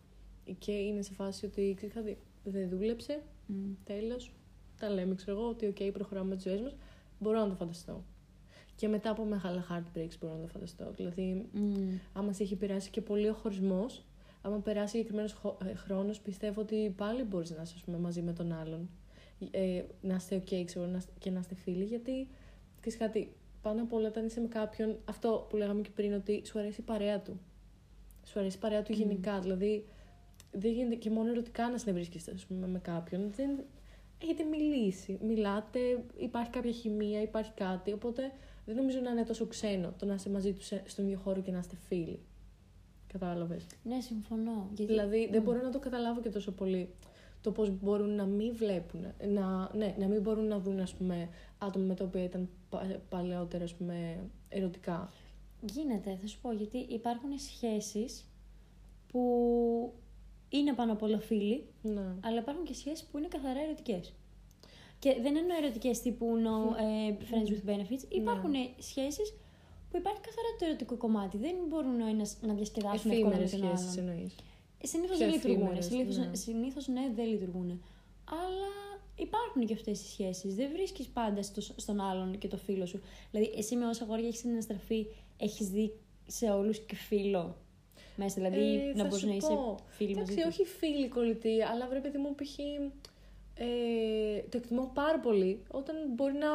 και 0.59 0.73
είναι 0.73 1.03
σε 1.03 1.13
φάση 1.13 1.47
ότι 1.47 1.73
ξέρεις 1.77 1.95
κάτι, 1.95 2.19
δεν 2.45 2.69
δούλεψε, 2.69 3.23
τέλος, 3.85 4.33
τα 4.79 4.89
λέμε, 4.91 5.15
ξέρω 5.15 5.39
εγώ, 5.39 5.49
ότι 5.49 5.67
οκ, 5.67 5.93
προχωράμε 5.93 6.29
με 6.29 6.35
τις 6.35 6.45
ζωές 6.45 6.61
μας, 6.61 6.77
μπορώ 7.19 7.39
να 7.41 7.49
το 7.49 7.55
φανταστώ. 7.55 8.05
Και 8.75 8.89
μετά 8.89 9.11
από 9.11 9.25
μεγάλα 9.25 9.65
heartbreaks 9.71 10.19
μπορώ 10.21 10.35
να 10.35 10.41
το 10.41 10.47
φανταστώ. 10.47 10.93
Δηλαδή, 10.97 11.49
Mm. 11.55 11.59
άμα 12.13 12.33
σε 12.33 12.43
έχει 12.43 12.57
περάσει 12.57 12.91
και 12.91 13.01
πολύ 13.01 13.29
ο 13.29 13.33
χωρισμός, 13.35 14.05
άμα 14.43 14.59
περάσει 14.59 14.91
συγκεκριμένος 14.97 15.37
χρόνος, 15.75 16.21
πιστεύω 16.21 16.61
ότι 16.61 16.95
πάλι 16.97 17.23
μπορείς 17.23 17.51
να 17.51 17.63
είσαι 17.63 17.75
ας 17.77 17.83
πούμε, 17.83 17.99
μαζί 17.99 18.23
με 18.23 18.33
τον 18.33 18.53
άλλον. 18.53 18.89
Ε, 19.51 19.83
να 20.01 20.15
είστε 20.15 20.43
OK, 20.47 20.63
ξέρω, 20.65 20.87
να, 20.87 21.03
και 21.19 21.31
να 21.31 21.39
είστε 21.41 21.55
φίλοι, 21.55 21.85
γιατί 21.85 22.29
ξέρεις 22.81 22.99
κάτι, 22.99 23.33
πάνω 23.63 23.83
απ' 23.83 23.93
όλα 23.93 24.09
όταν 24.09 24.27
είσαι 24.27 24.41
με 24.41 24.49
κάποιον, 24.49 24.99
αυτό 25.05 25.47
που 25.51 25.57
λέγαμε 25.57 25.81
και 25.81 25.91
πριν, 25.95 26.13
ότι 26.15 26.43
σου 26.47 26.59
αρέσει 26.59 26.81
η 26.81 26.85
παρέα 26.85 27.21
του. 27.21 27.41
Σου 28.25 28.39
αρέσει 28.39 28.57
η 28.57 28.61
παρέα 28.61 28.83
του 28.83 28.93
Μμ. 28.93 28.99
γενικά. 28.99 29.41
Δηλαδή, 29.41 29.85
δεν 30.53 30.73
γίνεται 30.73 30.95
και 30.95 31.11
μόνο 31.11 31.31
ερωτικά 31.31 31.71
να 31.71 31.79
συνευρίσκεστε 31.79 32.33
ας 32.35 32.45
πούμε, 32.47 32.67
με 32.67 32.79
κάποιον. 32.79 33.31
Δεν... 33.37 33.51
Έχετε 34.23 34.43
μιλήσει, 34.45 35.19
μιλάτε, 35.23 35.79
υπάρχει 36.17 36.51
κάποια 36.51 36.71
χημεία, 36.73 37.23
υπάρχει 37.23 37.53
κάτι. 37.55 37.93
Οπότε 37.93 38.33
δεν 38.67 38.75
νομίζω 38.77 39.01
να 39.01 39.11
είναι 39.11 39.25
τόσο 39.25 39.47
ξένο 39.47 39.95
το 39.99 40.07
να 40.07 40.15
είστε 40.15 40.31
μαζί 40.31 40.53
τους 40.53 40.67
σε- 40.67 40.83
στον 40.87 41.05
ίδιο 41.05 41.19
χώρο 41.19 41.41
και 41.41 41.51
να 41.51 41.59
είστε 41.59 41.77
φίλοι. 41.89 42.19
Κατάλαβες; 43.13 43.67
Ναι, 43.83 44.01
συμφωνώ. 44.01 44.69
Γιατί... 44.75 44.93
Δηλαδή, 44.93 45.29
δεν 45.31 45.41
Μμ. 45.41 45.45
μπορώ 45.45 45.63
να 45.63 45.71
το 45.71 45.79
καταλάβω 45.79 46.21
και 46.21 46.29
τόσο 46.29 46.53
πολύ 46.53 46.89
το 47.41 47.51
πώς 47.53 47.71
μπορούν 47.81 48.15
να 48.15 48.25
μην 48.25 48.57
βλέπουν, 48.57 49.01
να, 49.33 49.71
ναι, 49.77 49.95
να 49.99 50.07
μην 50.07 50.21
μπορούν 50.21 50.47
να 50.47 50.59
δουν 50.59 50.81
ας 50.81 50.95
πούμε, 50.95 51.29
άτομα 51.59 51.85
με 51.85 51.95
τα 51.95 52.05
οποία 52.05 52.23
ήταν 52.25 52.49
πα- 52.69 53.01
παλαιότερα 53.09 53.65
ας 53.65 53.75
πούμε, 53.75 54.19
ερωτικά. 54.49 55.13
Γίνεται, 55.73 56.19
θα 56.21 56.27
σου 56.27 56.39
πω, 56.41 56.53
γιατί 56.53 56.79
υπάρχουν 56.79 57.39
σχέσεις 57.39 58.27
που 59.07 59.23
είναι 60.49 60.73
πάνω 60.75 60.93
απ' 60.93 61.03
όλα 61.03 61.19
φίλοι, 61.19 61.65
Ναι. 61.83 62.15
αλλά 62.21 62.39
υπάρχουν 62.41 62.65
και 62.65 62.75
σχέσεις 62.75 63.05
που 63.05 63.19
είναι 63.19 63.29
καθαρά 63.29 63.61
ερωτικές. 63.61 64.13
Και 64.99 65.17
δεν 65.23 65.37
εννοώ 65.37 65.57
ερωτικές 65.63 66.01
τύπου 66.01 66.27
no, 66.27 66.77
ε, 66.83 67.15
friends 67.31 67.49
with 67.51 67.71
benefits. 67.71 68.05
Υπάρχουν 68.09 68.53
σχέσεις 68.79 69.35
που 69.91 69.97
υπάρχει 69.97 70.21
καθαρά 70.21 70.49
το 70.59 70.65
ερωτικό 70.65 70.97
κομμάτι. 70.97 71.37
Δεν 71.39 71.55
μπορούν 71.69 72.01
ο 72.01 72.07
ένας 72.07 72.37
να 72.43 72.55
διασκεδάσουν 72.55 73.11
εύκολα 73.11 73.37
με 73.37 73.43
Εφήμερες 73.43 73.51
τον 73.51 73.77
σχέσεις 73.79 73.99
άλλον. 73.99 74.11
εννοείς. 74.11 74.35
Συνήθως 74.83 75.17
Πιο 75.17 75.27
δεν 75.27 75.35
λειτουργούν. 75.35 75.61
εφήμερες, 75.63 75.85
Συνήθως, 75.87 76.17
ναι. 76.17 76.35
συνήθως 76.35 76.89
ναι, 76.89 77.11
δεν 77.15 77.27
λειτουργούν. 77.27 77.83
Αλλά 78.25 79.01
υπάρχουν 79.17 79.67
και 79.67 79.73
αυτές 79.75 80.01
οι 80.01 80.09
σχέσεις. 80.09 80.55
Δεν 80.55 80.71
βρίσκεις 80.73 81.07
πάντα 81.09 81.43
στο, 81.43 81.61
στον 81.61 82.01
άλλον 82.01 82.39
και 82.39 82.49
το 82.49 82.57
φίλο 82.57 82.87
σου. 82.87 83.01
Δηλαδή, 83.31 83.53
εσύ 83.57 83.77
με 83.77 83.87
όσα 83.87 84.05
αγόρια 84.05 84.27
έχεις 84.27 84.41
συναστραφεί, 84.41 85.07
έχεις 85.39 85.69
δει 85.69 85.93
σε 86.27 86.51
όλους 86.51 86.79
και 86.79 86.95
φίλο. 86.95 87.57
Μέσα, 88.17 88.35
δηλαδή 88.35 88.75
Ε, 88.75 88.85
να 88.87 88.95
θα 89.03 89.05
μπορείς 89.05 89.19
σου 89.21 89.27
να 89.29 89.35
είσαι 89.35 89.47
πω. 89.49 89.79
φίλη 89.89 90.15
μαζί 90.17 90.33
Εντάξει, 90.33 90.43
του. 90.43 90.49
όχι 90.49 90.65
φίλοι 90.79 91.09
κολλητοί, 91.09 91.63
αλλά 91.63 91.89
βρε 91.89 92.01
παιδί 92.01 92.19
μου 92.19 92.35
π.χ. 92.35 92.59
Ε, 93.61 93.65
το 94.49 94.57
εκτιμώ 94.57 94.91
πάρα 94.95 95.19
πολύ 95.21 95.63
όταν 95.71 95.97
μπορεί 96.15 96.33
να 96.33 96.47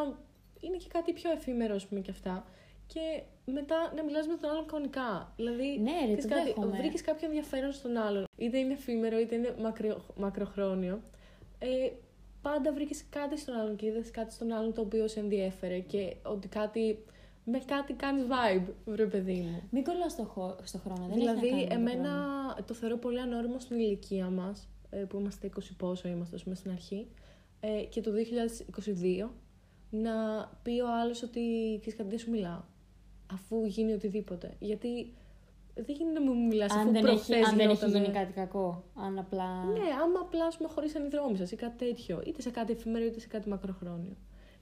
είναι 0.59 0.77
και 0.77 0.87
κάτι 0.87 1.13
πιο 1.13 1.31
εφήμερο, 1.31 1.75
ας 1.75 1.85
πούμε, 1.87 1.99
και 2.01 2.11
αυτά. 2.11 2.45
Και 2.93 3.21
μετά 3.51 3.93
να 3.95 4.03
μιλάς 4.03 4.27
με 4.27 4.35
τον 4.41 4.49
άλλον 4.49 4.65
κανονικά. 4.65 5.33
Δηλαδή, 5.35 5.79
Ναι, 5.79 5.91
ρε, 5.91 6.05
ξέρεις 6.05 6.23
το 6.25 6.29
κάτι, 6.35 6.47
δέχομαι. 6.47 6.77
βρήκες 6.77 7.01
κάποιο 7.01 7.27
ενδιαφέρον 7.27 7.71
στον 7.71 7.97
άλλον. 7.97 8.23
Είτε 8.37 8.57
είναι 8.57 8.73
εφήμερο, 8.73 9.19
είτε 9.19 9.35
είναι 9.35 9.55
μακριο, 9.61 10.01
μακροχρόνιο. 10.17 11.01
Ε, 11.59 11.89
πάντα 12.41 12.73
βρήκες 12.73 13.03
κάτι 13.09 13.37
στον 13.39 13.55
άλλον 13.55 13.75
και 13.75 13.85
είδες 13.85 14.11
κάτι 14.11 14.33
στον 14.33 14.51
άλλον 14.51 14.73
το 14.73 14.81
οποίο 14.81 15.07
σε 15.07 15.19
ενδιέφερε 15.19 15.79
και 15.79 16.15
ότι 16.23 16.47
κάτι, 16.47 17.03
με 17.45 17.59
κάτι 17.65 17.93
κάνεις 17.93 18.25
vibe, 18.29 18.65
βρε 18.85 19.05
παιδί 19.05 19.33
μου. 19.33 19.61
Μην 19.71 19.83
κολλάς 19.83 20.11
στο, 20.11 20.23
χω- 20.23 20.55
στο 20.63 20.77
χρόνο. 20.77 21.05
Δεν 21.07 21.17
έχει 21.17 21.25
να 21.25 21.33
Δηλαδή, 21.33 21.49
κάνει 21.49 21.61
με 21.63 21.67
το 21.67 21.73
εμένα 21.75 22.09
χρόνο. 22.09 22.65
το 22.67 22.73
θεωρώ 22.73 22.97
πολύ 22.97 23.19
ανώριμο 23.19 23.59
στην 23.59 23.79
ηλικία 23.79 24.29
μας, 24.29 24.67
που 25.07 25.17
είμαστε 25.19 25.47
20 25.47 25.75
πόσο 25.77 26.07
είμαστε, 26.07 26.35
ας 26.35 26.43
πούμε, 26.43 26.55
στην 26.55 26.71
αρχή, 26.71 27.07
ε, 27.59 27.83
και 27.83 28.01
το 28.01 28.11
2022, 28.11 29.29
να 29.89 30.13
πει 30.63 30.79
ο 30.79 30.87
άλλος 31.01 31.23
ότι 31.23 31.41
ξέρεις 31.79 31.97
κάτι, 31.97 32.09
δεν 32.09 32.19
σου 32.19 32.29
μιλάω. 32.29 32.61
Αφού 33.33 33.65
γίνει 33.65 33.93
οτιδήποτε. 33.93 34.53
Γιατί 34.59 35.13
δεν 35.75 35.95
γίνεται 35.97 36.19
να 36.19 36.31
μου 36.31 36.45
μιλάς 36.47 36.71
αφού 36.71 36.79
Αν, 36.79 36.85
δεν 36.85 36.95
έχει, 36.95 37.03
προχθές 37.05 37.47
αν 37.47 37.55
δεν 37.57 37.69
έχει 37.69 37.77
γινότανε- 37.77 38.03
γίνει 38.05 38.17
κάτι 38.17 38.33
κακό. 38.33 38.83
Αν 38.95 39.19
απλά. 39.19 39.63
Ναι, 39.63 39.87
άμα 40.03 40.19
απλά 40.21 40.45
ας 40.45 40.57
πούμε, 40.57 40.69
χωρίσαν 40.69 41.05
οι 41.05 41.07
δρόμοι 41.07 41.37
σα 41.37 41.43
ή 41.43 41.55
κάτι 41.55 41.85
τέτοιο. 41.85 42.21
Είτε 42.25 42.41
σε 42.41 42.49
κάτι 42.49 42.71
εφημερίο 42.71 43.07
είτε 43.07 43.19
σε 43.19 43.27
κάτι 43.27 43.49
μακροχρόνιο. 43.49 44.15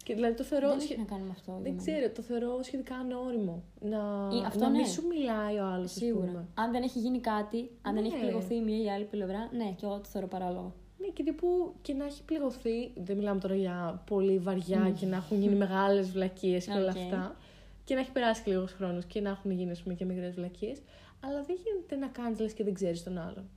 Και 0.04 0.14
δηλαδή 0.14 0.36
το 0.36 0.44
θεωρώ. 0.44 0.70
δεν 0.70 0.80
σχε- 0.80 0.92
έχει 0.92 1.00
να 1.00 1.06
κάνει 1.06 1.24
με 1.24 1.30
αυτό. 1.32 1.52
για 1.52 1.62
Δεν 1.62 1.72
μένα. 1.72 1.84
ξέρω, 1.84 2.10
το 2.16 2.22
θεωρώ 2.22 2.60
σχετικά 2.64 2.96
ανώριμο. 2.96 3.64
Να, 3.82 3.98
Ή 4.38 4.40
αυτό 4.46 4.60
να 4.64 4.70
μην 4.70 4.82
ναι. 4.82 4.88
σου 4.88 5.08
μιλάει 5.08 5.58
ο 5.58 5.66
άλλος, 5.66 5.92
Σίγουρα. 5.92 6.26
πούμε. 6.26 6.48
Αν 6.54 6.72
δεν 6.72 6.84
έχει 6.84 7.00
γίνει 7.00 7.20
κάτι, 7.20 7.70
αν 7.82 7.94
δεν 7.94 8.04
Ναι. 8.04 8.10
έχει 8.10 8.18
πληγωθεί 8.20 8.56
η 8.56 8.62
μία 8.62 8.78
ή 8.78 8.84
η 8.84 8.90
άλλη 8.90 9.04
πλευρά, 9.06 9.50
ναι, 9.58 9.74
και 9.78 9.86
εγώ 9.86 9.96
το 9.96 10.04
θεωρώ 10.04 10.28
παράλογο. 10.28 10.74
Ναι, 10.98 11.08
και 11.08 11.24
τύπου 11.24 11.74
και 11.82 11.94
να 11.94 12.06
έχει 12.06 12.24
πληγωθεί. 12.24 12.92
Δεν 12.96 13.18
μιλάμε 13.18 13.40
τώρα 13.40 13.56
για 13.56 14.04
πολύ 14.06 14.38
βαριά 14.38 14.94
και 15.00 15.06
να 15.06 15.16
έχουν 15.16 15.42
γίνει 15.42 15.56
μεγάλες 15.56 16.12
βλακίες 16.12 16.66
και 16.66 16.72
όλα 16.78 16.90
Οκ. 16.92 16.98
αυτά. 16.98 17.36
Και 17.84 17.94
να 17.94 18.00
έχει 18.00 18.12
περάσει 18.12 18.44
και 18.44 18.52
λίγος 18.52 18.72
χρόνος 18.72 19.06
και 19.06 19.22
να 19.22 19.30
έχουν 19.30 19.52
γίνει 19.52 19.72
ας 19.72 19.82
πούμε, 19.82 19.94
και 19.94 20.06
μικρές 20.06 20.34
βλακίες. 20.36 20.78
Αλλά 21.26 21.44
δεν 21.44 21.56
γίνεται 21.64 21.96
να 21.96 22.08
κάνεις 22.08 22.40
λες 22.40 22.54
και 22.54 22.64
δεν 22.64 22.74
ξέρεις 22.74 23.04
τον 23.04 23.18
άλλον. 23.18 23.50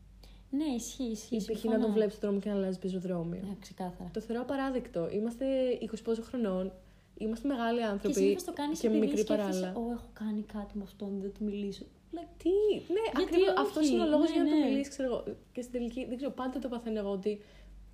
Ναι, 0.50 0.64
ισχύει, 0.64 1.02
ισχύει. 1.04 1.34
Ή 1.34 1.38
π.χ. 1.38 1.48
να 1.48 1.56
συμφωνώ. 1.56 1.82
τον 1.84 1.92
βλέπεις 1.92 2.14
στον 2.14 2.28
δρόμο 2.28 2.42
και 2.42 2.48
να 2.50 2.54
αλλάζει 2.56 2.78
πεζοδρόμιο. 2.78 3.40
Ναι, 3.48 3.56
ξεκάθαρα. 3.60 4.10
Το 4.12 4.20
θεωρώ 4.20 4.42
απαράδεκτο. 4.42 5.08
Είμαστε 5.12 5.46
20 5.80 5.86
πόσο 6.04 6.22
χρονών. 6.22 6.72
Είμαστε 7.18 7.48
μεγάλοι 7.48 7.78
Και 7.78 7.84
άνθρωποι. 7.84 8.14
συνήθως 8.14 8.44
το 8.44 8.52
κάνεις 8.52 8.80
και 8.80 8.86
επειδή 8.86 9.00
μικροί 9.00 9.20
σκέφτεσαι, 9.20 9.42
παράλληλα. 9.60 9.72
Ω, 9.74 9.92
έχω 9.92 10.08
κάνει 10.12 10.42
κάτι 10.52 10.78
με 10.78 10.82
αυτόν, 10.84 11.20
δεν 11.20 11.32
του 11.32 11.44
μιλήσω. 11.44 11.84
Like, 12.14 12.28
Τι, 12.42 12.48
ναι, 12.92 13.00
Γιατί 13.14 13.22
ακριβώς. 13.22 13.48
όχι, 13.48 13.58
Αυτός 13.66 13.88
είναι 13.90 14.02
ο 14.02 14.06
λόγος 14.06 14.28
ναι, 14.28 14.34
για 14.34 14.44
να 14.44 14.50
ναι. 14.50 14.62
το 14.62 14.68
μιλήσεις, 14.68 14.88
ξέρω 14.88 15.08
εγώ. 15.08 15.24
Και 15.52 15.60
στην 15.60 15.72
τελική, 15.72 16.04
δεν 16.08 16.16
ξέρω, 16.16 16.30
πάντα 16.32 16.58
το 16.58 16.68
παθαίνω 16.68 16.98
εγώ 16.98 17.10
ότι 17.10 17.40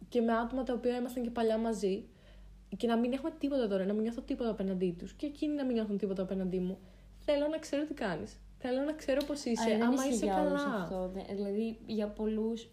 και 0.08 0.20
με 0.20 0.32
άτομα 0.32 0.62
τα 0.62 0.72
οποία 0.72 0.96
ήμασταν 0.96 1.22
και 1.22 1.30
παλιά 1.30 1.58
μαζί 1.58 2.04
και 2.76 2.86
να 2.86 2.96
μην 2.96 3.12
έχουμε 3.12 3.30
τίποτα 3.38 3.68
τώρα, 3.68 3.84
να 3.84 3.92
μην 3.92 4.02
νιώθω 4.02 4.20
τίποτα 4.20 4.50
απέναντί 4.50 4.94
τους 4.98 5.12
και 5.12 5.26
εκείνοι 5.26 5.54
να 5.54 5.64
μην 5.64 5.74
νιώθουν 5.74 5.98
τίποτα 5.98 6.22
απέναντί 6.22 6.58
μου. 6.58 6.78
Θέλω 7.18 7.48
να 7.48 7.58
ξέρω 7.58 7.84
τι 7.84 7.94
κάνεις. 7.94 8.36
Θέλω 8.58 8.80
να 8.82 8.92
ξέρω 8.92 9.24
πώς 9.26 9.44
είσαι, 9.44 9.62
Αλλά 9.64 9.76
δεν 9.78 9.82
άμα 9.86 9.94
ισχύει 9.94 10.12
είσαι 10.14 10.24
για 10.24 10.40
όλους 10.40 10.62
καλά. 10.62 10.74
αυτό. 10.82 11.10
Δε- 11.14 11.34
Δηλαδή, 11.34 11.78
για 11.86 12.06
πολλούς. 12.08 12.68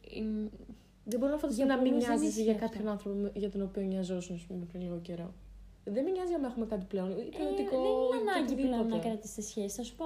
Δεν 1.03 1.19
μπορώ 1.19 1.31
να 1.31 1.38
φανταστώ 1.38 1.63
Για 1.63 1.75
να 1.75 1.81
μην 1.81 1.91
πολλούς 1.91 2.05
δεν 2.07 2.13
νοιάζει 2.15 2.27
ισχύει 2.29 2.41
για 2.43 2.53
αυτό. 2.53 2.65
κάποιον 2.65 2.88
άνθρωπο 2.88 3.15
με- 3.19 3.31
για 3.36 3.49
τον 3.51 3.62
οποίο 3.62 3.81
νοιαζόσουν 3.81 4.36
ας 4.36 4.41
πούμε, 4.41 4.65
πριν 4.65 4.81
λίγο 4.81 4.99
καιρό. 5.01 5.33
Δεν 5.83 6.03
με 6.03 6.10
νοιάζει 6.10 6.33
αν 6.33 6.43
έχουμε 6.43 6.65
κάτι 6.65 6.86
πλέον. 6.86 7.10
Είτε 7.12 7.38
Ε, 7.43 7.45
ερωτικό, 7.45 7.77
δεν 7.81 8.19
είναι 8.19 8.21
είτε 8.21 8.31
ανάγκη 8.31 8.53
πλέον 8.55 8.69
να 8.69 8.77
οτιδήποτε. 8.79 9.07
κρατήσετε 9.07 9.41
σχέση. 9.41 9.75
Θα 9.75 9.83
σου 9.83 9.95
πω. 9.95 10.05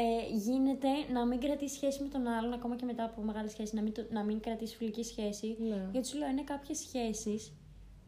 Ε, 0.00 0.36
γίνεται 0.36 0.88
να 1.12 1.26
μην 1.26 1.40
κρατήσεις 1.40 1.76
σχέση 1.76 2.02
με 2.02 2.08
τον 2.08 2.26
άλλον, 2.26 2.52
ακόμα 2.52 2.76
και 2.76 2.84
μετά 2.84 3.04
από 3.04 3.20
μεγάλη 3.22 3.48
σχέση, 3.48 3.74
να 3.74 3.82
μην, 3.82 3.92
το- 3.92 4.06
να 4.10 4.22
μην 4.24 4.40
κρατήσεις 4.40 4.76
φιλική 4.76 5.02
σχέση. 5.02 5.56
Ναι. 5.68 5.88
Γιατί 5.92 6.06
σου 6.08 6.18
λέω, 6.18 6.28
είναι 6.28 6.42
κάποιες 6.44 6.78
σχέσεις 6.78 7.52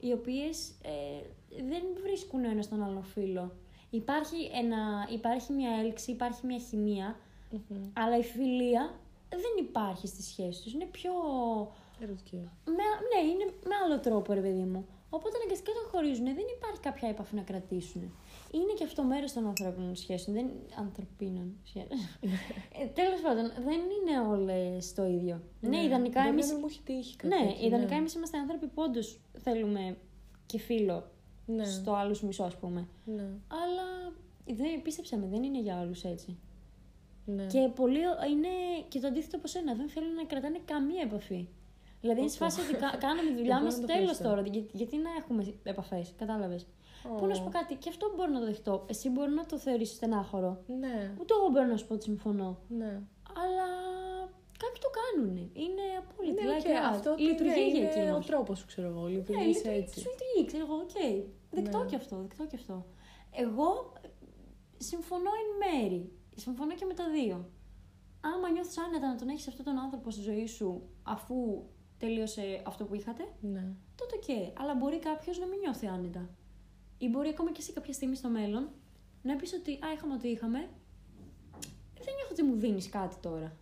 οι 0.01 0.13
οποίες 0.13 0.69
ε, 0.83 1.21
δεν 1.71 1.83
βρίσκουν 2.03 2.45
ο 2.45 2.51
ένας 2.51 2.69
τον 2.69 2.83
άλλον 2.83 3.05
φίλο. 3.05 3.53
Υπάρχει, 3.91 4.51
ένα, 4.55 5.09
υπάρχει 5.13 5.53
μια 5.53 5.71
έλξη, 5.71 6.11
υπάρχει 6.11 6.47
μια 6.47 6.59
χημεία, 6.59 7.17
Μμμ. 7.51 7.83
αλλά 7.93 8.17
η 8.19 8.23
φιλία 8.23 8.95
δεν 9.29 9.65
υπάρχει 9.65 10.07
στη 10.07 10.23
σχέση 10.23 10.63
τους. 10.63 10.73
Είναι 10.73 10.85
πιο. 10.85 11.13
Ερωτική. 12.01 12.37
Με, 12.65 12.73
ναι, 13.15 13.29
είναι 13.31 13.53
με 13.65 13.75
άλλο 13.85 14.01
τρόπο, 14.01 14.33
ρε 14.33 14.41
παιδί 14.41 14.63
μου. 14.63 14.87
Οπότε 15.11 15.37
αναγκαστικά 15.37 15.71
όταν 15.77 15.91
χωρίζουν 15.91 16.25
δεν 16.25 16.47
υπάρχει 16.57 16.81
κάποια 16.81 17.09
έπαφη 17.09 17.35
να 17.35 17.43
κρατήσουν. 17.43 18.03
είναι 18.53 18.73
και 18.77 18.85
αυτό 18.85 19.03
μέρος 19.05 19.33
των 19.33 19.47
ανθρώπινων 19.47 19.97
σχέσεων. 19.97 20.37
Δεν... 20.37 20.51
Ανθρωπίνων 20.79 21.57
σχέσεων. 21.65 22.01
ε, 22.81 22.87
Τέλος 22.87 23.21
πάντων, 23.21 23.45
δεν 23.65 23.81
είναι 23.97 24.21
όλες 24.29 24.95
το 24.95 25.07
ίδιο. 25.07 25.43
Ναι, 25.61 25.83
ιδανικά 25.85 26.21
Μπορεί 26.23 26.33
εμεί. 26.33 26.41
να 26.41 26.47
μην 26.47 26.57
μου 26.61 26.67
έχει 26.71 26.81
τύχει 26.83 27.17
κάτι 27.17 27.35
Ναι, 27.35 27.47
τέτοιο, 27.51 27.67
ιδανικά 27.67 27.95
εμείς 27.95 28.15
είμαστε 28.15 28.39
άνθρωποι 28.39 28.67
που 28.67 28.83
όντως 28.83 29.21
θέλουμε 29.39 29.97
και 30.47 30.59
φίλο 30.59 31.11
Ναι. 31.47 31.65
στο 31.65 31.93
άλλο 31.93 32.17
μισό, 32.23 32.43
ας 32.45 32.57
πούμε. 32.57 32.89
Ναι. 33.05 33.29
Αλλά 33.49 34.13
δεν, 34.47 34.83
πίστεψε 34.83 35.17
με, 35.17 35.27
δεν 35.27 35.43
είναι 35.43 35.61
για 35.61 35.81
όλους 35.81 36.05
έτσι. 36.05 36.37
Ναι. 37.25 37.47
Και 37.47 37.71
πολλοί 37.75 37.99
είναι 38.31 38.49
και 38.89 39.01
το 39.01 39.07
αντίθετο 39.07 39.37
από 39.37 39.47
σένα. 39.47 39.75
Δεν 39.75 39.89
θέλουν 39.89 40.15
να 40.15 40.25
κρατάνε 40.25 40.59
καμία 40.65 41.03
επαφή. 41.03 41.47
Δηλαδή, 42.01 42.21
είναι 42.21 42.29
σε 42.29 42.37
φάση 42.37 42.61
ότι 42.61 42.75
κα- 42.75 42.97
κάναμε 42.99 43.31
τη 43.31 43.37
δουλειά 43.41 43.55
Δεν 43.55 43.65
μας 43.65 43.75
μπορώ 43.75 43.87
να 43.87 43.87
το 43.87 43.93
τέλος 43.99 44.17
φανταστώ. 44.17 44.29
τώρα. 44.29 44.41
Για- 44.55 44.69
γιατί 44.73 44.97
να 44.97 45.11
έχουμε 45.19 45.55
επαφές, 45.63 46.15
κατάλαβες; 46.19 46.67
Που 47.17 47.27
να 47.27 47.35
σου 47.35 47.43
πω 47.45 47.51
κάτι, 47.51 47.75
και 47.75 47.89
αυτό 47.89 48.13
μπορώ 48.17 48.31
να 48.33 48.41
το 48.41 48.47
δεχτώ. 48.47 48.85
Εσύ 48.89 49.09
μπορεί 49.11 49.31
να 49.33 49.47
το 49.47 49.59
θεωρήσεις 49.59 49.97
στενάχωρο. 49.97 50.63
Ναι. 50.67 51.15
Ούτε 51.21 51.35
εγώ 51.39 51.49
μπορώ 51.53 51.67
να 51.67 51.77
σου 51.77 51.87
πω 51.87 51.95
ότι 51.95 52.03
συμφωνώ. 52.05 52.59
Ναι. 52.69 52.93
Αλλά 53.43 53.69
κάποιοι 54.63 54.81
το 54.87 54.91
κάνουν. 55.01 55.37
Είναι 55.53 55.85
απόλυτη. 56.03 56.45
Ναι, 56.45 56.51
like 56.53 56.65
οκ, 56.65 56.71
that. 56.71 56.91
αυτό 56.95 57.15
λειτουργεί 57.19 57.61
είναι, 57.61 57.79
για 57.79 57.79
είναι 57.79 57.89
εκείνους. 57.89 58.25
ο 58.25 58.29
τρόπος 58.31 58.59
σου, 58.59 58.67
ξέρω 58.67 58.89
εγώ. 58.89 59.03
Ναι, 59.03 59.09
Λειτουργείς 59.17 59.57
λειτουργεί, 59.57 59.79
έτσι. 59.79 60.01
Σου 60.01 60.09
λειτουργεί, 60.13 60.41
ξέρω 60.51 60.65
εγώ, 60.67 60.75
οκ. 60.87 60.97
Δεκτό 61.51 61.79
Ναι. 61.79 61.85
και 61.91 61.97
αυτό, 61.97 62.17
δεκτό 62.17 62.47
και 62.47 62.57
αυτό. 62.57 62.87
Εγώ 63.45 63.93
ε, 64.03 64.09
συμφωνώ 64.79 65.31
εν 65.43 65.49
μέρει. 65.65 66.13
Συμφωνώ 66.35 66.75
και 66.75 66.85
με 66.85 66.95
τα 66.95 67.05
δύο. 67.11 67.49
Άμα 68.21 68.51
νιώθεις 68.51 68.79
άνετα 68.79 69.07
να 69.09 69.17
τον 69.17 69.29
έχεις 69.29 69.49
αυτόν 69.49 69.65
τον 69.65 69.79
άνθρωπο 69.79 70.11
στη 70.11 70.23
ζωή 70.23 70.47
σου 70.47 70.83
αφού 71.03 71.37
τελείωσε 71.99 72.63
αυτό 72.67 72.85
που 72.85 72.95
είχατε, 72.95 73.23
Ναι. 73.41 73.65
τότε 73.97 74.15
οκ. 74.17 74.59
Αλλά 74.61 74.75
μπορεί 74.75 74.99
κάποιος 74.99 75.39
να 75.39 75.47
μην 75.47 75.59
νιώθει 75.59 75.87
άνετα. 75.87 76.29
Ή 76.99 77.09
μπορεί 77.09 77.29
ακόμα 77.29 77.51
και 77.53 77.61
εσύ 77.61 77.73
κάποια 77.73 77.93
στιγμή 77.93 78.15
στο 78.17 78.29
μέλλον 78.29 78.69
να 79.23 79.37
πεις 79.37 79.53
ότι 79.53 79.73
Α, 79.73 79.93
είχαμε 79.95 80.15
ό,τι 80.15 80.29
είχαμε. 80.29 80.59
Δεν 82.05 82.15
νιώθω 82.17 82.31
ότι 82.33 82.43
μου 82.43 82.55
δίνεις 82.55 82.89
κάτι 82.89 83.17
τώρα. 83.23 83.57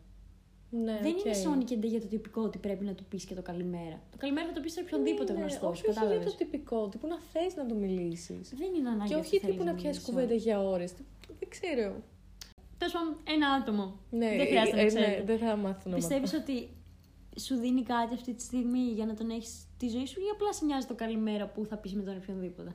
Ναι, 0.71 0.99
δεν 1.03 1.13
οκ. 1.15 1.25
είναι 1.25 1.35
σώνει 1.35 1.65
και 1.65 1.77
ντε 1.77 1.87
για 1.87 2.01
το 2.01 2.07
τυπικό 2.07 2.43
ότι 2.43 2.59
πρέπει 2.59 2.85
να 2.85 2.93
του 2.95 3.05
πεις 3.05 3.25
και 3.25 3.35
το 3.35 3.43
καλημέρα. 3.43 4.01
Το 4.11 4.17
καλημέρα 4.17 4.47
θα 4.47 4.53
το 4.53 4.61
πεις 4.61 4.73
σε 4.73 4.81
οποιονδήποτε 4.81 5.33
Ναι, 5.33 5.39
γνωστό. 5.39 5.69
Όχι, 5.69 5.81
όχι 5.81 5.91
για 5.91 6.01
Κατάλαβε. 6.03 6.25
το 6.31 6.37
τυπικό. 6.37 6.89
Τύπου 6.89 7.07
να 7.07 7.19
θες 7.33 7.55
να 7.57 7.67
του 7.67 7.77
μιλήσεις. 7.77 8.53
Δεν 8.57 8.75
είναι 8.75 8.89
ανάγκη. 8.89 9.09
Και 9.09 9.15
ότι 9.17 9.27
όχι 9.27 9.39
θέλεις 9.39 9.55
τύπου 9.55 9.65
να 9.65 9.73
πιάσει 9.75 9.87
μιλήσεις. 9.87 10.05
κουβέντα 10.09 10.35
για 10.35 10.63
ώρες. 10.63 10.93
Δεν 11.39 11.49
ξέρω. 11.49 11.95
Τέλος 12.79 12.93
πάντων, 12.93 13.17
ένα 13.35 13.49
άτομο. 13.49 13.99
Ναι, 14.11 14.29
δεν 14.37 14.47
χρειάζεται 14.47 14.71
ε, 14.71 14.75
να 14.77 14.81
ε, 14.83 14.87
ξέρετε. 14.87 15.17
ναι, 15.19 15.25
δεν 15.25 15.39
θα 15.39 15.57
μάθω 15.57 15.91
να 15.91 15.97
Πιστεύεις 15.97 16.33
ότι 16.35 16.69
σου 17.39 17.57
δίνει 17.57 17.83
κάτι 17.83 18.15
αυτή 18.15 18.35
τη 18.35 18.43
στιγμή 18.43 18.79
για 18.79 19.07
να 19.07 19.15
τον 19.15 19.31
έχεις 19.31 19.67
τη 19.79 19.89
ζωή 19.89 20.07
σου 20.07 20.21
ή 20.21 20.29
απλά 20.33 20.53
σε 20.53 20.65
νοιάζει 20.65 20.87
το 20.87 20.95
καλημέρα 20.95 21.47
που 21.47 21.65
θα 21.65 21.77
πεις 21.77 21.95
με 21.95 22.03
τον 22.03 22.17
οποιονδήποτε; 22.17 22.75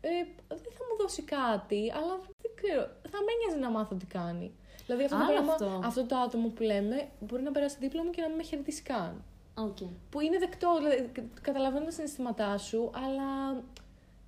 Ε, 0.00 0.08
δεν 0.48 0.72
θα 0.78 0.84
μου 0.90 0.96
δώσει 1.00 1.22
κάτι, 1.22 1.92
αλλά 1.96 2.20
δεν 2.42 2.50
ξέρω. 2.54 2.82
Θα 2.82 3.18
με 3.26 3.32
νοιάζει 3.38 3.60
να 3.60 3.70
μάθω 3.70 3.94
τι 3.94 4.06
κάνει. 4.06 4.52
Δηλαδή 4.86 5.04
αυτό 5.04 5.16
το, 5.16 5.22
Άλλο 5.24 5.32
πράγμα, 5.32 5.52
αυτό. 5.52 5.80
αυτό 5.84 6.06
το 6.06 6.16
άτομο 6.16 6.48
που 6.48 6.62
λέμε 6.62 7.08
μπορεί 7.20 7.42
να 7.42 7.50
περάσει 7.50 7.76
δίπλα 7.80 8.04
μου 8.04 8.10
και 8.10 8.20
να 8.20 8.28
μην 8.28 8.36
με 8.36 8.42
χαιρετήσει 8.42 8.82
καν. 8.82 9.24
Okay. 9.54 9.88
Που 10.10 10.20
είναι 10.20 10.38
δεκτό, 10.38 10.76
δηλαδή 10.78 11.10
καταλαβαίνω 11.40 11.84
τα 11.84 11.90
συναισθήματά 11.90 12.58
σου, 12.58 12.90
αλλά 12.94 13.62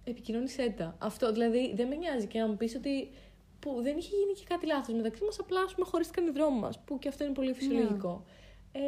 επικοινώνησέ 0.05 0.75
τα. 0.77 0.97
Αυτό 0.99 1.33
δηλαδή 1.33 1.73
δεν 1.75 1.89
με 1.89 1.95
νοιάζει 1.95 2.27
και 2.27 2.39
να 2.39 2.47
μου 2.47 2.57
πεις 2.57 2.75
ότι 2.75 3.11
που 3.59 3.81
δεν 3.83 3.97
είχε 3.97 4.17
γίνει 4.17 4.33
και 4.33 4.45
κάτι 4.49 4.67
λάθος 4.67 4.95
μεταξύ 4.95 5.25
μας, 5.25 5.39
απλά 5.39 5.61
ας 5.61 5.75
πούμε 5.75 5.87
χωρίστηκαν 5.87 6.27
οι 6.27 6.31
δρόμοι 6.31 6.59
μας. 6.59 6.79
Που 6.79 6.99
και 6.99 7.09
αυτό 7.09 7.25
είναι 7.25 7.33
πολύ 7.33 7.53
φυσιολογικό. 7.53 8.25
Ε, 8.73 8.81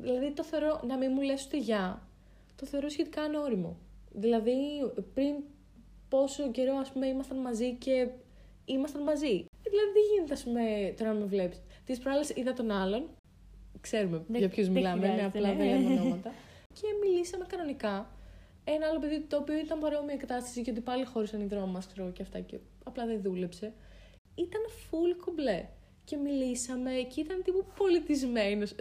δηλαδή 0.00 0.30
το 0.30 0.44
θεωρώ 0.44 0.80
να 0.86 0.96
μην 0.96 1.10
μου 1.14 1.20
λες 1.20 1.44
ούτε 1.46 1.56
γεια, 1.56 2.08
το 2.56 2.66
θεωρώ 2.66 2.88
σχετικά 2.88 3.22
ανώριμο. 3.22 3.76
Δηλαδή 4.12 4.54
πριν 5.14 5.34
πόσο 6.08 6.50
καιρό 6.50 6.76
ας 6.76 6.90
πούμε 6.90 7.06
ήμασταν 7.06 7.38
μαζί 7.38 7.74
και 7.74 8.08
ήμασταν 8.64 9.02
μαζί. 9.02 9.44
Δηλαδή 9.62 9.90
δεν 9.92 10.02
γίνεται 10.14 10.32
ας 10.32 10.42
πούμε 10.44 10.94
τώρα 10.98 11.12
να 11.12 11.18
με 11.18 11.24
βλέπεις. 11.26 11.60
Τις 11.84 11.98
προάλλες 11.98 12.30
είδα 12.30 12.52
τον 12.52 12.70
άλλον, 12.70 13.08
ξέρουμε 13.80 14.22
Δεν- 14.28 14.38
για 14.40 14.48
ποιους 14.48 14.66
δεν 14.66 14.74
μιλάμε, 14.74 15.06
είναι 15.06 15.14
χρειάζεται, 15.14 15.38
απλά 15.38 15.52
ναι. 15.52 15.56
δεν 15.56 15.66
λέμε 15.80 15.94
ονόματα. 16.00 16.32
και 16.72 16.86
μιλήσαμε 17.02 17.44
κανονικά. 17.48 18.10
Ένα 18.64 18.86
άλλο 18.86 18.98
παιδί 18.98 19.20
το 19.20 19.36
οποίο 19.36 19.58
ήταν 19.58 19.78
παρόμοια 19.78 20.16
κατάσταση 20.16 20.62
και 20.62 20.70
ότι 20.70 20.80
πάλι 20.80 21.04
χώρισαν 21.04 21.40
οι 21.40 21.44
δρόμοι 21.46 21.72
μας, 21.72 21.86
ξέρω 21.86 22.10
και 22.10 22.22
αυτά 22.22 22.40
και 22.40 22.58
απλά 22.84 23.06
δεν 23.06 23.20
δούλεψε. 23.22 23.72
Ήταν 24.34 24.60
full 24.70 25.16
κομπλέ. 25.24 25.66
Και 26.04 26.16
μιλήσαμε 26.16 26.90
και 26.90 27.20
ήταν 27.20 27.42
τύπου 27.44 27.64
πολιτισμένος. 27.76 28.74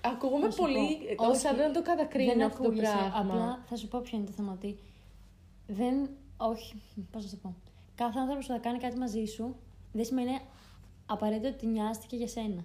Ακούγομαι 0.00 0.44
Να 0.44 0.50
σου 0.50 0.56
πολύ. 0.56 0.98
πω, 1.16 1.24
ε, 1.24 1.28
όχι, 1.28 1.40
σαν 1.40 1.56
να 1.56 1.70
το 1.70 1.82
κατακρίνω 1.82 2.32
δεν 2.32 2.42
αυτό 2.42 2.62
το 2.62 2.68
ακούγεσαι, 2.68 2.92
πράγμα. 2.92 3.18
Απλά 3.32 3.64
θα 3.68 3.76
σου 3.76 3.88
πω 3.88 4.00
ποιο 4.00 4.16
είναι 4.18 4.26
το 4.26 4.32
θέμα. 4.32 4.52
Ότι 4.52 4.78
δεν. 5.66 6.08
Όχι, 6.36 6.82
πώς 7.12 7.24
να 7.24 7.30
το 7.30 7.36
πω. 7.42 7.54
Κάθε 7.94 8.18
άνθρωπος 8.18 8.46
που 8.46 8.52
θα 8.52 8.58
κάνει 8.58 8.78
κάτι 8.78 8.96
μαζί 8.98 9.24
σου 9.24 9.56
δεν 9.92 10.04
σημαίνει 10.04 10.40
απαραίτητο 11.06 11.48
ότι 11.48 11.66
νοιάστηκε 11.66 12.16
για 12.16 12.28
σένα. 12.28 12.64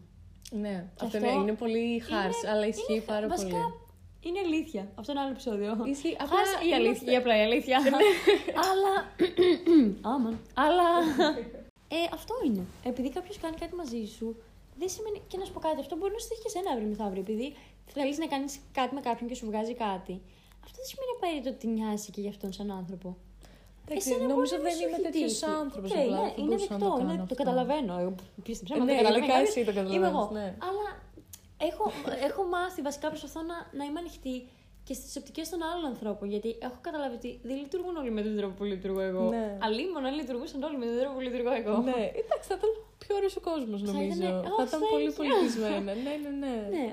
Ναι, 0.52 0.70
Και 0.96 1.06
αυτό, 1.06 1.18
αυτό 1.18 1.30
ναι, 1.30 1.42
είναι 1.42 1.54
πολύ 1.54 2.02
harsh, 2.06 2.10
είναι- 2.44 2.52
αλλά 2.52 2.68
ισχύει 2.68 2.94
είναι- 2.94 3.02
πάρα 3.02 3.28
βασικά, 3.28 3.50
πολύ. 3.58 3.74
Είναι 4.22 4.40
αλήθεια. 4.40 4.88
Αυτό 4.96 5.12
είναι 5.12 5.22
άλλο 5.22 5.32
επεισόδιο. 5.32 5.78
Ισχύει. 5.86 6.16
Απλά 6.20 6.38
Harsh 6.38 6.68
η 6.70 6.74
αλήθεια. 6.74 6.80
είμαστε- 6.92 7.12
Ή 7.12 7.16
απλά 7.16 7.38
η 7.38 7.42
αλήθεια. 7.44 7.78
Αλλά. 8.70 8.94
Άμαν. 10.14 10.40
Αλλά. 10.54 10.84
Ε, 11.88 11.96
αυτό 12.14 12.34
είναι. 12.46 12.64
Επειδή 12.84 13.10
κάποιος 13.10 13.38
κάνει 13.38 13.56
κάτι 13.56 13.76
μαζί 13.76 14.06
σου, 14.16 14.28
δεν 14.80 14.90
σημαίνει. 14.90 15.22
Και 15.28 15.38
να 15.38 15.46
σου 15.46 15.54
πω 15.54 15.60
κάτι, 15.60 15.80
αυτό 15.80 15.96
μπορεί 15.98 16.14
να 16.14 16.20
σου 16.20 16.28
τύχει 16.30 16.42
και 16.42 16.48
εσένα 16.54 16.70
αύριο 16.74 16.88
μεθαύριο. 16.88 17.22
Επειδή 17.22 17.48
θέλεις 17.86 18.18
να 18.18 18.28
κάνεις 18.34 18.60
κάτι 18.78 18.92
με 18.96 19.02
κάποιον 19.02 19.30
και 19.30 19.36
σου 19.36 19.46
βγάζει 19.46 19.74
κάτι. 19.86 20.14
Αυτό 20.66 20.76
δεν 20.82 20.88
σημαίνει 20.92 21.12
απαραίτητο 21.18 21.50
ότι 21.56 21.68
νοιάζει 21.68 22.10
και 22.12 22.22
για 22.22 22.30
αυτόν 22.30 22.54
σαν 22.54 22.72
άνθρωπο. 22.72 23.10
Εντάξει, 23.88 24.10
Εσένα 24.10 24.28
νομίζω 24.34 24.56
μπορεί 24.56 24.64
να 24.64 24.70
δεν 24.70 24.78
σου 24.78 24.84
είμαι 24.88 24.96
έχει 24.98 25.02
τέτοιος 25.08 25.32
τύχει. 25.40 25.52
άνθρωπος. 25.64 25.92
Οκ, 25.92 25.98
ναι, 25.98 26.34
είναι 26.42 26.56
δεκτό. 26.64 26.98
είναι- 27.02 27.26
το 27.32 27.36
καταλαβαίνω. 27.42 27.94
Εγώ 28.04 28.12
πίστεψα 28.44 28.74
Ε, 28.76 28.78
να 28.80 28.84
ναι, 28.86 28.92
το 28.92 28.98
καταλαβαίνω. 28.98 29.24
ειδικά 29.26 29.34
κάποιος, 29.38 29.50
εσύ 29.56 29.66
το 29.70 29.72
καταλαβαίνεις, 29.74 29.98
Είμαι 29.98 30.08
εγώ. 30.14 30.24
ναι. 30.38 30.48
Αλλά 30.68 30.86
έχω, 31.70 31.84
έχω 32.28 32.42
μάθει, 32.56 32.80
βασικά 32.90 33.08
προσπαθώ 33.14 33.42
να, 33.52 33.58
να 33.78 33.84
είμαι 33.88 34.00
ανοιχτή 34.04 34.36
και 34.88 34.94
στις 34.94 35.16
οπτικές 35.20 35.50
των 35.50 35.60
άλλων 35.70 35.86
ανθρώπων. 35.86 36.30
Γιατί 36.30 36.50
έχω 36.68 36.78
καταλάβει 36.82 37.16
ότι 37.16 37.40
δεν 37.44 37.58
λειτουργούν 37.58 37.96
όλοι 38.02 38.12
με 38.12 38.22
τον 38.22 38.36
τρόπο 38.38 38.54
που 38.58 38.64
λειτουργώ 38.64 39.00
εγώ. 39.00 39.24
Ναι. 39.30 39.58
Αλίμονο 39.62 40.06
αν 40.06 40.14
λειτουργούσαν 40.16 40.64
όλοι 40.64 40.78
με 40.78 40.86
τον 40.86 40.98
τρόπο 41.00 41.14
που 41.16 41.22
λειτουργώ 41.28 41.52
εγώ. 41.62 41.76
Ναι, 41.90 42.02
εντάξει, 42.22 42.46
θα 42.50 42.56
ήταν 42.60 42.70
πιο 42.98 43.16
ωραίος 43.16 43.36
ο 43.36 43.40
κόσμος 43.50 43.82
νομίζω. 43.82 44.02
ήτανε- 44.22 44.44
Θα 44.44 44.64
Oh, 44.64 44.68
ήταν 44.68 44.82
thank 44.84 44.90
πολύ 44.94 45.10
you. 45.12 45.16
πολιτισμένα. 45.20 45.80
ναι, 46.06 46.14
ναι, 46.24 46.30
ναι. 46.44 46.56
Ναι. 46.78 46.86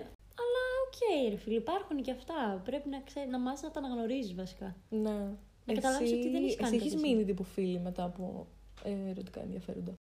Αλλά 0.42 0.61
οκ, 0.85 0.98
ρε 1.31 1.37
φίλε, 1.37 1.57
υπάρχουν 1.57 2.02
και 2.02 2.11
αυτά. 2.11 2.61
Πρέπει 2.64 2.88
να, 2.88 3.00
ξέρει, 3.09 3.28
να 3.28 3.38
μάθει 3.38 3.64
να 3.64 3.70
τα 3.70 3.78
αναγνωρίζεις 3.83 4.35
βασικά. 4.35 4.76
ναι. 4.88 5.18
Να 5.66 5.74
καταλάβεις 5.74 6.12
ότι 6.12 6.28
δεν 6.31 6.42
έχεις 6.42 6.57
κάνει 6.57 6.76
Εσύ 6.76 6.85
έχεις 6.87 6.94
κάτι 7.00 7.09
μείνει 7.09 7.24
τύπου 7.24 7.44
φίλη 7.44 7.78
μετά 7.78 8.05
από 8.05 8.46
ε, 8.85 9.11
ερωτικά 9.11 9.40
ενδιαφέροντα. 9.40 9.92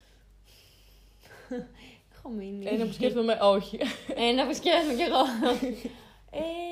Έχω 2.16 2.30
μείνει. 2.30 2.66
Ένα 2.66 2.86
που 2.86 2.92
σκέφτομαι, 2.94 3.38
όχι. 3.42 3.80
Ένα 4.16 4.48
που 4.48 4.54
σκέφτομαι 4.54 4.94
κι 4.94 5.02
εγώ. 5.02 5.22
ε... 6.44 6.71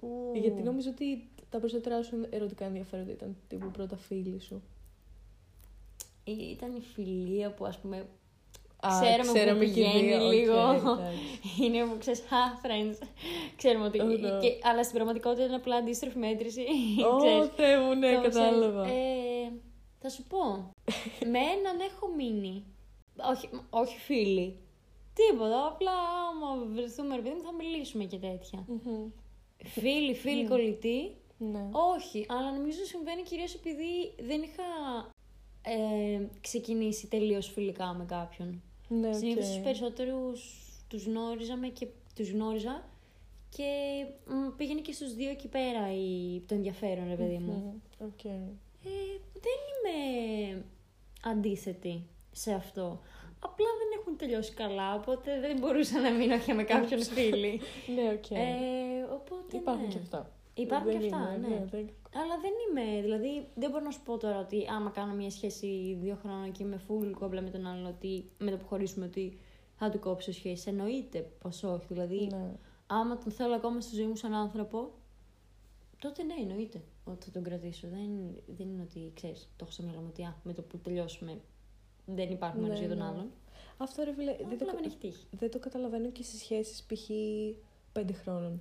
ου. 0.00 0.32
Γιατί 0.34 0.62
νομίζω 0.62 0.90
ότι 0.90 1.28
τα 1.50 1.58
περισσότερα 1.58 2.02
σου 2.02 2.26
ερωτικά 2.30 2.64
ενδιαφέροντα 2.64 3.10
ήταν 3.12 3.36
τύπου 3.48 3.70
πρώτα 3.70 3.96
φίλη 3.96 4.40
σου. 4.40 4.62
Ήταν 6.24 6.76
η 6.76 6.80
φιλία 6.80 7.54
που 7.54 7.64
ας 7.64 7.78
πούμε 7.78 8.06
Α, 8.86 8.88
Ξέραμε 9.20 9.58
που 9.58 9.58
και 9.58 9.64
πηγαίνει 9.64 10.00
δύο, 10.00 10.26
οκ, 10.26 10.32
λίγο. 10.32 10.52
εντάξει. 10.52 11.18
είναι 11.62 11.84
που 11.84 11.96
ξέρεις, 11.98 12.20
ha, 12.20 12.66
friends. 12.66 13.06
Ξέρουμε 13.56 13.84
ότι... 13.84 13.98
Oh, 14.02 14.04
no. 14.04 14.40
και, 14.40 14.58
αλλά 14.62 14.82
στην 14.82 14.94
πραγματικότητα 14.94 15.44
είναι 15.44 15.54
απλά 15.54 15.76
αντίστροφη 15.76 16.18
μέτρηση. 16.18 16.60
Ω, 17.12 17.16
ξέρεις. 17.22 17.48
Θεέ 17.56 17.80
μου, 17.80 17.94
ναι, 17.94 18.14
Το 18.14 18.18
ξέρεις. 18.28 18.36
κατάλαβα. 18.36 18.84
Ε, 18.86 19.52
θα 20.00 20.08
σου 20.08 20.22
πω. 20.22 20.38
με 21.32 21.38
έναν 21.38 21.76
έχω 21.90 22.08
μείνει. 22.16 22.64
Όχι, 23.30 23.48
όχι 23.70 23.98
φίλοι. 23.98 24.56
Τίποτα. 25.14 25.66
Απλά 25.66 25.92
άμα 26.30 26.64
βρεθούμε, 26.74 27.16
ρε 27.16 27.22
παιδί 27.22 27.34
μου, 27.34 27.42
θα 27.42 27.52
μιλήσουμε 27.52 28.04
και 28.04 28.18
τέτοια. 28.18 28.64
Μμμ. 28.66 29.10
Φίλοι, 29.64 30.14
φίλοι, 30.14 30.48
κολλητοί. 30.48 31.14
Ναι. 31.38 31.68
Όχι, 31.96 32.26
αλλά 32.28 32.52
νομίζω 32.52 32.84
συμβαίνει 32.84 33.22
κυρίως 33.22 33.54
επειδή 33.54 34.14
δεν 34.18 34.42
είχα 34.42 34.62
ε, 35.62 36.26
ξεκινήσει 36.40 37.06
τελείως 37.06 37.48
φιλικά 37.48 37.94
με 37.98 38.04
κάποιον. 38.04 38.62
Ναι, 38.88 39.08
οκ. 39.08 39.14
Συνήθως 39.14 39.46
τους 39.48 39.58
περισσότερους 39.58 40.58
τους 40.88 41.04
γνώριζαμε 41.04 41.68
και 41.68 41.86
τους 42.14 42.30
γνώριζα 42.30 42.88
και 43.56 43.64
μ, 44.26 44.56
πήγαινε 44.56 44.80
και 44.80 44.92
στους 44.92 45.14
δύο 45.14 45.30
εκεί 45.30 45.48
πέρα 45.48 45.92
η, 45.92 46.40
το 46.40 46.54
ενδιαφέρον, 46.54 47.08
ρε 47.08 47.14
παιδί 47.14 47.38
μου. 47.38 47.52
Μμμ, 47.52 48.06
οκ. 48.08 48.24
Ε, 48.24 48.38
δεν 49.32 49.58
είμαι 49.70 50.64
αντίθετη 51.22 52.06
σε 52.32 52.52
αυτό. 52.52 53.00
Απλά 53.42 53.66
δεν 53.78 54.00
έχουν 54.00 54.16
τελειώσει 54.16 54.52
καλά, 54.52 54.94
οπότε 54.94 55.40
δεν 55.40 55.58
μπορούσα 55.58 56.00
να 56.00 56.10
μείνω 56.10 56.38
και 56.38 56.54
με 56.54 56.62
κάποιον 56.62 57.02
φίλη. 57.02 57.60
Ναι, 57.94 58.12
οκ. 58.12 58.30
ε, 58.30 58.38
οπότε 59.56 59.70
Υπάρχουν 59.70 59.86
ναι. 59.86 59.92
και 59.92 59.98
αυτά; 59.98 60.30
Υπάρχουν 60.54 60.90
Δεν 60.90 61.00
και 61.00 61.06
αυτά, 61.06 61.34
είναι, 61.36 61.48
ναι. 61.48 61.64
δεν- 61.70 61.90
Αλλά 62.14 62.34
δεν 62.40 62.52
είμαι, 62.70 63.00
δηλαδή 63.02 63.46
δεν 63.54 63.70
μπορώ 63.70 63.84
να 63.84 63.90
σου 63.90 64.02
πω 64.04 64.16
τώρα 64.16 64.38
ότι 64.40 64.66
άμα 64.76 64.90
κάνω 64.90 65.14
μια 65.14 65.30
σχέση 65.30 65.96
δύο 66.00 66.14
χρόνων 66.22 66.52
και 66.52 66.62
είμαι 66.62 66.80
full 66.88 67.10
κομπλέ 67.18 67.40
με 67.40 67.50
τον 67.50 67.66
άλλον, 67.66 67.86
ότι 67.86 68.30
με 68.38 68.50
το 68.50 68.56
που 68.56 68.66
χωρίσουμε 68.66 69.04
ότι 69.06 69.38
θα 69.76 69.90
του 69.90 69.98
κόψω 69.98 70.32
σχέση. 70.32 70.68
Εννοείται 70.68 71.30
πως 71.38 71.62
όχι. 71.62 71.86
Δηλαδή, 71.88 72.26
Ναι. 72.30 72.52
άμα 72.86 73.18
τον 73.18 73.32
θέλω 73.32 73.54
ακόμα 73.54 73.80
στη 73.80 73.94
ζωή 73.96 74.06
μου 74.06 74.16
σαν 74.16 74.34
άνθρωπο, 74.34 74.90
τότε 75.98 76.22
ναι, 76.22 76.34
εννοείται 76.40 76.80
ότι 77.04 77.24
θα 77.24 77.30
τον 77.30 77.42
κρατήσω. 77.42 77.88
Δεν, 77.88 78.10
δεν 78.56 78.68
είναι 78.68 78.82
ότι 78.82 79.12
ξέρεις, 79.14 79.40
το 79.56 79.56
έχω 79.60 79.70
στο 79.70 79.82
μυαλό 79.82 79.98
μου 80.00 80.06
ότι 80.10 80.22
α, 80.22 80.36
με 80.42 80.52
το 80.52 80.62
που 80.62 80.78
τελειώσουμε 80.78 81.40
δεν 82.06 82.30
υπάρχουν 82.30 82.60
Ναι, 82.60 82.66
ένα 82.66 82.74
για 82.78 82.88
τον 82.88 82.96
ναι. 82.98 83.04
άλλον. 83.04 83.30
Αυτό 83.76 84.02
ρε 84.04 84.12
φίλε, 84.12 84.36
δεν 84.36 84.48
το, 84.48 84.54
Απλά 84.54 84.66
κα- 84.66 84.72
δεν 84.74 84.84
έχει 84.84 84.96
τύχει. 84.96 85.26
δεν 85.30 85.50
το 85.50 85.58
καταλαβαίνω 85.58 86.10
και 86.10 86.22
σε 86.22 86.36
σχέσεις 86.36 86.82
π.χ. 86.82 87.10
πέντε 87.92 88.12
χρόνων. 88.12 88.60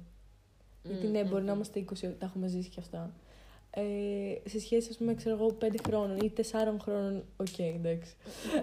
Γιατί 0.83 1.07
Μμ, 1.07 1.11
ναι, 1.11 1.23
μπορεί 1.23 1.41
οκ. 1.41 1.47
να 1.47 1.53
είμαστε 1.53 1.79
20, 1.79 1.99
τα 1.99 2.25
έχουμε 2.25 2.47
ζήσει 2.47 2.69
και 2.69 2.79
αυτά. 2.79 3.13
Ε, 3.71 4.49
σε 4.49 4.59
σχέση, 4.59 4.87
ας 4.89 4.97
πούμε, 4.97 5.13
ξέρω 5.13 5.35
εγώ, 5.35 5.57
5 5.61 5.75
χρόνων 5.85 6.17
ή 6.17 6.29
4 6.29 6.79
χρόνων, 6.81 7.23
οκ, 7.37 7.59
εντάξει. 7.59 8.15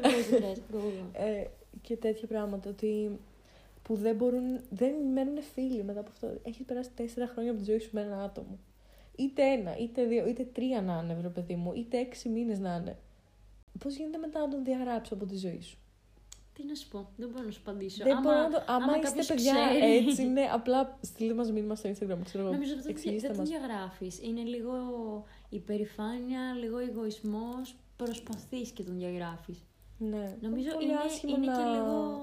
Go 0.02 0.06
with 0.06 0.34
the 0.34 0.40
rest, 0.40 0.74
go 0.74 0.78
with 0.78 1.20
it. 1.20 1.20
Ε, 1.20 1.46
και 1.80 1.96
τέτοια 1.96 2.26
πράγματα. 2.28 2.70
Ότι 2.70 3.18
που 3.82 3.94
δεν 3.94 4.16
μπορούν, 4.16 4.60
δεν 4.70 4.94
μένουν 5.12 5.42
φίλοι 5.42 5.84
μετά 5.84 6.00
από 6.00 6.10
αυτό. 6.12 6.32
Έχεις 6.42 6.64
περάσει 6.64 6.90
4 6.96 7.02
χρόνια 7.32 7.50
από 7.50 7.60
τη 7.60 7.66
ζωή 7.66 7.78
σου 7.78 7.90
με 7.92 8.00
ένα 8.00 8.22
άτομο. 8.22 8.58
Είτε 9.16 9.42
ένα, 9.42 9.76
είτε 9.76 10.04
δύο, 10.04 10.26
είτε 10.26 10.44
τρία 10.44 10.82
να 10.82 11.00
είναι, 11.04 11.14
βρε 11.14 11.28
παιδί 11.28 11.54
μου, 11.54 11.72
είτε 11.72 11.98
έξι 11.98 12.28
μήνες 12.28 12.58
να 12.58 12.74
είναι. 12.74 12.96
Πώς 13.78 13.96
γίνεται 13.96 14.18
μετά 14.18 14.40
να 14.40 14.48
τον 14.48 14.64
διαγράψει 14.64 15.14
από 15.14 15.26
τη 15.26 15.36
ζωή 15.36 15.60
σου; 15.60 15.78
Τι 16.56 16.64
να 16.64 16.74
σου 16.74 16.88
πω, 16.88 17.08
δεν 17.16 17.28
μπορώ 17.28 17.44
να 17.44 17.50
σου 17.50 17.60
απαντήσω. 17.66 18.04
Δεν 18.04 18.16
Άμα- 18.16 18.20
μπορώ 18.20 18.42
να 18.42 18.50
το. 18.50 18.62
Άμα, 18.66 18.84
άμα 18.84 18.92
είστε 18.96 19.06
κάποιος 19.08 19.26
παιδιά 19.26 19.54
ξέρει- 19.68 20.08
έτσι, 20.08 20.22
ναι, 20.24 20.48
απλά 20.58 20.98
στείλτε 21.02 21.34
μας 21.34 21.50
μήνυμα 21.52 21.74
στο 21.74 21.88
Instagram. 21.90 22.18
Ξέρω 22.24 22.42
εγώ. 22.44 22.52
Νομίζω 22.52 22.72
ότι 22.72 22.82
δεν, 22.82 22.90
εξηγήστε 22.90 23.26
δεν 23.28 23.36
τον 23.36 23.46
μας. 23.46 23.48
διαγράφεις. 23.48 24.20
Είναι 24.22 24.42
λίγο 24.42 24.72
υπερηφάνεια, 25.48 26.40
λίγο 26.60 26.78
εγωισμός. 26.78 27.76
Προσπαθείς 27.96 28.70
και 28.70 28.82
τον 28.82 28.96
διαγράφεις. 28.96 29.58
Ναι. 29.98 30.36
Νομίζω 30.40 30.70
πολύ 30.72 30.84
είναι, 30.86 30.96
άσχημο 31.06 31.36
είναι 31.36 31.46
να... 31.46 31.56
και 31.56 31.62
λίγο. 31.70 32.20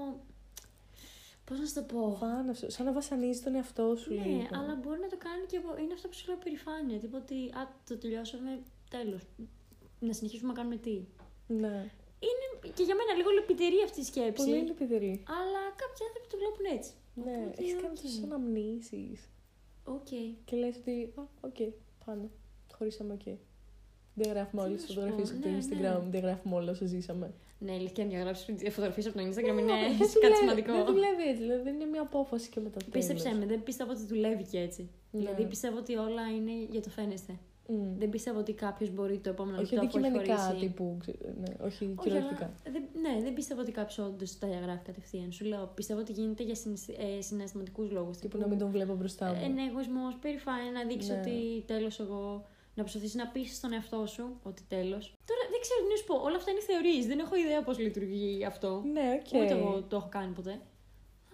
Πώς 1.44 1.58
να 1.58 1.66
σου 1.66 1.74
το 1.74 1.82
πω; 1.82 2.16
Βάναυσο, 2.20 2.70
σαν 2.70 2.84
να 2.86 2.92
βασανίζεις 2.92 3.42
τον 3.42 3.54
εαυτό 3.54 3.96
σου 3.96 4.14
Ναι, 4.14 4.24
λίγο. 4.24 4.46
αλλά 4.52 4.74
μπορεί 4.82 5.00
να 5.00 5.08
το 5.08 5.16
κάνει 5.16 5.46
και 5.46 5.56
από- 5.56 5.76
είναι 5.82 5.92
αυτό 5.92 6.08
που 6.08 6.14
σου 6.14 6.26
λέω 6.26 6.36
υπερηφάνεια. 6.40 6.98
Τίποτα 6.98 7.22
ότι 7.22 7.34
α, 7.58 7.68
το 7.88 7.96
τελειώσαμε, 7.98 8.58
τέλος. 8.90 9.22
Να 10.00 10.12
συνεχίσουμε 10.12 10.48
να 10.52 10.54
κάνουμε 10.58 10.76
τι; 10.76 11.00
Ναι. 11.46 11.90
Είναι 12.64 12.72
και 12.78 12.82
για 12.88 12.96
μένα 12.98 13.12
λίγο 13.18 13.30
λυπητερή 13.38 13.78
αυτή 13.88 14.00
η 14.00 14.06
σκέψη. 14.10 14.44
Πολύ 14.44 14.56
λυπητερή. 14.68 15.12
Αλλά 15.38 15.62
κάποιοι 15.82 16.00
άνθρωποι 16.08 16.28
το 16.32 16.36
βλέπουν 16.42 16.64
έτσι. 16.76 16.92
Ναι, 17.24 17.36
Οπότε, 17.40 17.56
έχεις 17.62 17.74
κάνει 17.74 17.86
οκ. 17.94 18.00
τόσες 18.00 18.22
αναμνήσεις. 18.26 19.18
Οκ. 19.96 20.10
Και 20.46 20.54
λες 20.62 20.74
ότι, 20.80 20.94
α, 21.20 21.22
οκ, 21.48 21.58
πάνε. 22.04 22.26
Χωρίσαμε, 22.76 23.12
οκ. 23.18 23.26
Δεν 24.16 24.28
γράφουμε 24.32 24.62
Τι 24.62 24.68
όλες 24.68 24.80
να 24.80 24.86
τι 24.86 24.92
σου 24.92 24.98
φωτογραφίες 25.00 25.28
πω, 25.30 25.34
από 25.36 25.42
το 25.44 25.50
ναι, 25.50 25.58
Instagram, 25.62 26.02
ναι. 26.04 26.10
δεν 26.10 26.20
γράφουμε 26.20 26.54
όλα 26.54 26.70
όσα 26.70 26.86
ζήσαμε. 26.86 27.34
Ναι, 27.58 27.72
αλήθεια, 27.72 28.04
αν 28.04 28.10
διαγράψεις 28.10 28.44
φωτογραφίες 28.74 29.06
από 29.06 29.18
το 29.18 29.24
Instagram 29.24 29.54
Ναι, 29.54 29.60
είναι 29.60 29.72
δεν 29.72 29.98
κάτι 29.98 30.12
δουλεύει- 30.12 30.36
σημαντικό. 30.36 30.72
Δεν 30.72 30.84
δουλεύει 30.86 31.22
έτσι, 31.30 31.42
δηλαδή 31.42 31.62
δεν 31.62 31.74
είναι 31.74 31.84
μια 31.84 32.00
απόφαση 32.00 32.48
και 32.50 32.60
μετά 32.60 32.78
το 32.78 32.86
Πίστεψέ 32.90 33.24
τέλος. 33.24 33.38
με, 33.38 33.46
δεν 33.46 33.62
πιστεύω 33.62 33.90
ότι 33.90 34.04
δουλεύει 34.04 34.44
και 34.50 34.58
έτσι. 34.58 34.82
Ναι. 35.10 35.20
Δηλαδή 35.20 35.44
πιστεύω 35.46 35.78
ότι 35.78 35.96
όλα 35.96 36.22
είναι 36.36 36.52
για 36.70 36.82
το 36.82 36.90
φαίνεσθαι. 36.90 37.38
Μμ. 37.68 37.98
Δεν 37.98 38.10
πιστεύω 38.10 38.38
ότι 38.38 38.52
κάποιος 38.52 38.90
μπορεί 38.90 39.18
το 39.18 39.28
επόμενο 39.30 39.60
Όχι 39.60 39.74
λεπτό 39.74 39.86
αφού 39.86 39.96
έχει 39.98 40.06
αντικειμενικά 40.06 40.42
χωρίσει. 40.42 40.66
τύπου, 40.66 40.96
ξε- 41.00 41.20
ναι, 41.40 41.54
όχι 41.66 41.84
Όχι, 41.84 41.94
κυριολεκτικά. 42.02 42.44
αλλά 42.44 42.72
δεν, 42.72 42.82
ναι, 43.02 43.22
δεν 43.22 43.34
πιστεύω 43.34 43.60
ότι 43.60 43.72
κάποιος 43.72 43.98
όντως 43.98 44.38
τα 44.38 44.46
διαγράφει 44.48 44.84
κατευθείαν. 44.84 45.32
Σου 45.32 45.44
λέω, 45.44 45.66
πιστεύω 45.74 46.00
ότι 46.00 46.12
γίνεται 46.12 46.42
για 46.42 46.56
ε, 46.96 47.20
συναισθηματικούς 47.20 47.90
λόγους. 47.90 48.16
Τύπου 48.18 48.38
να 48.38 48.46
μην 48.46 48.58
τον 48.58 48.70
βλέπω 48.70 48.94
μπροστά 48.94 49.26
μου. 49.32 49.40
Ένα 49.44 49.62
εγωισμός, 49.64 50.16
περηφάνεια, 50.16 50.70
να 50.70 50.84
δείξει 50.84 51.10
Ναι. 51.12 51.18
ότι 51.18 51.64
τέλος 51.66 52.00
εγώ. 52.00 52.46
Να 52.76 52.82
προσπαθήσει 52.82 53.16
να 53.16 53.26
πείσεις 53.28 53.60
τον 53.60 53.72
εαυτό 53.72 54.06
σου 54.06 54.24
ότι 54.42 54.62
τέλος. 54.68 55.04
Τώρα 55.24 55.40
δεν 55.50 55.60
ξέρω 55.60 55.80
τι 55.82 55.88
να 55.88 55.96
σου 55.96 56.04
πω. 56.04 56.14
Όλα 56.26 56.36
αυτά 56.36 56.50
είναι 56.50 56.60
θεωρίες. 56.60 57.06
Δεν 57.06 57.18
έχω 57.18 57.34
ιδέα 57.36 57.62
πώς 57.62 57.78
λειτουργεί 57.78 58.44
αυτό. 58.44 58.82
Ναι, 58.92 59.06
οκ. 59.20 59.40
Ούτε 59.42 59.52
εγώ 59.58 59.82
το 59.82 59.96
έχω 59.96 60.08
κάνει 60.10 60.32
ποτέ. 60.32 60.50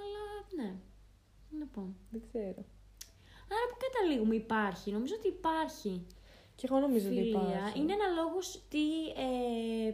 Αλλά 0.03 0.23
ναι. 0.57 0.71
Τι 1.49 1.57
να 1.57 1.67
πω. 1.67 1.83
Δεν 2.11 2.21
ξέρω. 2.29 2.63
Άρα 3.55 3.65
που 3.71 3.77
καταλήγουμε 3.87 4.35
υπάρχει. 4.35 4.91
Νομίζω 4.91 5.15
ότι 5.19 5.29
υπάρχει. 5.29 6.07
Και 6.61 6.67
εγώ 6.71 6.79
νομίζω 6.81 7.07
ότι 7.09 7.17
φιλία. 7.17 7.31
υπάρχει. 7.41 7.79
Είναι 7.81 7.93
αναλόγως 7.93 8.63
τι 8.69 8.85
ε, 9.87 9.93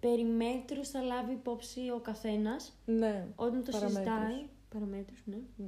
περιμέτρους 0.00 0.88
θα 0.88 1.00
λάβει 1.02 1.32
υπόψη 1.32 1.80
ο 1.90 1.98
καθένας 1.98 2.76
Ναι. 2.84 3.26
όταν 3.36 3.64
το 3.64 3.70
Παραμέτρους. 3.70 4.04
συζητάει. 4.04 4.46
Παραμέτρους, 4.74 5.22
ναι. 5.24 5.36
Ναι. 5.56 5.66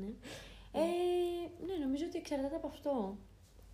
ναι. 0.00 0.06
Ε, 0.72 0.80
ναι, 1.66 1.84
νομίζω 1.84 2.04
ότι 2.08 2.18
εξαρτάται 2.18 2.56
από 2.56 2.66
αυτό. 2.66 3.16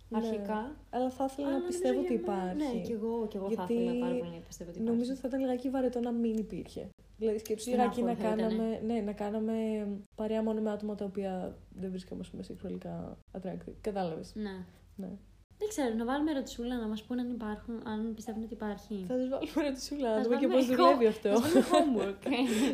Ναι. 0.09 0.17
Αρχικά. 0.17 0.75
Αλλά 0.89 1.09
θα 1.09 1.25
ήθελα 1.29 1.47
Αλλά 1.47 1.57
να 1.57 1.61
νομίζω 1.61 1.77
πιστεύω 1.79 1.99
για 2.01 2.09
ότι 2.11 2.19
μένα- 2.19 2.43
υπάρχει. 2.51 2.77
Ναι, 2.77 2.81
και 2.87 2.93
εγώ, 2.93 3.27
και 3.27 3.37
εγώ 3.37 3.45
θα 3.49 3.53
Γιατί 3.53 3.73
ήθελα 3.73 3.99
πάρα 3.99 4.15
πολύ 4.15 4.31
να 4.31 4.39
πιστεύω 4.47 4.69
ότι 4.69 4.79
υπάρχει. 4.79 4.95
Νομίζω 4.97 5.11
ότι 5.11 5.21
θα 5.21 5.27
ήταν 5.27 5.39
λιγάκι 5.39 5.69
βαρετό 5.69 5.99
να 5.99 6.11
μην 6.11 6.37
υπήρχε. 6.37 6.89
Δηλαδή, 7.17 7.37
σκέψου 7.39 7.67
Στενάχωρο 7.67 7.95
λιγάκι 8.05 8.21
να 8.23 8.27
θα 8.29 8.33
ήτανε. 8.35 8.41
κάναμε, 8.55 8.79
ναι, 8.85 9.01
να 9.01 9.13
κάναμε 9.13 9.87
παρέα 10.15 10.43
μόνο 10.43 10.61
με 10.61 10.71
άτομα 10.71 10.95
τα 10.95 11.05
οποία 11.05 11.57
δεν 11.75 11.89
βρίσκαμε 11.89 12.21
ας 12.21 12.29
πούμε, 12.29 12.43
σεξουαλικά 12.43 13.17
attractive. 13.31 13.73
Κατάλαβες. 13.81 14.31
Ναι. 14.35 14.65
Ναι. 14.95 15.09
Δεν 15.57 15.67
ξέρω, 15.67 15.93
να 15.95 16.05
βάλουμε 16.05 16.31
ερωτησούλα 16.31 16.75
να 16.79 16.87
μας 16.87 17.03
πούνε 17.03 17.21
αν 17.21 17.29
υπάρχουν, 17.31 17.81
αν 17.87 18.13
πιστεύουν 18.15 18.43
ότι 18.43 18.53
υπάρχει. 18.53 19.05
Θα 19.07 19.15
τους 19.15 19.29
βάλουμε 19.29 19.67
ρωτησούλα, 19.69 20.09
να 20.09 20.15
Θα 20.15 20.21
δούμε 20.21 20.35
και 20.37 20.47
πώς 20.47 20.65
βάλουμε 20.67 20.83
δουλεύει 20.83 21.05
ho- 21.05 21.07
αυτό. 21.07 21.29
Θα 21.41 21.61
βάλουμε 21.61 21.65
homework. 21.71 22.27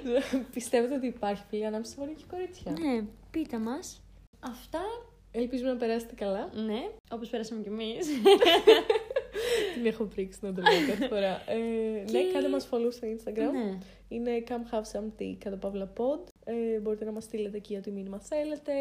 Πιστεύετε 0.58 0.94
ότι 0.96 1.08
υπάρχει 1.08 1.44
φιλία 1.50 1.68
ανάμεσα 1.68 1.92
σε 1.92 1.96
αγόρια 2.00 2.16
και 2.18 2.26
κορίτσια; 2.32 2.72
ναι, 2.72 3.04
πείτε 3.32 3.58
μας. 3.58 4.02
Αυτά, 4.40 4.80
Ελπίζουμε 5.34 5.70
να 5.70 5.76
περάσετε 5.78 6.16
καλά. 6.16 6.50
ναι, 6.66 6.90
όπως 7.12 7.30
πέρασαμε 7.30 7.62
κι 7.62 7.68
εμείς. 7.68 8.08
Την 9.76 9.86
έχω 9.86 10.04
πρίξει 10.04 10.40
να 10.42 10.54
το 10.54 10.62
λέω 10.62 10.88
κάθε 10.88 11.08
φορά. 11.08 11.42
Ε, 11.48 12.04
Και- 12.06 12.12
Ναι, 12.12 12.24
κάντε 12.34 12.50
μας 12.50 12.68
follow 12.72 12.88
στο 12.92 13.08
Instagram. 13.08 13.52
ναι. 13.54 13.78
Είναι 14.08 14.44
come 14.48 14.74
have 14.76 14.82
some 15.00 15.22
tea 15.22 15.36
κατά 15.40 15.58
παύλα 15.58 15.94
pod. 15.98 16.28
Ε, 16.44 16.80
μπορείτε 16.80 17.06
να 17.06 17.12
μας 17.12 17.24
στείλετε 17.24 17.58
εκεί 17.58 17.76
ό,τι 17.76 17.92
μήνυμα 17.92 18.20
θέλετε. 18.20 18.72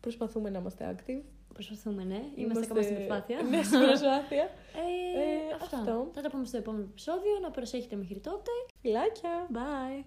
Προσπαθούμε 0.00 0.50
να 0.50 0.58
είμαστε 0.58 0.96
active. 0.96 1.22
Προσπαθούμε, 1.56 2.04
ναι. 2.04 2.20
Είμαστε 2.34 2.64
ακόμα 2.64 2.82
στην 2.82 2.94
προσπάθεια. 2.96 3.36
Ναι, 3.50 3.62
στην 3.62 3.78
προσπάθεια. 3.78 4.44
Ε, 5.16 5.20
Ε, 5.20 5.54
αυτά. 5.62 5.76
αυτό. 5.76 6.10
Θα 6.14 6.20
τα 6.20 6.30
πούμε 6.30 6.44
στο 6.44 6.56
επόμενο 6.56 6.84
επεισόδιο. 6.90 7.38
Να 7.42 7.50
προσέχετε 7.50 7.96
μέχρι 7.96 8.18
τότε. 8.20 8.50
Φιλάκια! 8.80 9.46
Bye. 9.52 10.04